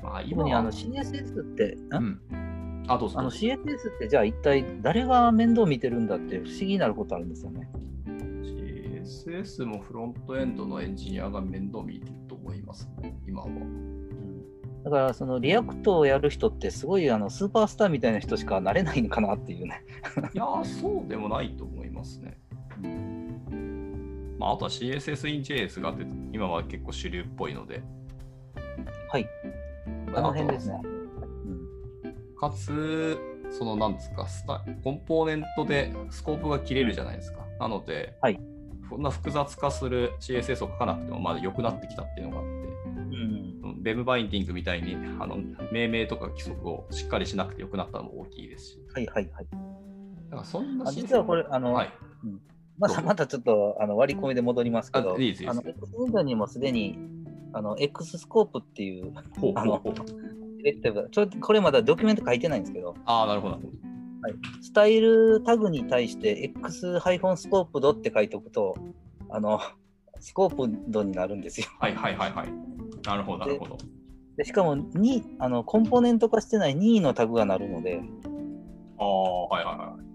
[0.04, 1.96] まあ、特今はにあの CSS って、ん？
[1.96, 2.86] うん。
[2.88, 3.32] あ、どうぞあの。
[3.32, 3.58] CSS っ
[4.00, 7.68] てじゃあ一体誰が面倒見てるんだって不思議になることあるんですよね。
[9.08, 13.48] CSS もフロントエンドのエンジニアが面倒見てると思いますね、今は。
[14.84, 19.84] だからその React をやる人ってすごいあのスーパースターみたいな人しかなれないのかなっていうね。
[20.34, 22.38] いやー、そうでもないと思いますね。
[24.38, 25.96] まあ、あとは CSS in JS が
[26.32, 27.82] 今は結構主流っぽいので。
[29.10, 29.28] はい。
[30.14, 30.82] あの辺ですね。
[30.84, 30.98] うん
[32.40, 33.18] かつ、
[33.50, 37.48] そのなんですかスタ、コンポーネントでスコープが切れるじゃないですか。
[37.60, 38.40] なので、はい
[38.90, 43.84] そんな複雑化する CSS を書かなくてもまだ良くなってきたっていうのがあって、うん。
[43.84, 45.38] Web バインディングみたいにあの
[45.72, 49.48] 命名とか規則をしっかりしなくて良くなったのも大きいですし、はいはいはい。
[50.30, 51.94] だからそんなあ実はこれ、あの、はい、
[52.78, 53.08] まだどうぞ。
[53.08, 56.98] またちょっとあの割り込みで戻りますけど、あいいあの X ウィンドウにもすでに
[57.54, 63.60] あの X スコープっていうほうあのディレクティブがちょこれまだドキュメント書いてないんですけど、ああ、なるほど。
[64.22, 68.76] なるほどスタイルタグに対して X ハイフォンスコープドって書いておくと、
[69.30, 69.60] あの
[70.20, 71.68] scoped になるんですよ。
[71.80, 72.50] はいはいはいはい。
[73.06, 73.78] なるほど、なるほど。
[74.38, 78.02] でしかもにあのコンポーネント化してない任意のタグがなるので、
[78.98, 80.08] ああ、はいはいはい。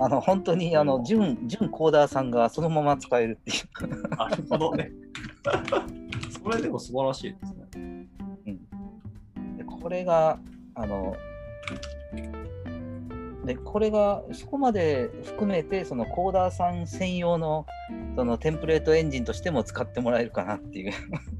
[0.00, 3.54] あの本当にあの準準コーダーさんがそのまま使えるってい
[3.86, 4.16] う。
[4.16, 4.90] なるほどね。
[6.42, 8.08] それでも素晴らしいですね。
[9.58, 10.38] でこれが、
[10.74, 11.14] あの、
[13.48, 17.64] で、これが、そこまで含めて、そのコーダーさん専用の、
[18.14, 20.92] そのテンプレートエンジンとしても使ってもらえるかなっていう。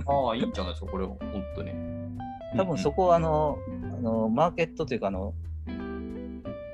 [0.06, 1.18] ああ、いいんじゃないですか、これ、本
[1.55, 1.72] 当に。
[2.56, 3.59] 多分そこは、あの、
[3.98, 5.35] あの、マーケットというか、あの、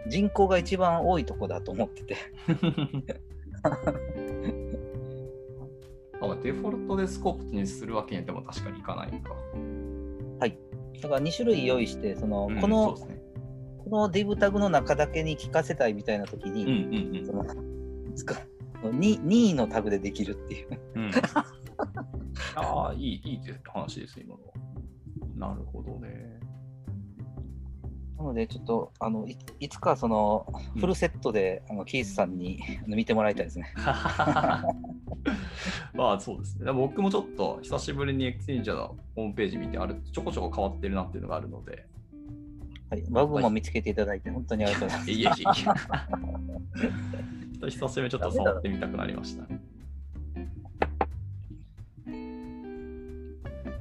[0.06, 2.16] 人口が一番多いとこだと思ってて。
[6.20, 9.34] あデフォルトでスコープにするわけにはでも確かにいかないのか。
[11.04, 13.13] だから2種類用意して、その、うんこの、そうですね。
[13.90, 17.44] この div タグの中だけに聞かせたいみたいな時うんに、うんうんその、
[18.14, 18.34] 使
[18.82, 20.80] う、に任意のタグでできるっていう。
[20.94, 21.10] うん。
[22.56, 24.40] ああ、いい、いいって話です、今の。
[25.36, 26.40] なるほどね。
[28.16, 33.72] なので、ちょっと、あの、いいつか、その、うんフルセットで、あの、キースさんに見てもらいたいですね。
[35.94, 36.72] まあそうですね。
[36.72, 41.86] 僕もちょっと久しぶりに X 忍者のホームページ見て、あるちょこちょこ変わってるなっていうのがあるので、
[42.94, 43.04] はい。
[43.10, 45.10] バグも見つけていただいて、本当にありがとうございます。
[45.10, 45.32] いえいえい
[47.66, 47.70] え。
[47.70, 49.44] 久しぶりにちょっと触ってみたくなりました。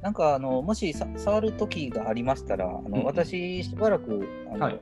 [0.02, 4.80] なんか、あの、もしさ触る時がありましたら、あの、うんうん私、しばらく、あの、はい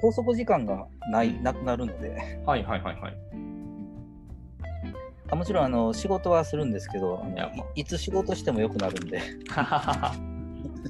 [0.00, 3.16] 拘束時間がない、なくなるので、はいはいはいはい。
[5.30, 7.24] あもちろん、あの、仕事はするんですけど、
[7.74, 9.22] いいつ仕事してもよくなるんで、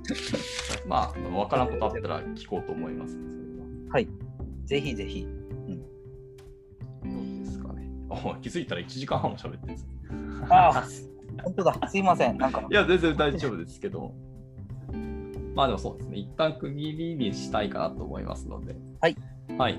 [0.87, 3.23] まあ、わからんことあったら聞こうと思います、ね。
[3.91, 4.09] はい。
[4.65, 5.27] ぜひぜひ。
[7.03, 7.89] どうですかね。
[8.11, 9.87] あ気づいたら1時間半も喋ってるんです。
[10.51, 10.85] ああ、
[11.43, 11.89] 本当だ。
[11.89, 12.39] すいません。
[12.39, 14.15] なんかい、や、全然大丈夫ですけど。
[15.55, 16.17] まあでもそうですね。
[16.19, 18.75] 一旦区切りにしたいかなと思いますので。
[19.01, 19.17] はい。
[19.57, 19.79] はい。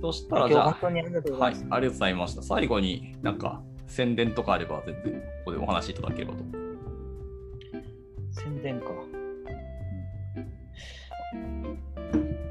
[0.00, 2.42] そしたらじゃあ、本当にありがとうござはいいます。、ありがとうございました。
[2.42, 6.67] 最後になんか宣伝とかあれば全然ここでお話しいただければと。
[8.38, 8.86] 宣伝か。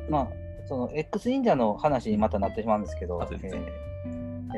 [0.10, 0.28] まあ、
[0.68, 3.60] その X 忍者の話にまたなってしまうんですけど、えーえ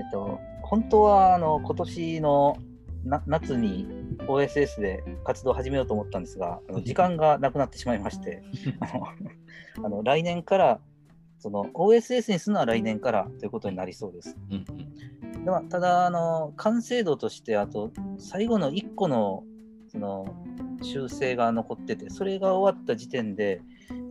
[0.07, 2.57] っと、本当はあの今年の
[3.03, 3.88] な夏に
[4.27, 8.43] OSS で活動を始めようと思ったんですが、あの時間がなくなってしまいまして、
[8.80, 10.80] あのあの来年から、
[11.39, 14.38] その OSS にするのは来年からということになりそうです。
[14.51, 15.10] うんうん
[15.43, 19.43] ではただあの、完成度として、あと最後の1個の
[19.90, 20.36] その
[20.82, 23.61] 修正が残ってて、それが終わった時点で、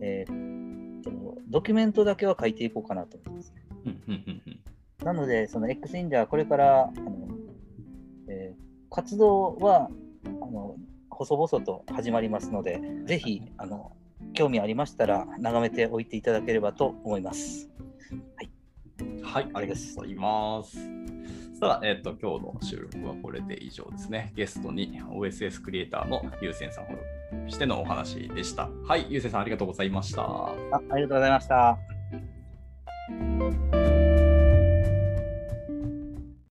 [0.01, 1.11] えーっと
[1.49, 3.53] ドキュメントだけは書いていこうかなと思います。
[3.85, 4.59] うんうんうんうん
[5.03, 7.27] なので、その X インジャー、これからあの、
[8.27, 9.89] えー活動は
[10.25, 10.75] あの
[11.11, 13.91] 細々と始まりますので、ぜひあの
[14.33, 17.69] 興味ありましたら、眺めておいていただければと思います。
[19.23, 20.77] はい、ありがとうございます。
[21.59, 24.31] さあ、えっ、ー、と、今日の収録はこれで以上ですね。
[24.33, 26.93] ゲストに OSS クリエイターのゆうせんさんと
[27.51, 28.69] してのお話でした。
[28.87, 30.21] はい、ゆうせんさんありがとうございました。
[30.21, 30.53] あ
[30.89, 31.77] ありがとうございました。